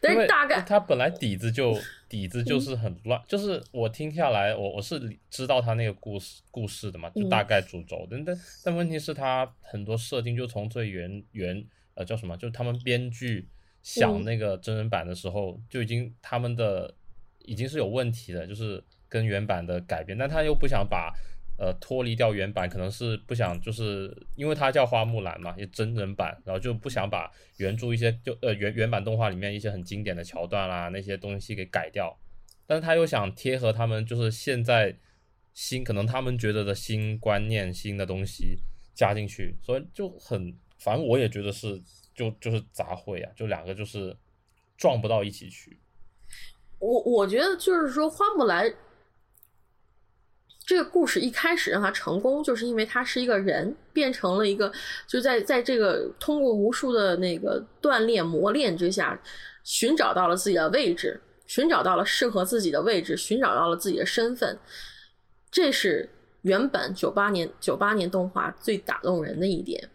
[0.00, 1.78] 但是大概他本来底子就
[2.08, 11.66] 底子就是很乱，就是我听下来，我我是知道他那个故事故事的嘛，就大概主轴，但但但问题是，他很多设定就从最原原。
[11.98, 12.36] 呃，叫什么？
[12.36, 13.48] 就是他们编剧
[13.82, 16.94] 想那个真人版的时候，就已经他们的
[17.46, 21.10] 已经是有问题的，就是跟原版的改编，但他又不想把
[21.58, 32.18] 呃脱离掉原版，可能是不想，就是因为它叫花木兰嘛，也真人版，然后就不想把原著一些就呃原原版动画里面一些很经典的桥段啦那些东西给改掉，
[32.66, 34.96] 但是他又想贴合他们就是现在
[35.54, 38.58] 新可能他们觉得的新观念、新的东西
[38.94, 40.56] 加进去，所以就很。
[40.78, 41.82] 反正我也觉得是，
[42.14, 44.14] 就就是杂烩啊，就两个就是
[44.76, 45.80] 撞不到一起去。
[46.78, 48.70] 我我觉得就是说，花木兰
[50.66, 54.70] 这个故事一开始让它成功，就是因为他是一个人变成了一个，
[55.06, 59.16] 就在在这个通过无数的那个锻炼磨练之下，
[59.62, 64.58] 寻找到了自己的位置，寻找到了适合自己的位置，寻找到了自己的身份。
[65.52, 66.08] 这是
[66.42, 69.88] 原本九八年九八年动画最打动人的一点。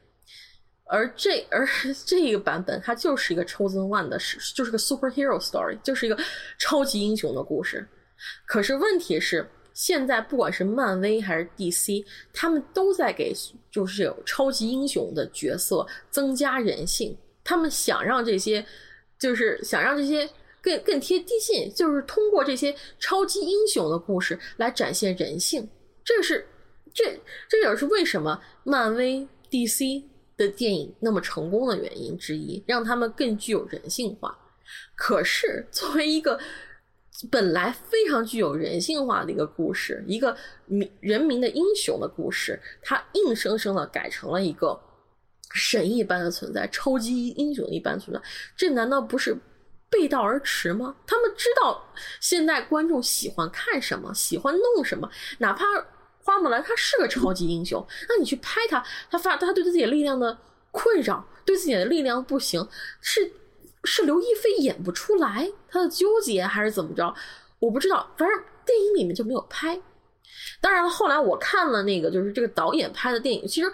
[0.86, 1.68] 而这而
[2.06, 6.18] 这个版本，它就是一个 chosen one 的是，就是个 superhero story，就是一个
[6.58, 7.86] 超级英雄的故事。
[8.46, 13.34] 可是问题是，现在不管是漫威还是 DC，他们都在给
[13.72, 17.18] 就是有超级英雄的角色增加人性。
[17.44, 18.66] 他们想让这些，
[19.18, 20.30] 就是想让这些
[20.62, 25.68] 更更贴地气，就是通过这些超级英雄的故事来展现人性。
[26.04, 26.48] 这是
[26.94, 27.20] 这
[27.50, 30.04] 这也是为什么漫威 DC。
[30.38, 34.36] 的电影那么成功的原因之一，让他们更具有人性化。
[34.96, 36.40] 可是，作为一个
[37.30, 40.36] 本来非常具有人性化的一个故事，一个
[40.66, 44.80] 民人民的英雄的故事，它硬生生的改成了一个
[45.54, 48.22] 神一般的存在，超级英雄一般存在。
[48.56, 49.36] 这难道不是
[49.90, 50.96] 背道而驰吗？
[51.06, 51.84] 他们知道
[52.20, 55.66] 现在观众喜欢看什么，喜欢弄什么，哪怕。
[56.24, 60.38] 花木兰她是个超级英雄， 那你去拍她，她发她对自己的力量的
[60.70, 62.64] 困扰，对自己的力量不行，
[63.02, 63.34] 是
[63.84, 67.14] 是刘亦菲演不出来，她的纠结还是怎么着？
[67.60, 69.80] 我不知道，反正电影里面就没有拍。
[70.60, 73.72] 当然，后来我看了那个，就是这个导演拍的电影，其实。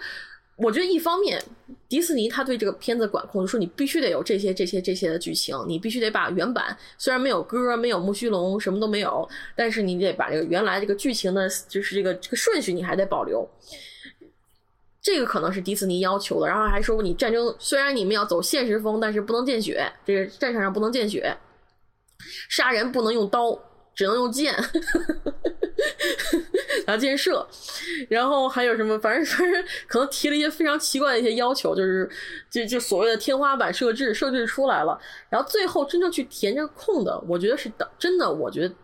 [0.60, 1.40] 我觉得一方面，
[1.88, 13.48] 迪士尼他对这个片子管控，就说你必须得有这些、这些、这些的剧情，你必须得把原版虽然没有歌、没有木须龙，什么都没有，但是你得把这个原来这个剧情的，就是这个这个顺序你还得保留。
[15.08, 21.34] 这个可能是迪士尼要求的，然后还说你战争虽然你们要走现实风，但是不能见血，这个战场上不能见血，
[22.50, 23.58] 杀人不能用刀，
[23.94, 24.54] 只能用剑。
[26.86, 27.48] 拿箭射，
[28.10, 28.98] 然后还有什么？
[28.98, 32.06] 反正反正可能提了一些非常奇怪的一些要求，就是
[32.50, 38.74] 就就所谓的天花板设置设置出来了，然后最后真正去填这个空的，我觉得是的，真的，我觉得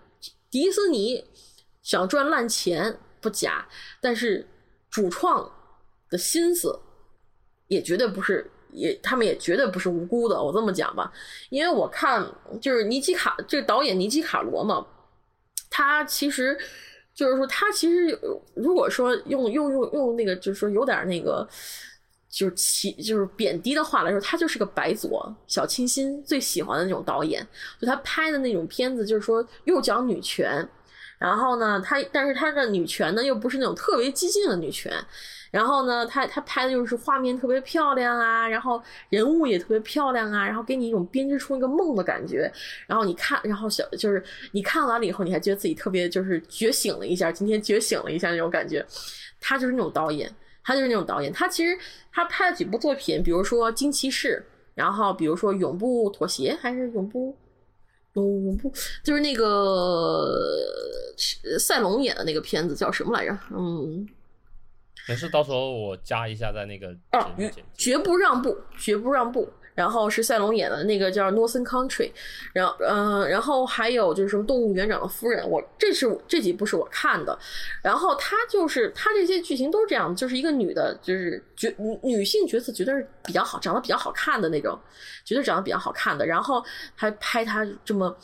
[0.50, 1.22] 迪士尼
[1.82, 3.68] 想赚烂钱不假，
[4.00, 4.48] 但是
[4.90, 5.46] 主创
[6.14, 6.78] 的心思
[7.68, 10.40] 也绝对不是，也他们也绝对不是无辜的。
[10.40, 11.12] 我这么讲吧，
[11.50, 12.24] 因为我看
[12.60, 14.86] 就是尼基卡这个导演尼基卡罗嘛，
[15.68, 16.56] 他其实。
[17.16, 18.18] 就是说，他其实
[18.56, 21.48] 如果说用用用用那个，就是说有点那个，
[22.28, 27.46] 就是其就是贬低的话来说，他就是个白左小清新最喜欢的那种导演。
[27.80, 30.68] 就他拍的那种片子，就是说又讲女权，
[31.16, 34.92] 然后呢，他但是他的女权呢又不是那种特别激进的女权。
[35.54, 42.52] 然后呢，他他拍的就是画面特别漂亮啊，然后人物也特别漂亮啊，然后给你一种编织出一个梦的感觉。
[42.88, 44.20] 然后你看，然后小就是
[44.50, 48.84] 你看完了以后，你还觉得自己特别就是觉醒了一下，今天觉醒了一下那种感觉。
[49.40, 50.28] 他就是那种导演，
[50.64, 51.32] 他就是那种导演。
[51.32, 51.78] 他其实
[52.10, 54.44] 他拍了几部作品，比如说《惊奇士》，
[54.74, 57.36] 然后比如说《永不妥协》，还是《永不
[58.14, 58.68] 永不》，
[59.04, 60.36] 就是那个
[61.60, 63.38] 赛龙演的那个片子叫什么来着？
[63.56, 64.04] 嗯。
[65.08, 67.30] 没事，到时候我加一下在那个啊，
[67.74, 69.48] 绝不让步，绝不让步。
[69.74, 72.08] 然后是赛龙演的那个叫《Northern Country》，
[72.52, 77.36] 然后嗯，然后还有就是什么《动物园长的夫人》，我这是这几部是我看的。
[77.82, 84.78] 然后他就是他这些剧情都是这样，就是一个女的，就是角女女性角色绝对是比较好，长得比较好看的那种，
[85.24, 86.24] 绝对长得比较好看的。
[86.24, 86.64] 然后
[86.94, 88.16] 还拍她这么。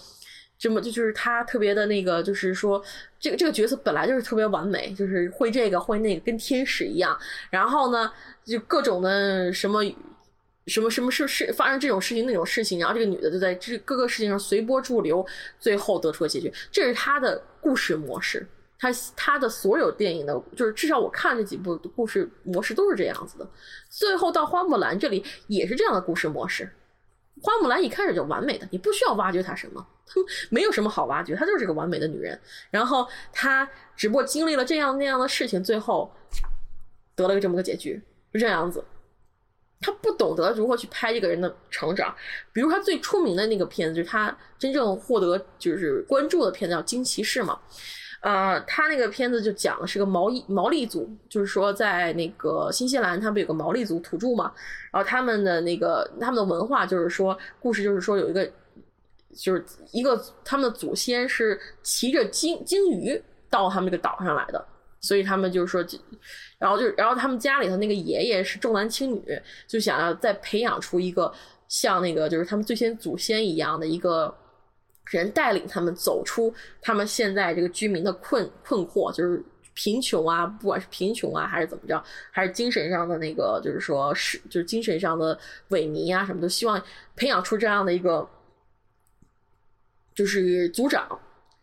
[0.60, 2.82] 这么就就是他特别的那个，就是说
[3.18, 7.18] 这个这个角色本来就是特别完美，就是会这个会那个，跟天使一样。
[7.48, 8.12] 然后呢，
[8.44, 9.82] 就各种的什么
[10.66, 15.26] 什么什么事事发生这种事情那种事情，然后这个女的就在这各个事情上随波逐流，
[15.58, 16.52] 最后得出了结局。
[16.70, 18.46] 这是他的故事模式。
[18.78, 23.46] 他他的所有电影的，就是至少我看这几部故事模式都是这样子的。
[23.88, 26.70] 最后到花木兰这里也是这样的故事模式。
[27.42, 29.86] 花木兰一开始就完美的，你不需要挖掘她什么，
[30.50, 32.38] 没有什么好挖掘，她就是个完美的女人。
[32.70, 36.12] 然后她只不过经历了这样那样的事情，最后
[37.14, 38.00] 得了个这么个结局，
[38.32, 38.84] 是这样子。
[39.82, 42.14] 他不懂得如何去拍这个人的成长。
[42.52, 47.58] 比如他最出名的那个片子，就是他真正获得就是关注的片子叫《惊奇士》嘛。
[48.20, 54.52] 呃，他那个片子就讲的是个毛裔毛利族，就是说在那个新西兰，他们有个毛利族土著嘛，
[54.92, 58.44] 然后他们的那个他们的文化就是说，故事就是说有一个，
[59.34, 64.62] 就是一个他们的祖先是骑着鲸鲸鱼到他们这个岛上来的，
[65.01, 65.82] 所以他们就是说，
[66.59, 71.32] 然后就然后他们家里头那个爷爷是重男轻女，就想要再培养出一个
[71.68, 74.36] 像那个就是他们最先祖先一样的一个。
[75.10, 79.42] 人带领他们走出他们现在这个居民的困困惑，就是
[79.74, 85.36] 贫穷啊，不管是贫穷啊，还是怎么着，还是精神上的那个，就是说是就是精神上的
[85.70, 86.80] 萎靡啊，什么都希望
[87.16, 88.28] 培养出这样的一个，
[90.14, 91.18] 就是组长。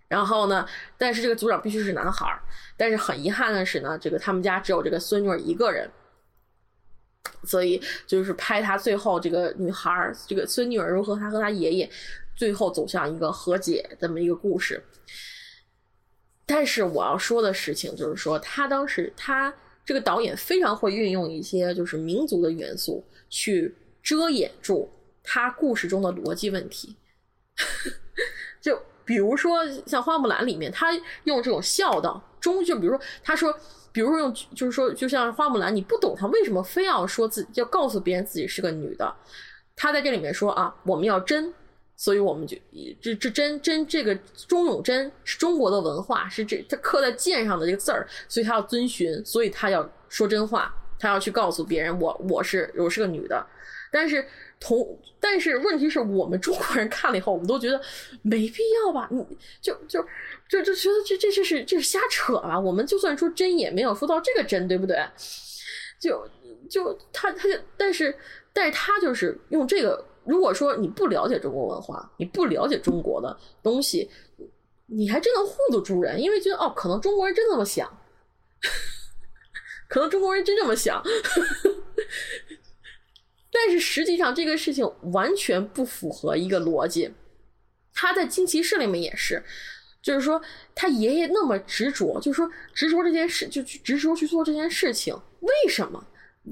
[0.10, 0.66] 然后呢，
[0.98, 2.42] 但是这个组长必须是男孩儿。
[2.78, 5.90] 但是很遗憾的是呢，这个他们家只有这个孙女一个人，
[7.44, 11.90] 所以就是拍他最后这个女孩儿，这个孙女儿如何他和他爷爷。
[12.38, 14.82] 最后走向一个和解这么一个故事，
[16.46, 19.52] 但是我要说的事情就是说，他当时他
[19.84, 24.88] 这个导演非常会运用一些就是民族的元素去遮掩住
[25.24, 26.96] 他故事中的逻辑问题。
[28.62, 30.94] 就比如说像花木兰里面，他
[31.24, 33.52] 用这种孝道忠，就比如说他说，
[33.92, 39.16] 比如说用就是说，就像花木兰，你不懂他为什么非要说自己要告诉别人自己是个女的，
[39.76, 41.52] 他在这里面说啊，我们要真。
[42.00, 42.56] 所以我们就
[43.02, 44.14] 这这真真这个
[44.48, 53.44] 忠勇贞是中国的文化，是这他刻在剑上的这个字儿，所以他要遵循，所以他要说真话，他要去告诉别人我我是我是个女的。
[53.92, 54.24] 但是
[54.60, 57.82] 同但是问题是我们中国人看了以后，我们都觉得
[58.22, 59.10] 没必要吧？
[59.10, 59.26] 你
[59.60, 60.00] 就就
[60.48, 62.60] 就就觉得这这这是这是瞎扯吧？
[62.60, 65.04] 我们就算说真也没有说到这个真，对不对？
[66.00, 66.30] 就
[66.70, 68.16] 就他他就但是
[68.54, 70.06] 但是他就是用这个。
[70.28, 74.10] 如果说你不了解中国文化，你不了解中国的东西，
[74.86, 77.90] 你还真能糊弄住人，因为觉得哦，可能中国人真这么想，
[79.88, 81.02] 可能中国人真这么想，
[83.52, 87.14] 但是实际上这个事情完全不符合一个逻辑。
[87.94, 89.44] 他在惊奇室里面也是，
[90.02, 90.42] 就是说
[90.76, 96.06] 他爷爷那么执着，就是说执着这件事，就去执着去做这件事情，为什么？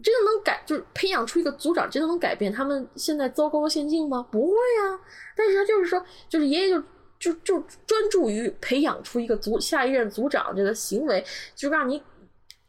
[0.03, 4.27] 真的能改，就是培养出一个组长，真的能改变他们现在糟糕的现境吗？
[4.31, 4.99] 不会啊！
[5.35, 6.81] 但是他就是说，就是爷爷就
[7.17, 11.23] 就就专注于培养出一个组下一任组长这个行为，
[11.55, 12.03] 就让你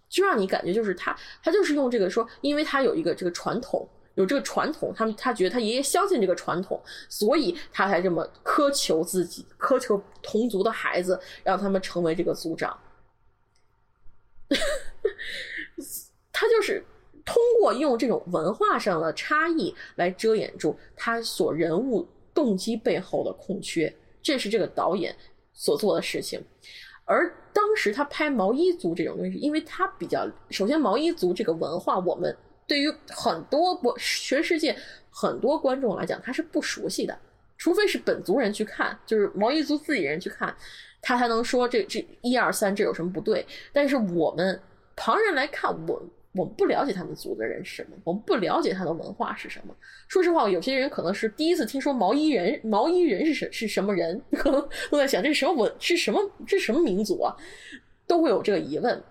[0.09, 12.79] 就让你感觉就是他他就是用这个说，因为他有一个这个传统，有这个传统，他们他觉得他爷爷相信这个传统，所以他才这么苛求自己，苛求同族的孩子，让他们成为这个组长。
[16.31, 16.85] 他就是。
[17.27, 23.93] 通过用这种文化上的差异来遮掩住他所人物动机背后的空缺，
[24.23, 25.15] 这是这个导演
[25.53, 26.41] 所做的事情。
[27.05, 32.35] 而当时他拍毛衣族这种东西，因为他比较首先毛衣族这个文化，我们
[32.67, 34.77] 对于很多国全世界
[35.11, 37.19] 很多观众来讲，他是不熟悉的，
[37.59, 40.57] 除非是本族人去看，就是毛衣族自己人去看，
[41.03, 43.45] 他才能说这这一二三这有什么不对。
[43.73, 44.61] 但是我们
[44.95, 46.01] 旁人来看，我。
[46.37, 49.75] 我们不了解他们族的人是什么，我们不了解他的文化是什么。
[50.09, 54.61] 说实话，有些人可能是第一次听说毛衣人，毛衣人是什是什么人，可能
[54.91, 57.35] 都在想这是什么文，是什么这是什么民族啊，
[58.07, 59.03] 都会有这个疑问。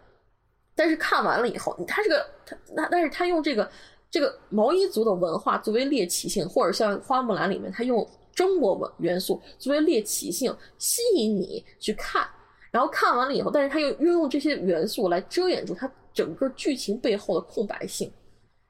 [0.75, 3.69] 但是看完了以后，他这个他那，但是他用这个
[4.11, 12.27] 这个毛衣族的文化作为猎奇性，或者像花木兰里面，他用中国文元素作为猎奇性，吸引你去看。
[12.71, 15.89] 然后看完了以后，但是他又运用这些元素来遮掩住他。
[16.15, 18.09] 整个剧情背后的空白性，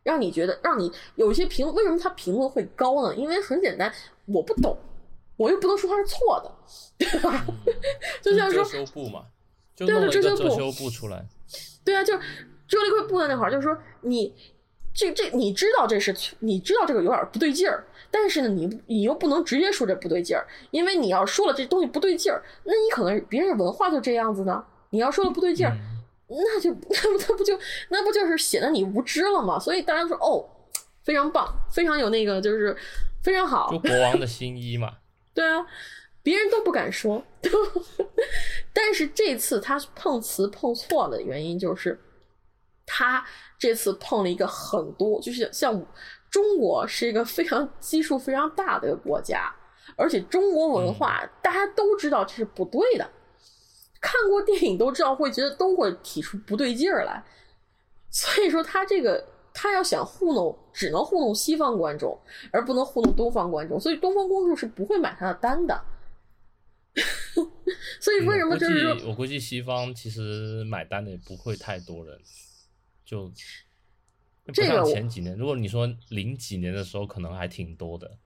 [0.01, 3.15] 让你觉得，让你有一些评，为什么他评论会高呢？
[3.15, 3.93] 因为很简单，
[4.25, 4.75] 我不懂，
[5.37, 6.51] 我又不能说他是错的，
[6.97, 7.45] 对吧？
[8.21, 9.25] 就像说遮羞布嘛，
[9.75, 11.23] 对就，遮羞布布出来，
[11.85, 12.17] 对啊，就
[12.67, 14.33] 遮了一块布的那会儿，就是说你
[14.91, 24.65] 这这你知道这是你知道这个有点不对劲儿，但是呢，你你又不能直接说这不对劲儿，因为你要说了这东西不对劲儿，那你可能别人文化就这样子呢。
[24.91, 25.75] 你要说了不对劲儿，
[26.27, 29.59] 那就 那不那不就那不就是显得你无知了吗？
[29.59, 30.45] 所以大家说哦，
[31.03, 32.75] 非常棒，非常有那个就是
[33.23, 34.97] 非常好，就国王的新衣嘛。
[35.33, 35.65] 对啊，
[36.23, 37.23] 别人都不敢说，
[38.73, 41.99] 但是这次他碰瓷碰错的原因就是。
[42.87, 43.25] 他
[43.57, 45.73] 这次碰了一个很多，就是像
[46.29, 49.51] 中国是一个非常基数非常大的一个国家，
[49.97, 53.09] 而且中国文化大家都知道这是不对的，
[54.05, 57.23] 看过电影都知道会觉得都会提出不对劲儿来，
[58.11, 62.15] 所以说他这个他要想糊弄，只能糊弄西方观众，
[62.51, 65.83] 而不能糊弄东方观众，所以东方观众是不会买他的单的。
[67.99, 72.15] 所以为什么就是我估计西方其实买单的也不会太多人。
[73.03, 73.31] 就
[74.45, 78.17] 不像前几年，如果你说零几年的时候，可能还挺多的。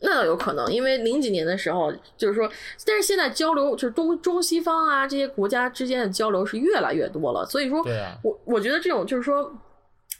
[0.00, 2.50] 那倒有可能，因为零几年的时候，就是说，
[2.84, 7.82] 但是现在交流就是东中西方啊这些国家之间的交流是越来越多了，所以说，
[8.22, 9.50] 我我觉得这种就是说，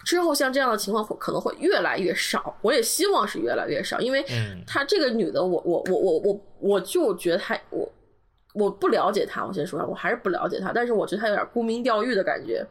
[0.05, 4.24] 之后像这样的情况会可能会越来越少，我也希望是越来越少，因为
[4.66, 7.89] 她这个女的，我我我我我我就觉得她我。
[8.58, 10.72] 我不了解他，我先说，我还是不了解他。
[10.72, 12.66] 但是我觉得他有点沽名钓誉的感觉，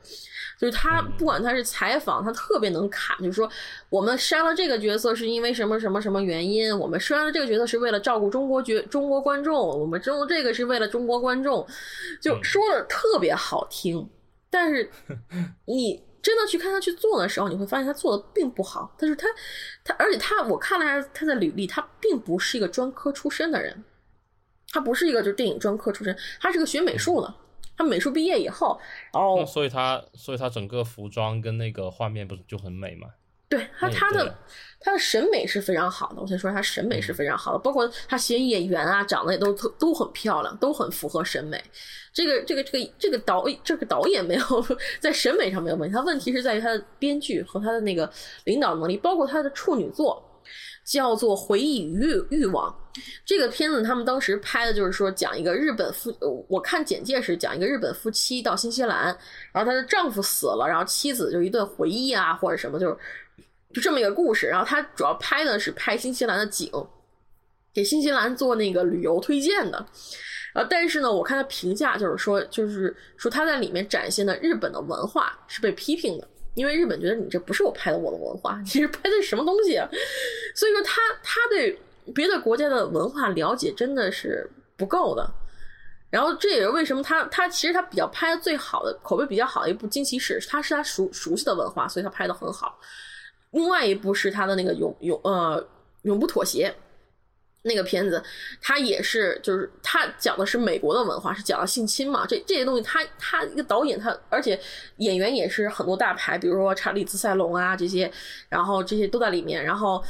[0.60, 3.50] 就是他不管他是采访，他特别能侃，就是说
[3.90, 11.66] 我们删了这个角色是因为什么什么什么原因，我们删了这个角色是为了照顾中国角中国观众，我们中这个是为了中国观众，
[12.22, 14.10] 就说的特别好听。
[14.50, 14.90] 但是
[15.68, 18.96] 你真的去看他去做的时候，你会发现他做的并不好。
[18.98, 19.28] 但是他
[19.84, 23.84] 他而且他我看了一下他的履历，他并不是一个专科出身的人。
[24.76, 27.34] 他不是一个就是电影专科出身，他是个学美术的。
[27.78, 28.78] 他美术毕业以后，
[29.14, 33.08] 然后所以他所以他整个服装跟那个画面不是就很美吗？
[33.48, 34.38] 对他他的
[34.80, 36.22] 他的审美是非常好的。
[36.22, 41.62] 我先说他审美是非常好的，包括他选演员啊，长得也都都很漂亮，都很符合审美。
[42.14, 44.44] 这个这个这个这个导这个导演没有
[45.00, 48.10] 在审美上没有问题，他问题是在于他的编剧和他的那个
[48.46, 50.24] 领导能力，包括他的处女作。
[50.86, 52.72] 叫做《回忆与欲欲望》
[53.26, 56.16] 这个片子，他们当时拍的就是说讲一个日本夫，
[56.48, 59.06] 我看简介是讲一个日本夫妻到新西兰，
[59.52, 62.96] 然后她的丈夫死了，然后妻子就一顿回忆啊或者什么，就是
[63.74, 64.48] 就这么一个故事。
[64.48, 66.72] 然后他主要拍的是拍新西兰的景，
[67.74, 69.86] 给新西兰做那个旅游推荐的。
[70.54, 76.26] 呃，但是呢，我看他评价就是说，就是说他在里面展现的日本的文化是被批评的。
[76.56, 79.76] 因为日本觉得你这不是我拍的我的文化，你是拍的什么东西？
[79.76, 79.88] 啊？
[80.56, 81.78] 所以说他他对
[82.14, 85.30] 别的国家的文化了解真的是不够的。
[86.10, 92.80] 然后这也是为什么他他其实他比较拍的最好的口碑比较好的一部《惊奇史》，他是他熟熟悉的文化，所以他拍的很好。
[93.52, 95.62] 另外一部是他的那个永永呃
[96.04, 96.74] 永不妥协。
[97.68, 98.24] 那个片子，
[98.62, 102.24] 他也是，就是他讲的是美国的文化，是讲的性侵嘛？
[102.28, 104.60] 这这些东西，他他一个导演，他而且
[104.98, 108.12] 演员也是很多大牌，比如说查理兹塞隆啊这些，
[108.50, 109.66] 然后这些都在里面。
[109.66, 110.04] 然后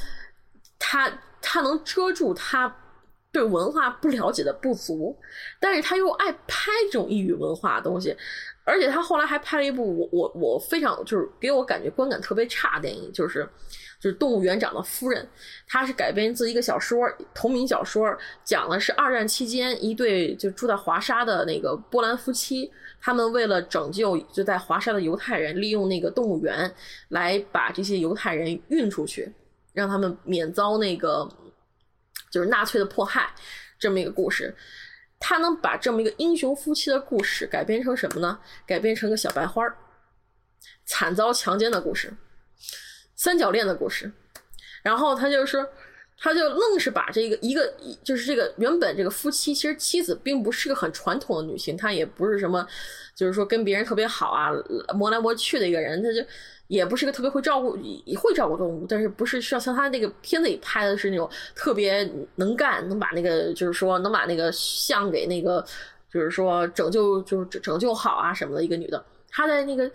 [0.78, 1.10] 他
[1.42, 2.76] 他能遮住他
[3.32, 5.18] 对文化不了解的不足，
[5.58, 8.14] 但是他又爱拍这种异域文化的东西，
[8.66, 13.48] 而且他后来还拍了一部我我我非常就是给我感觉观感特别差的电影，就是。
[14.06, 15.28] 就是动物园长的夫人，
[15.68, 22.72] 她是改编自一个小说，同名小说，讲的是二战期间一对就住在华沙的那个波兰夫妻，
[23.02, 26.72] 他们为了拯救就在华沙的犹太人，利用那个动物园
[27.08, 29.34] 来把这些犹太人运出去，
[29.74, 31.28] 让他们免遭那个
[32.30, 33.34] 就是纳粹的迫害，
[33.80, 34.56] 这么一个故事。
[35.18, 38.38] 他能把这么一个英雄夫妻的故事改编成什么呢？
[38.68, 39.76] 改编成个小白花儿
[40.86, 42.14] 惨遭强奸的故事。
[43.16, 44.12] 三角恋的故事，
[44.84, 45.66] 然后他就说，
[46.18, 47.74] 他就愣是把这个一个
[48.04, 52.68] 就是这个原本这个夫妻，其实妻子并不是个很传统的女性，她也不是什么，
[53.16, 54.52] 就是说跟别人特别好啊，
[54.94, 56.22] 摸来摸去的一个人，他就
[56.68, 57.78] 也不是个特别会照顾，
[58.18, 65.66] 会照顾动物，但是不是像像他那个片子里拍的是那种特别能干，能把那个就是说能把那个象给那个
[66.12, 69.90] 就是说拯救就是拯救好啊什么的一个女的，她在那个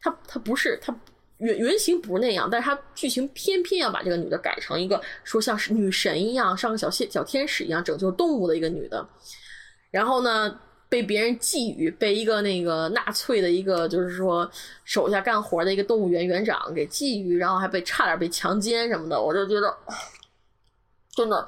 [0.00, 0.94] 她她不是她。
[1.38, 9.06] 原原型不是那样，但是他剧情偏偏要把这个女的改成一个说像是女神一样，像个小仙小天使一样拯救动物的一个女的，
[9.90, 10.58] 然后呢
[10.88, 14.50] 被别人觊觎，被一个那个纳粹的一个就是说
[14.84, 19.76] 手下干活的一个动物园园长给觊觎，然后还被差点被强奸什么的，我就觉得
[21.14, 21.46] 真的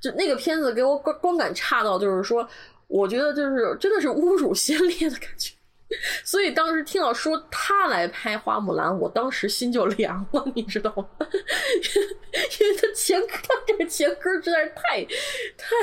[0.00, 2.48] 就那个片子给我观观感差到就是说，
[2.88, 5.52] 我觉得就是真的是侮辱先烈的感觉。
[6.24, 11.06] 所以当时听到说他来拍花木兰，我当时心就凉了，你知道吗？
[12.60, 15.04] 因为他前他这个前科实在是太
[15.56, 15.76] 太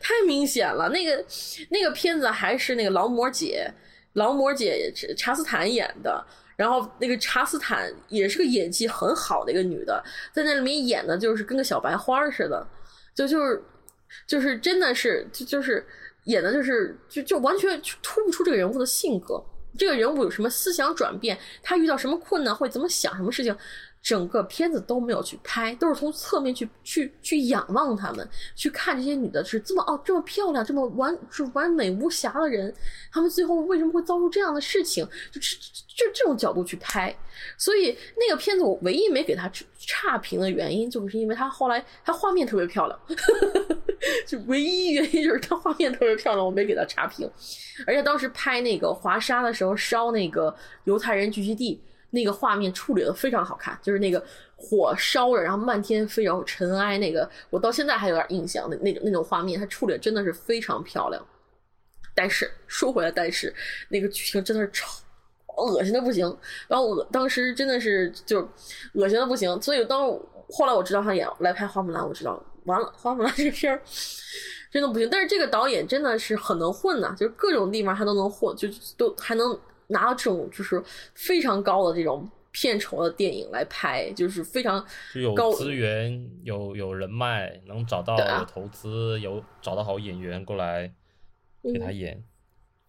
[0.00, 0.88] 太明显了。
[0.88, 1.24] 那个
[1.70, 3.72] 那个片子还是那个劳模姐，
[4.14, 6.24] 劳模姐查斯坦演的。
[6.54, 12.64] 然后那个查斯坦也是个演技很好的一个女的，在那里面演的就是跟个小白花似的，
[13.14, 13.64] 就就是
[14.26, 15.84] 就是真的是就就是
[16.24, 19.42] 演的就是就就完全突不出这个人物的性格，
[19.78, 23.56] 这个人物有什么思想转变，他遇到什么困难会怎么想什么事情。
[24.02, 32.74] 整个片子都没有去拍，都是从侧面去去去仰望他们，去看这些女的是这么哦这么漂亮，这么完是完美无瑕的人，
[33.12, 35.06] 他们最后为什么会遭受这样的事情？
[35.30, 37.16] 就就这种角度去拍，
[37.56, 39.48] 所以那个片子我唯一没给他
[39.78, 43.00] 差评的原因，就是因为他后来他画面特别漂亮，
[44.26, 47.30] 就唯一原因就是他画面特别漂亮，我没给他差评。
[47.86, 50.52] 而且当时拍那个华沙的时候烧那个
[50.84, 51.80] 犹太人聚集地。
[52.14, 54.22] 那个画面处理的非常好看，就是那个
[54.54, 58.68] 火烧着，然后漫天飞，然后尘埃，那个我到现在还有点印象。
[58.68, 61.26] 那那种那种画面，它处理的真的是非常漂亮。
[62.14, 63.52] 但是说回来，但是
[63.88, 64.86] 那个剧情真的是超
[65.56, 66.26] 恶心的不行。
[66.68, 68.46] 然后我当时真的是就
[68.92, 69.60] 恶心的不行。
[69.62, 70.06] 所以当
[70.50, 73.80] 后来我知道他演来拍花木兰，我知道完了，花木兰这片
[74.70, 75.08] 真的不行。
[75.10, 78.68] 但是这个导演真的是很能混呐，就是各种地方他都能混，就
[78.98, 79.58] 都还能。
[79.92, 80.82] 拿到这种就是
[81.14, 90.92] 非常高的这种片酬的电影来拍，就是非常有资源、有有人脉，能找到有投资，有找到好演员过来
[91.62, 92.22] 给他演。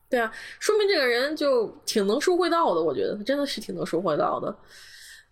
[0.09, 2.81] 对啊，说明这个人就挺能说会道的。
[2.81, 4.55] 我觉得他真的是挺能说会道的。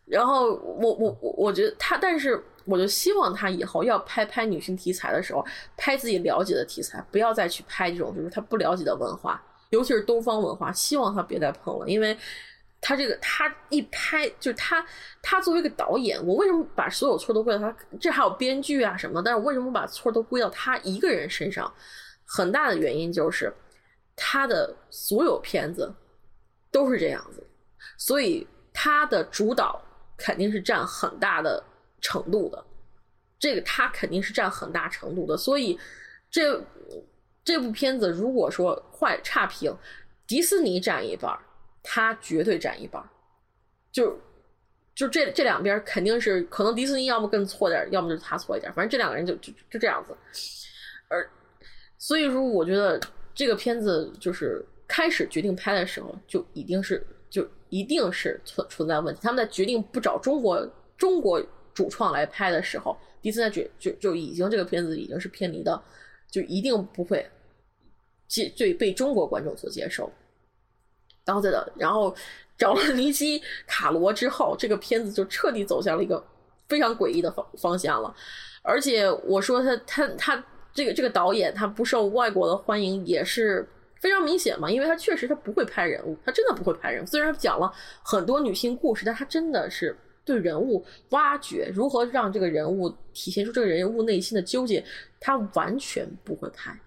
[0.05, 5.45] 然后我我我我觉得他，但是我就希望他以后要拍拍女性题材的时候，
[5.77, 9.41] 拍自己了解的题材，不要再去拍这种就是他不了解的文化。
[9.71, 12.17] 尤其是东方文化，希望他别再碰了，因为
[12.79, 14.85] 他这个他一拍就是他
[15.21, 17.75] 他作为一个导演，我为什么把所有错都归到他？
[17.99, 21.73] 这还有编剧啊什么，但是为什么把错都归到他一个人身上？
[22.25, 23.53] 很大的原因就是
[24.15, 25.93] 他的所有片子
[26.71, 27.45] 都是这样子，
[27.97, 29.81] 所以他的主导
[30.17, 31.63] 肯定是占很大的
[32.01, 32.63] 程度的，
[33.39, 35.79] 这个他肯定是占很大程度的，所以
[36.29, 36.61] 这。
[37.43, 39.75] 这部片子如果说坏差评，
[40.27, 41.37] 迪士尼占一半，
[41.81, 43.03] 他绝对占一半，
[43.91, 44.15] 就
[44.93, 50.15] 就这这两边肯定是可能迪士尼要么更错点，要么就是他错一点，反正这两个人就就就这样子。
[51.07, 51.27] 而
[51.97, 52.99] 所以说，我觉得
[53.33, 59.19] 这个片子就是开始决定拍的时候，就一定是就一定是存存在问题。
[59.23, 60.65] 他们在决定不找中国
[60.97, 61.41] 中国
[61.73, 65.81] 主创来拍的时候，迪士尼决就就已经这个片子已经是偏离的。
[66.31, 67.29] 就一定不会
[68.27, 70.09] 接对被中国观众所接受，
[71.25, 72.15] 然后再的，然后
[72.57, 76.25] 找了尼基卡罗之后，这个片子就彻底走向了一个
[76.69, 78.15] 非常诡异的方方向了。
[78.63, 83.67] 而且我说他他他这个这个导演他不受外国的欢迎也是
[83.99, 87.05] 非常明显嘛，因为他确实他不会拍人物，他真的不会拍人物。
[87.05, 87.71] 虽然讲了
[88.01, 89.95] 很多女性故事，但他真的是。
[90.23, 94.83] 对人物挖掘，如何让这个人物体现出这个人物内心的纠结，
[95.19, 96.77] 他完全不会拍。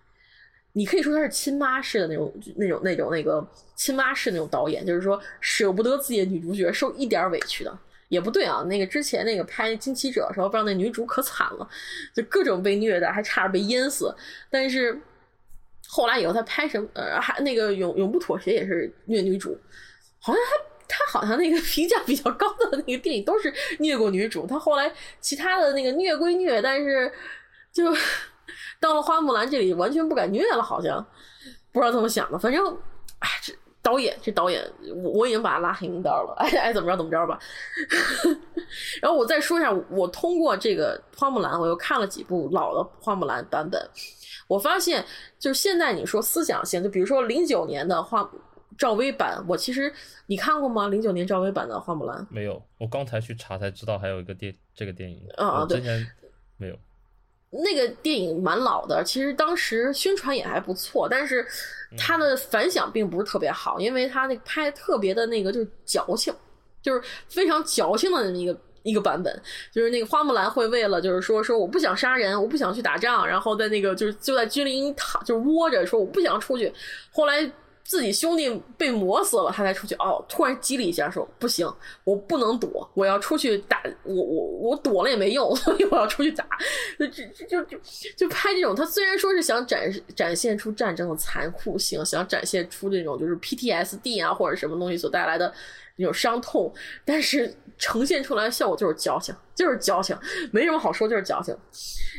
[0.72, 3.46] 你可以说他是亲妈式的那种、那种、那种、那个
[3.76, 7.78] 亲妈式那种导演，就是说舍不得自己的女主角受一点委屈的，
[8.08, 8.62] 也不对啊。
[8.64, 11.68] 那个之前那个拍《惊奇者》的时候，不知道那女主可惨了，
[12.14, 14.14] 就各种被虐待，还差点被淹死。
[14.50, 15.00] 但是
[15.86, 19.56] 后来以后他拍什么，呃，还那个永永不妥协也是虐女主，
[20.18, 20.73] 好像他。
[20.86, 27.10] 他好像那个评价比较高的那个电影都是虐过女主，他后来其他的那个虐归虐，但是
[27.72, 27.94] 就
[28.80, 31.04] 到了花木兰这里完全不敢虐了，好像
[31.72, 32.38] 不知道怎么想的。
[32.38, 32.66] 反正
[33.20, 33.52] 哎，这
[33.82, 34.62] 导演这导演，
[35.02, 37.38] 我我已经把他拉黑名单了，爱爱怎么着怎么着吧。
[39.00, 43.80] 然后我再说一下，我通过这个花木兰，我又看了几部老的花木兰版本，
[44.46, 45.04] 我发现
[45.38, 48.28] 就是现在你说思想性，就比如说零九年的花。
[48.76, 49.92] 赵薇版，我其实
[50.26, 50.88] 你看过吗？
[50.88, 56.06] 零九年赵薇版的花木兰没有，我刚才去查才知道还有一个电这个电影啊，之前
[56.56, 56.78] 没有。
[57.50, 61.46] 那个电影蛮老的，其实当时宣传也还不错，但是
[61.96, 66.34] 它的反响并不是特别好，因为它那个拍特别的那个就是矫情，
[66.82, 69.40] 就是非常矫情的那么一个一个版本，
[69.70, 76.72] 就是那个花木兰会为了就是说说我不想杀人，我不想去打仗，然后在那个就是就在军营躺就是窝着说我不想出去，
[77.12, 77.48] 后来。
[77.84, 79.94] 自己兄弟被磨死了，他才出去。
[79.96, 81.70] 哦，突然激了一下，说不行，
[82.04, 83.82] 我不能躲，我要出去打。
[84.04, 86.48] 我我我躲了也没用， 所以我要出去打。
[86.98, 87.78] 就就就就
[88.16, 88.74] 就拍这种。
[88.74, 95.52] 他虽然说是想展展现出战争的残酷性，想展现出这种就是 PTSD 啊或者什么东西所带来的
[95.96, 96.72] 那种伤痛，
[97.04, 100.16] 但是呈现出来的效果就是矫情，就是矫情，
[100.50, 101.54] 没什么好说，就是矫情。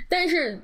[0.08, 0.60] 但是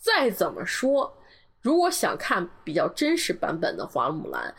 [0.00, 1.14] 再怎么说。
[1.62, 4.54] 如果想看比较真实版本的花木兰，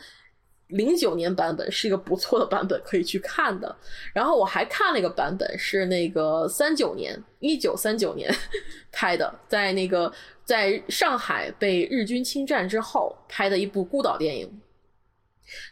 [0.68, 3.76] 零九年版本是一个不错的版本，可以去看的。
[4.12, 8.34] 然后我还看了一个版本，是那个三九年，一九三九年
[8.90, 10.10] 拍的，在那个
[10.44, 14.60] 在上海被日军侵占之后拍的一部孤岛电影。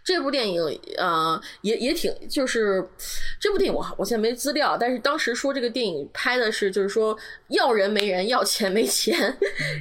[0.05, 2.87] 这部电影，呃，也也挺，就是
[3.41, 7.17] 这部电影我我现在没资料，但是当时说这个电影拍的是，就是说
[7.49, 9.37] 要人没人，要钱没钱，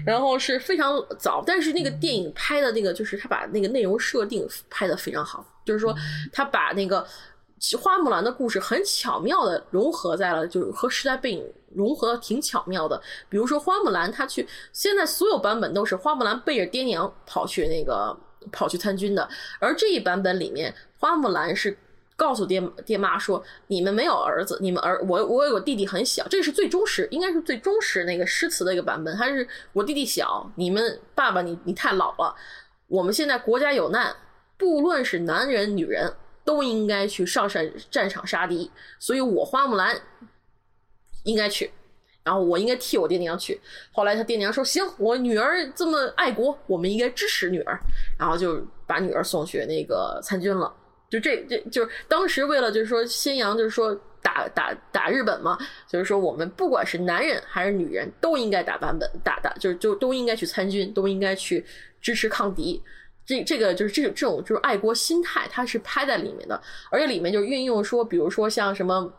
[0.05, 5.95] 然后是非常早，但是那个电影拍的那个，就是他把那个内容设定拍的非常好，就是说
[6.31, 7.05] 他把那个
[7.79, 18.17] 花木兰的故事很巧妙的融合在了，就是和时代背景融合的挺巧妙的，比如说花木兰她去，现在所有版本都是花木兰背着爹娘跑去那个。
[18.51, 19.27] 跑去参军的，
[19.59, 21.77] 而这一版本里面，花木兰是
[22.15, 29.15] 告诉爹爹妈说：“你们没有儿子，你们儿我我有个弟弟很小。”这是最忠实，应该是最忠实那个诗词的一个版本。
[29.15, 32.35] 他是我弟弟小，你们爸爸你你太老了。
[32.87, 34.15] 我们现在国家有难，
[34.57, 36.13] 不论是男人女人，
[36.43, 38.69] 都应该去上山战场杀敌。
[38.99, 39.99] 所以我花木兰
[41.23, 41.71] 应该去。
[42.23, 43.59] 然后我应该替我爹娘去。
[43.91, 47.79] 后来他爹娘说：“行，我女儿这么爱国，我们应该支持女儿。”
[48.17, 50.71] 然后就把女儿送去那个参军了。
[51.09, 55.57] 就这这就是当时为了就是说宣扬就是说打打打日本嘛，
[55.87, 61.65] 就是说我们不管是男人还是女人都应该打版本打打，就是就都应该去参军，都应该去
[61.99, 62.81] 支持抗敌。
[63.25, 66.61] 这这个就是这这种就是爱国心态，它是拍在里面的，
[66.91, 69.11] 而且里面就运用说，比如说像什么。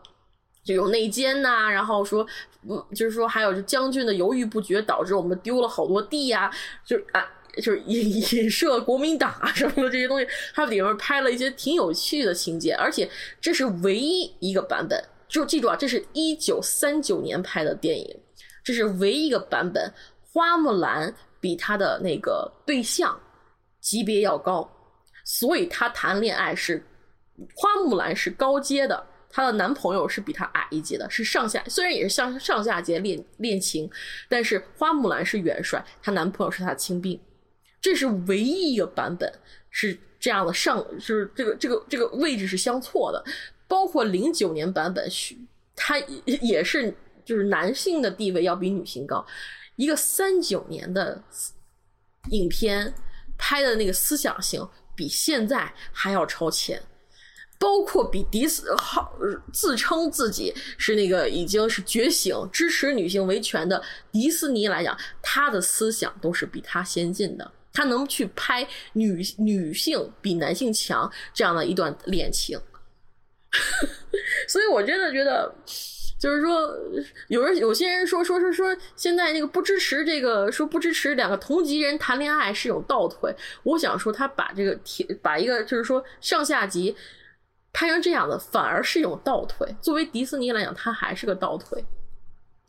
[0.64, 2.24] 就有内奸呐，然后说，
[2.68, 6.48] 嗯，就是说还有就将军的犹豫不决，导致我们丢了好多地呀，
[6.84, 7.26] 就啊，
[7.56, 8.09] 就是引
[8.39, 13.10] 引射国民党啊什么的这些东西，它里面拍了一些挺有趣的情节，而且
[13.40, 18.16] 这是唯一一个版本，就记住啊，这是一九三九年拍的电影，
[18.62, 19.93] 这是唯一一个版本，
[20.32, 23.18] 花木兰比她的那个对象
[23.80, 24.70] 级别要高，
[25.24, 26.86] 所以她谈恋爱是
[27.56, 29.09] 花木兰是高阶的。
[29.33, 33.91] 她的男朋友是比她矮一级的，是上下虽然也是上上下级恋恋情，
[34.29, 37.19] 但是花木兰是元帅，她男朋友是她的亲兵，
[37.81, 39.33] 这是唯一一个版本
[39.71, 43.25] 是这样的上，就是这个这个这个位置是相错的。
[43.67, 45.09] 包括零九年版本，
[45.75, 46.95] 他也是
[47.25, 49.25] 就是男性的地位要比女性高。
[49.77, 51.23] 一个三九年的
[52.31, 52.93] 影片
[53.39, 56.79] 拍的那个思想性比现在还要超前。
[57.62, 59.16] 包括比迪斯号
[59.52, 63.80] 自称自己是那个已经是觉醒支持女性维权的
[64.10, 67.48] 迪士尼来讲，他的思想都是比他先进的。
[67.72, 72.59] 他能去拍女女性比男性强这样的一段恋情，
[74.48, 75.55] 所以我真的觉得，
[76.18, 76.68] 就是说，
[77.28, 83.32] 有人有些人说说说说，现在那个不支持这个，说不支持两个同级人谈恋爱是有倒退。
[83.62, 86.97] 我想说，他把这个铁把一个就是说上下级。
[87.73, 89.74] 拍成这样的反而是一种倒退。
[89.81, 91.85] 作为迪士尼来讲，它还是个倒退。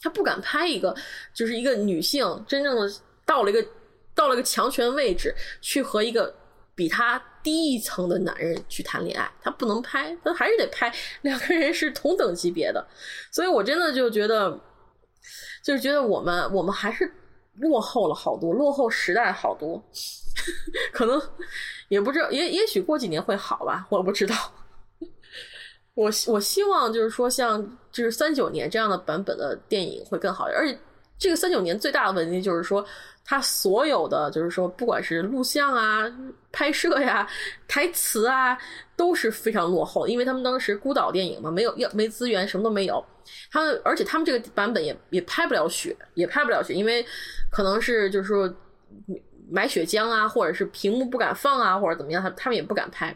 [0.02, 0.94] 他不敢拍一个，
[1.34, 2.92] 就是一个女性真正的
[3.26, 3.66] 到了一个
[4.14, 6.34] 到了一个强权位置，去和一个
[6.76, 9.32] 比他低一层的男人去谈恋爱。
[9.42, 12.86] 他不能拍，他还是得拍两个人是同等级别的。
[13.32, 14.60] 所以我真的就觉得，
[15.64, 17.10] 就是觉得我们我们还是
[17.56, 19.82] 落后了好多，落后时代好多。
[20.92, 21.22] 可能
[21.88, 24.36] 也不知道，也也许过几年会好吧，我不知道。
[25.96, 27.62] 我我希望就是说，像
[27.92, 30.78] 就是三九年这样的版本的电影会更好，而且
[31.20, 32.84] 这个三九年最大的问题就是说，
[33.24, 36.12] 它所有的就是说，不管是录像啊、
[36.52, 37.28] 拍摄呀、
[37.68, 38.58] 台词啊，
[38.96, 43.04] 都是非常落后，因为他们当时孤岛电影嘛，没有要没资源，什么都没有。
[43.52, 47.06] 他们而且他们这个版本也也拍不了雪，也拍不了雪，因为
[47.52, 48.52] 可能是就是说
[49.50, 53.16] 买雪浆啊，或者是屏幕不敢放啊，或者怎么样，他他们也不敢拍。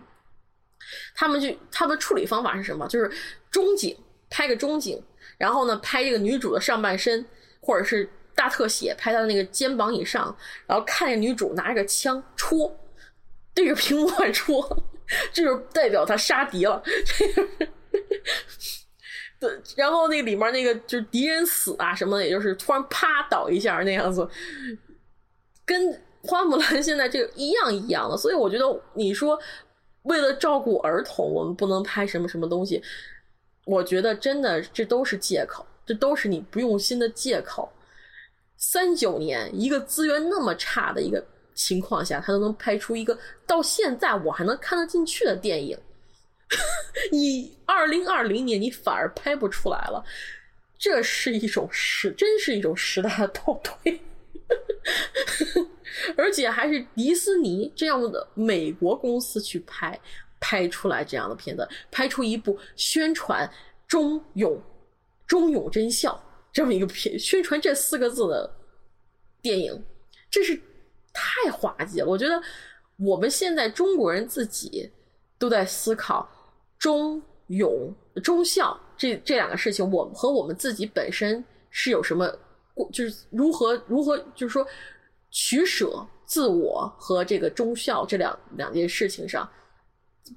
[1.15, 2.88] 他们就他们处理方法是什么？
[2.88, 3.11] 就是
[3.49, 3.97] 中景
[4.30, 5.01] 拍个中景，
[5.38, 7.26] 然后呢拍这个女主的上半身，
[7.59, 10.35] 或者是大特写拍她的那个肩膀以上，
[10.65, 12.76] 然后看见女主拿着个枪戳，
[13.53, 14.84] 对着屏幕戳，
[15.31, 16.81] 这就代表她杀敌了。
[19.39, 24.27] 对，然后那里面那个就是敌人死啊什么的，也就是突然啪倒一下那样子，
[25.65, 26.01] 跟。
[26.23, 28.65] 花木兰现在这个一样一样的，所以我觉得
[28.95, 29.39] 你说
[30.07, 32.81] 为了照顾儿童，我们不能拍什么什么东西，
[33.65, 37.71] 我觉得真的这都是借口，这都是你不用心的借口。
[38.57, 41.23] 三九年一个资源那么差的一个
[41.53, 45.77] 情况下，他都能拍出一个到现在我还能看得进去的电影。
[47.11, 50.03] 你二零二零年你反而拍不出来了，
[50.79, 53.99] 这是一种时，真是一种时代的倒退。
[56.15, 59.99] 而且还是迪士尼这样的美国公司去拍，
[60.40, 63.49] 拍出来这样的片子，拍出一部宣传
[63.88, 64.61] 忠勇、
[65.26, 66.22] 忠勇真孝
[66.53, 68.49] 这么一个片，宣传这四个字的
[69.41, 69.84] 电影，
[70.30, 70.60] 这是
[71.14, 72.06] 太滑稽了。
[72.06, 72.41] 我觉得
[72.98, 74.90] 我们现在中国人自己
[75.38, 76.30] 都在思考
[76.80, 77.94] 忠勇
[78.24, 82.34] 忠孝这这两个事情，我们和我们自己本身是有什么，
[82.91, 84.65] 就是如何如何，就是说。
[85.29, 89.47] 取舍自我和这个忠孝这两两件事情上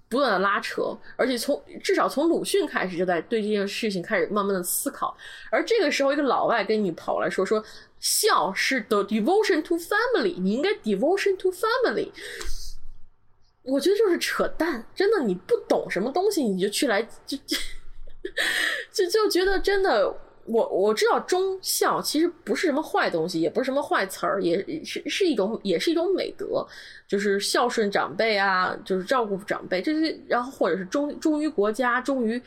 [0.08, 5.16] 不断的拉扯，而且从至少从鲁迅开始就在对这件事情开始慢慢的思考，
[5.48, 7.64] 而这个时候一个老外跟你跑来说说
[8.00, 12.10] 孝是 the devotion to family，你应该 devotion to family，
[13.62, 17.38] 我觉得就是扯淡，真的你不懂什么东西你就去来就
[18.92, 20.14] 就 就觉得真的。
[20.52, 26.66] 我我知道忠孝其实不是什么坏东西，也不是什么坏词儿，也是是一种也是一种美德，
[27.06, 32.40] 就是孝顺长辈啊，就是照顾长辈这些，然后或者是忠忠于国家，忠于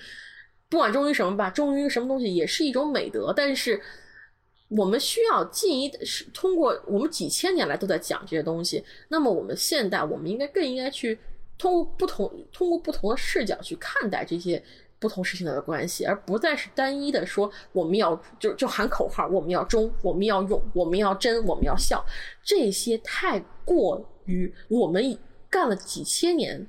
[0.68, 3.32] 不管忠于什么吧，忠于什么东西也是一种美德。
[3.34, 3.80] 但是
[4.68, 11.18] 我们需要进一是通过我们几千年来都在讲这些东西，那么我们现代我们应该更应该去
[11.58, 14.62] 通过不同通过不同的视角去看待这些。
[15.04, 22.02] 不同事情的关系，而不再是单一的说我们要就就喊口号，我们要忠，我们要勇，我们要真，我们要孝，
[22.42, 25.20] 这些太过于我们
[25.50, 26.66] 干了几千年，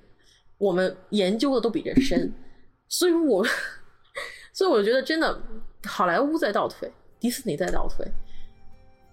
[0.59, 2.35] 我们研究的都比这深，
[2.89, 3.47] 所以我
[4.53, 5.41] 所以我觉得真的
[5.85, 6.91] 好莱坞在倒退，
[7.21, 8.05] 迪士尼在倒退，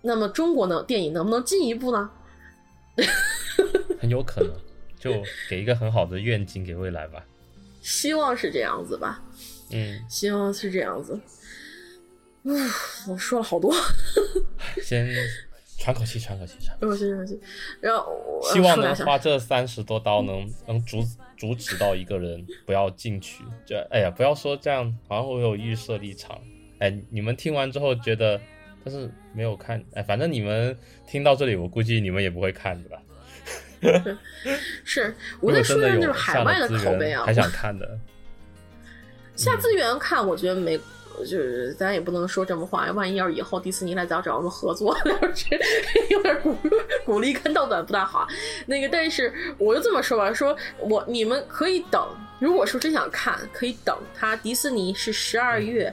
[0.01, 2.09] 那么中国呢电影能不能进一步呢？
[4.01, 4.51] 很有可能，
[4.99, 5.11] 就
[5.47, 7.23] 给一个很好的愿景给未来吧。
[7.81, 9.21] 希望是这样子吧，
[9.71, 11.19] 嗯，希望是这样子。
[12.43, 12.55] 嗯，
[13.07, 13.73] 我说了好多，
[14.83, 15.07] 先
[15.77, 17.39] 喘口气，喘口气，喘口气，喘口气。
[17.79, 21.03] 然后，希望能花这三十多刀，能能阻
[21.37, 23.43] 阻止到一个人不要进去。
[23.65, 26.39] 就哎呀，不要说这样，好像我有预设立场。
[26.79, 28.39] 哎，你们听完之后觉得，
[28.83, 30.75] 但是没有看，哎，反正你们
[31.07, 32.97] 听到这里，我估计你们也不会看的吧。
[34.83, 37.97] 是，我在说的就是海外的口碑啊，还想看的。
[39.35, 40.77] 下资源看，我觉得没，
[41.19, 42.91] 就是咱也不能说这么话。
[42.91, 44.95] 万一要是以后迪士尼来找找我们合作，
[46.11, 46.55] 有点鼓
[47.05, 48.27] 鼓励跟盗版不大好。
[48.67, 52.07] 那个，但是我就这么说吧，说我你们可以等。
[52.39, 53.97] 如果说真想看，可以等。
[54.13, 55.91] 它迪士尼是十二月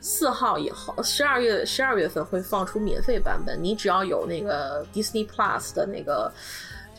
[0.00, 3.58] 四号以后，十二月十二月份会放出免费版本。
[3.62, 6.30] 你只要有那个 Disney Plus 的那个。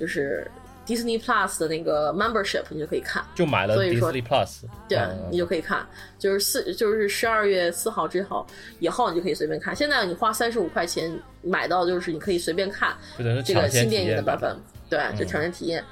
[0.02, 0.50] 就是
[0.88, 4.98] Disney Plus 的那个 membership，你就可以看，就买了 Disney Plus，对，
[5.30, 5.88] 你就可以看。
[6.18, 8.48] 就是四，就是十二月四号之后，
[8.80, 9.76] 以后你就可以随便看。
[9.76, 12.98] 现在你花三十五块钱买到，就是你可以随便看
[13.46, 14.58] 这个新电影的版本，
[14.90, 15.84] 对，就抢先体验。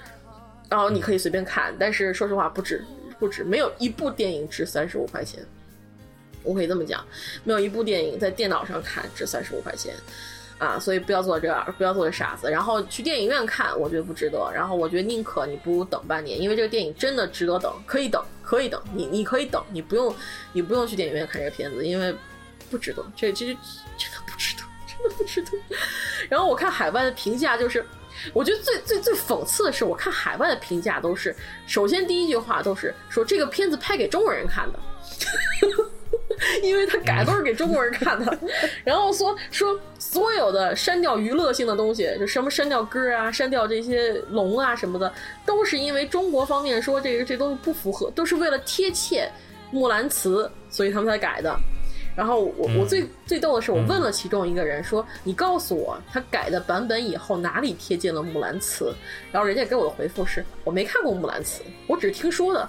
[0.68, 2.84] 然后你可以随便看，但是说实话不止，
[3.20, 5.40] 不止，没有一部电影值三十五块钱。
[6.42, 7.06] 我可以这么讲，
[7.44, 9.94] 没有一部电影在电脑上看值三十五块钱。
[10.60, 12.52] 啊，所以不要做这样，不要做这傻子。
[12.52, 14.52] 然后去电影院看，我觉得不值得。
[14.54, 18.80] 然后我觉得宁可你不如等半年，因为这个电影真的值得等，可以等，可以等。
[18.94, 20.14] 你你可以等，你不用，
[20.52, 22.14] 你不用去电影院看这个片子，因为
[22.70, 23.04] 不值得。
[23.16, 25.52] 这这真的不值得，真的不值得。
[26.30, 27.86] 然后我看海外的评价，就是
[28.34, 31.34] 我觉得最最最讽刺的是，我看海外的评价都是，
[31.68, 34.80] 首先第一句话都是说这个片子拍给中国人看的。
[36.64, 38.40] 因为他改都是给中国人看的，
[38.84, 45.12] 然后说说所有的删掉娱乐性的东西，就什么删掉歌啊，删掉这些龙啊什么的，
[45.46, 49.30] 都是因为中国方面说这个这东西不符合，都是为了贴切
[49.72, 51.56] 木兰辞，所以他们才改的。
[52.16, 58.94] 然后我我最最逗的是，我问了其中一个人说：“你告诉我，他改的版本以后哪里贴近了木兰辞？”
[59.32, 62.68] 然后人家给我的回复是：“我没看过木兰辞，我只是听说的。”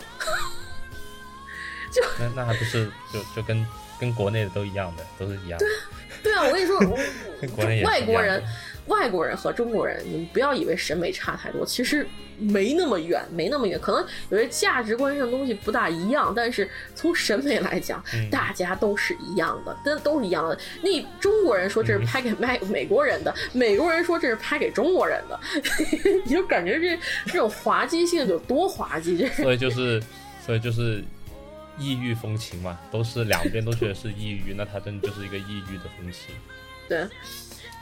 [1.93, 3.67] 就那那还不是就就跟
[3.99, 5.59] 跟国内的都一样的，都是一样。
[5.59, 5.75] 对啊，
[6.23, 6.79] 对啊，我跟你说，
[7.85, 8.43] 外国人
[8.87, 12.07] 外国人和中国人，你们不要以为审美差太多，其实
[12.39, 13.79] 没那么远，没那么远。
[13.81, 20.59] 可能有些价值观上的东西不大一样，但是从审美来讲，大家都是一样的，都都是一样的。
[20.83, 25.39] 那中国人说这是拍给美美国人的，美国人说这是拍给中国人的，
[26.25, 29.27] 你就感觉这这种滑稽性有多滑稽。
[29.29, 30.03] 所以就是，
[30.45, 31.05] 所以就是
[31.81, 36.35] 异域风情嘛，都是两边都觉得是异域，那它真的就是一个异域的风情。
[36.89, 37.05] 对。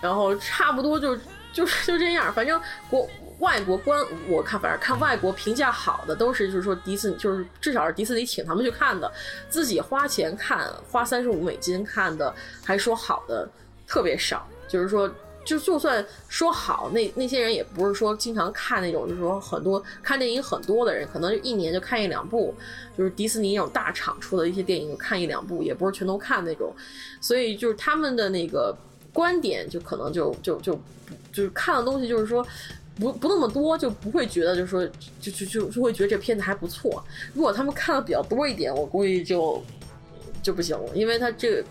[0.01, 1.17] 然后差不多就
[1.53, 3.09] 就就这样，反正国
[3.41, 9.13] 外国观我看，反正看外国评价好的都是就是说迪士尼，就是至少是迪士尼请他们去看的，
[9.49, 12.33] 自己花钱看花三十五美金看的，
[12.65, 13.49] 还说好的
[13.87, 14.49] 特别少。
[14.69, 15.11] 就是说，
[15.49, 22.55] 就就算说好，那那些人也不是说经常看那种，就是说很多看电影很多的人，可能一年就看一两部，
[22.97, 26.73] 就是迪士尼那种大厂出的一些电影看一两部，也不是全都看那种。
[27.21, 28.77] 所以就是他们的那个。
[29.11, 30.79] 观点就可能就就就
[31.33, 32.47] 就是看的东西，就是说
[33.01, 34.87] 不不那么多，就不会觉得就是说
[35.19, 37.03] 就就就就会觉得这片子还不错。
[37.35, 39.61] 如果他们看的比较多一点，我估计就
[40.41, 41.65] 就不行了，因为他这个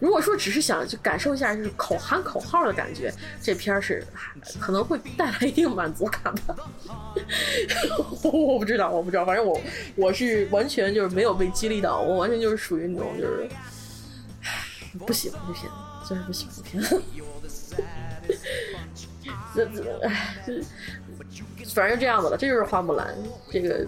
[0.00, 4.04] 如果说只是想去感受一下就是口喊口号的感觉，这片儿是
[4.58, 6.56] 可能会带来一定满足感的。
[8.32, 9.60] 我不知道，我不知道，反正我
[9.94, 13.48] 我是完全就是没有被激励到，我完全就是属于那种就是。
[15.06, 15.70] 不喜欢这片
[16.08, 16.82] 就，是不喜欢这片。
[19.54, 20.34] 这这哎，
[21.72, 22.36] 反正就这样子了。
[22.36, 23.16] 这就是花木兰
[23.52, 23.86] 这个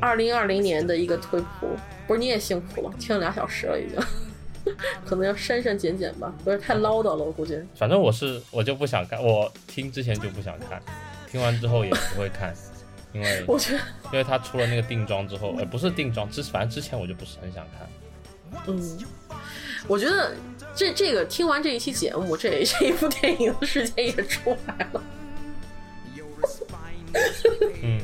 [0.00, 1.68] 二零二零年的一个推普。
[2.06, 3.98] 不是你也辛苦了，听了俩小时了已经，
[5.04, 7.58] 可能要删删减减吧，有点太唠叨了，我估计。
[7.74, 10.82] 反正我是我就不想看，我听之前就不想看，
[11.30, 12.54] 听完之后也不会看，
[13.12, 13.78] 因为我觉得，
[14.12, 17.88] 因为他出了那个定妆之后，呃，不是定妆之，反正之前我就不是很想看。
[18.66, 18.98] 嗯。
[19.86, 20.34] 我觉得
[20.74, 25.02] 这这个听完这一期节目，这这一部电影的时间也出来了。
[27.82, 28.00] 嗯，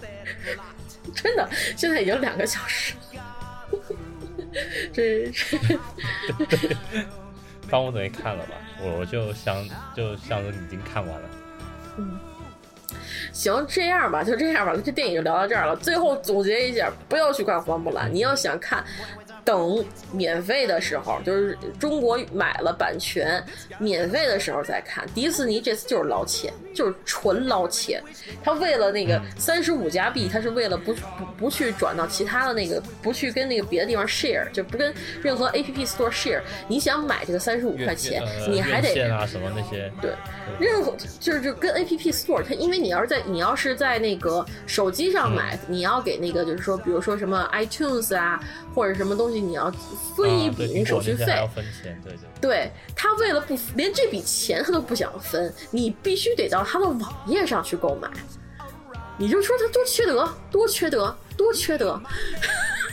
[1.14, 1.46] 真的，
[1.76, 2.94] 现在已经两个小时。
[4.92, 5.58] 这这，
[7.70, 9.64] 当 我等于看了吧，我我就想
[9.96, 11.28] 就想着已经看完了。
[11.96, 12.18] 嗯，
[13.32, 15.76] 行，这样吧，就这样吧，这电影就聊到这儿了。
[15.76, 18.84] 最后总结一下，不要去看花木兰，你要想看。
[19.44, 23.44] 等免费的时候，就是中国买了版权，
[23.78, 25.04] 免费的时候再看。
[25.14, 28.02] 迪士尼这次就是捞钱，就是纯捞钱。
[28.42, 36.40] 他为了那个三十五加币，他是为了不不不去转到其他的那个，不去跟那个别的地方 share，就不跟任何 A P P store share。
[36.66, 40.10] 你想买这个三十五块钱，你还得啊什么那些对，
[40.58, 48.40] 任何就是就跟 A P P store，它因为你要是在你要是在那个手机上买，你要给那个就是说，比如说什么 iTunes 啊
[48.74, 49.40] 或者什么东西。
[49.40, 49.70] 你要
[50.16, 52.20] 分一笔那手续费，要分钱，对对。
[52.40, 58.08] 对他为了不连这笔钱他都不想分，你必须得到他的网页上去购买。
[59.16, 62.00] 你就说他多缺德，多缺德，多缺德。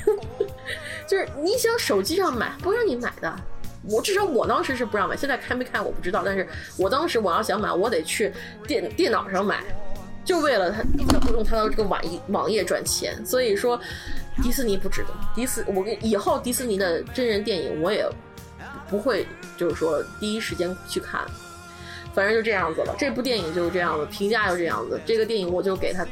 [1.07, 3.35] 就是你想手机上买不让你买的，
[3.83, 6.21] 我至少我当时是不让买，现在开没开我不知道。
[6.23, 6.47] 但是
[6.77, 8.31] 我当时我要想买，我得去
[8.67, 9.63] 电电脑上买，
[10.23, 10.83] 就为了他
[11.31, 13.25] 用他的这个网页网页赚钱。
[13.25, 13.79] 所以说。
[14.41, 15.09] 迪士尼不值得。
[15.35, 18.05] 迪士，我跟以后迪士尼的真人电影我也
[18.89, 19.25] 不会，
[19.57, 21.25] 就是说第一时间去看。
[22.13, 22.93] 反正就这样子了。
[22.99, 24.99] 这部电影就是这样子，评价就这样子。
[25.05, 26.05] 这个电影我就给他，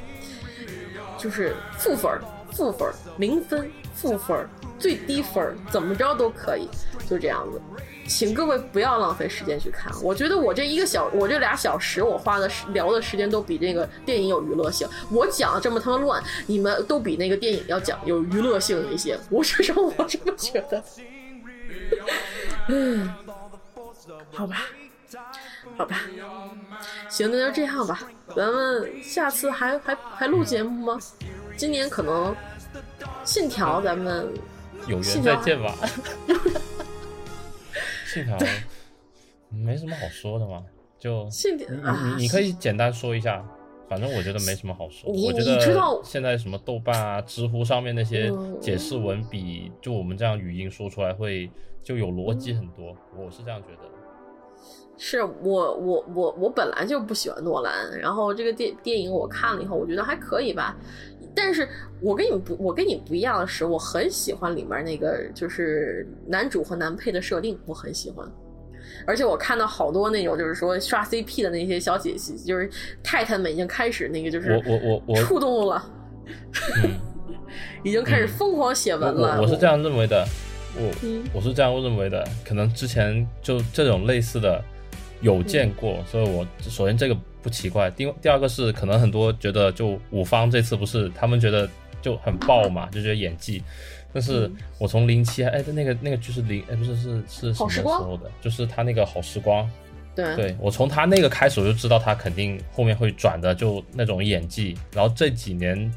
[1.17, 2.09] 就是负分
[2.53, 4.47] 负分零分，负分
[4.77, 6.69] 最低分怎么着都可以，
[7.09, 7.61] 就这样子。
[8.09, 14.87] 请各位不要浪费时间去看，我觉得我这一个小，我这俩小时我花的聊的时间都比这个电影有娱乐性。
[15.11, 19.17] 我讲的这么他妈乱，你们都比那个电影要讲有娱乐性一些。
[19.29, 20.83] 我至少我这么觉得。
[22.67, 23.09] 嗯，
[24.33, 24.65] 好吧，
[25.77, 26.01] 好吧，
[27.09, 28.01] 行，那就这样吧。
[28.35, 30.99] 咱们下次还还还录节目吗？
[31.55, 32.35] 今年可能
[33.23, 34.27] 信条咱们
[34.87, 35.73] 有缘再见吧。
[38.13, 38.37] 信条
[39.49, 40.63] 没什么好说的嘛，
[40.97, 43.45] 就信条，你你可以简单说一下，
[43.87, 45.11] 反正我觉得没什么好说。
[45.11, 51.49] 我觉得现在什么豆瓣啊、知乎上面那些解释文比就我们这样语音说出来会
[51.83, 53.89] 就有逻辑很多，我是这样觉得。
[55.01, 60.75] 是我我我我本来就不喜欢诺兰，然后这个电电影我看了以后，我觉得还可以吧。
[61.35, 61.67] 但是
[62.01, 68.27] 我跟你不，我跟你不一样的是，我很喜欢里面那个就是男主和男配的设定，我很喜欢。
[69.05, 72.69] 而且我看到好多那种就是说刷 CP 的那些小姐姐，就是
[73.03, 75.89] 太太们已经开始那个就是我我我我触动了，
[77.83, 79.39] 已经开始疯狂写文了。
[79.41, 80.25] 我是这样认为的，
[80.75, 80.91] 我
[81.33, 82.27] 我是这样认为的。
[82.45, 84.61] 可能之前就这种类似的。
[85.21, 87.89] 有见过，所以我首先这个不奇怪。
[87.91, 91.69] 第第二个是可能很多觉得就五方这次不是他们觉得
[92.01, 93.63] 就很爆嘛，就觉得演技。
[94.11, 98.31] 但是我从零七哎，那个那个剧是零哎不是是是什么时候的？
[98.41, 99.69] 就是他那个好时光。
[100.15, 104.75] 对，对我从他那个开始我就知道他肯定后面会转的，就那种演技。
[104.93, 105.89] 然后这几年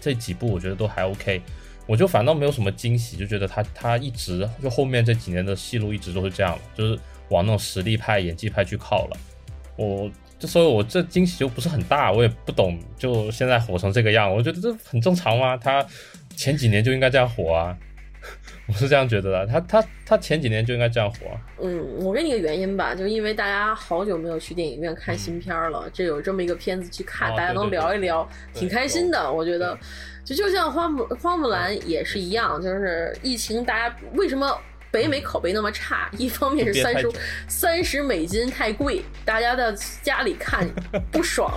[0.00, 1.40] 这几部我觉得都还 OK，
[1.86, 6.98] 我就反倒没有什么惊喜，就觉得他他一直就后面这几年的戏路一直都是这样，就是
[7.28, 9.16] 往那种实力派、演技派去靠了。
[9.76, 15.56] 我就所以，我这惊喜就不是很大，我也不懂，就现在火成这个样，我觉得这很正常吗？
[15.56, 15.84] 他
[16.36, 17.76] 前几年就应该这样火啊。
[18.66, 21.18] 我是这样觉得的，他他他前几年就应该这样火。
[21.60, 29.30] 嗯，我给你个原因吧，就是因为大家好久没有去电影院看新片了，这有这么一个片子去看，大家能聊一聊，挺开心的。
[29.30, 29.78] 我觉得，
[30.24, 34.58] 就就像花木花木兰也是一样，就是疫情，大家为什么？
[34.94, 37.10] 北美口碑那么差，一方面是三十
[37.48, 40.64] 三十美金太贵，大家在家里看
[41.10, 41.50] 不爽；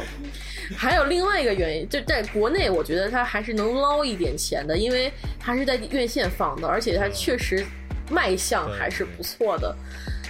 [0.76, 7.64] 还有另外一个原因，就在国内，我觉得它还是能捞一点钱的，因为它是在院线放的，而且它确实
[8.09, 9.76] 卖相还是不错的。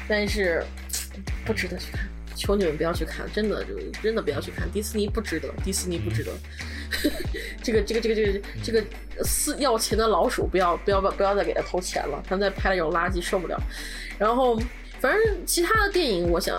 [0.10, 0.62] 但是
[1.46, 2.08] 不值得去看，
[2.38, 6.32] 求你们不要去看，真的就真的不要去看，迪士尼不值得，迪士尼不值得。
[7.62, 8.84] 这个这个这个这个这个
[9.24, 13.60] 四要钱的老鼠，不要不要不要再给他投钱了，他们再拍这种垃圾受不了。
[14.18, 14.58] 然后
[15.00, 16.56] 反正其他的电影，我想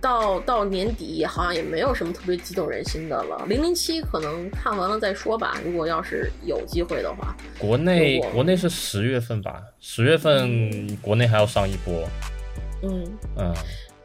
[0.00, 3.44] 到到年底好像也没有什么特别激动人心的了。
[3.48, 7.36] 零零七可能看完了再说吧，如果要是有机会的话。
[7.58, 12.08] 国内国内是十月份吧，十月份国内还要上一波。
[12.84, 13.04] 嗯
[13.36, 13.54] 嗯。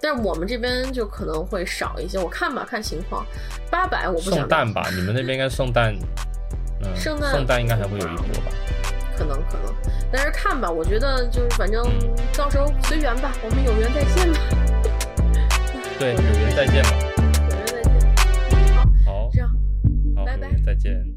[0.01, 3.25] 但是我们这边就可能会少一些，我看吧，看情况。
[3.69, 5.93] 八百我不圣诞吧，你们那边应该圣诞，
[6.83, 8.51] 嗯， 圣诞圣诞应该还会有一波吧？
[9.17, 9.73] 可能可能，
[10.11, 11.83] 但是看吧，我觉得就是反正
[12.37, 14.39] 到时候随缘吧，我们有缘再见吧。
[15.99, 16.91] 对，有缘再见吧。
[17.49, 19.03] 有缘再见。
[19.05, 19.49] 好，好，这样，
[20.23, 21.16] 拜拜，再见。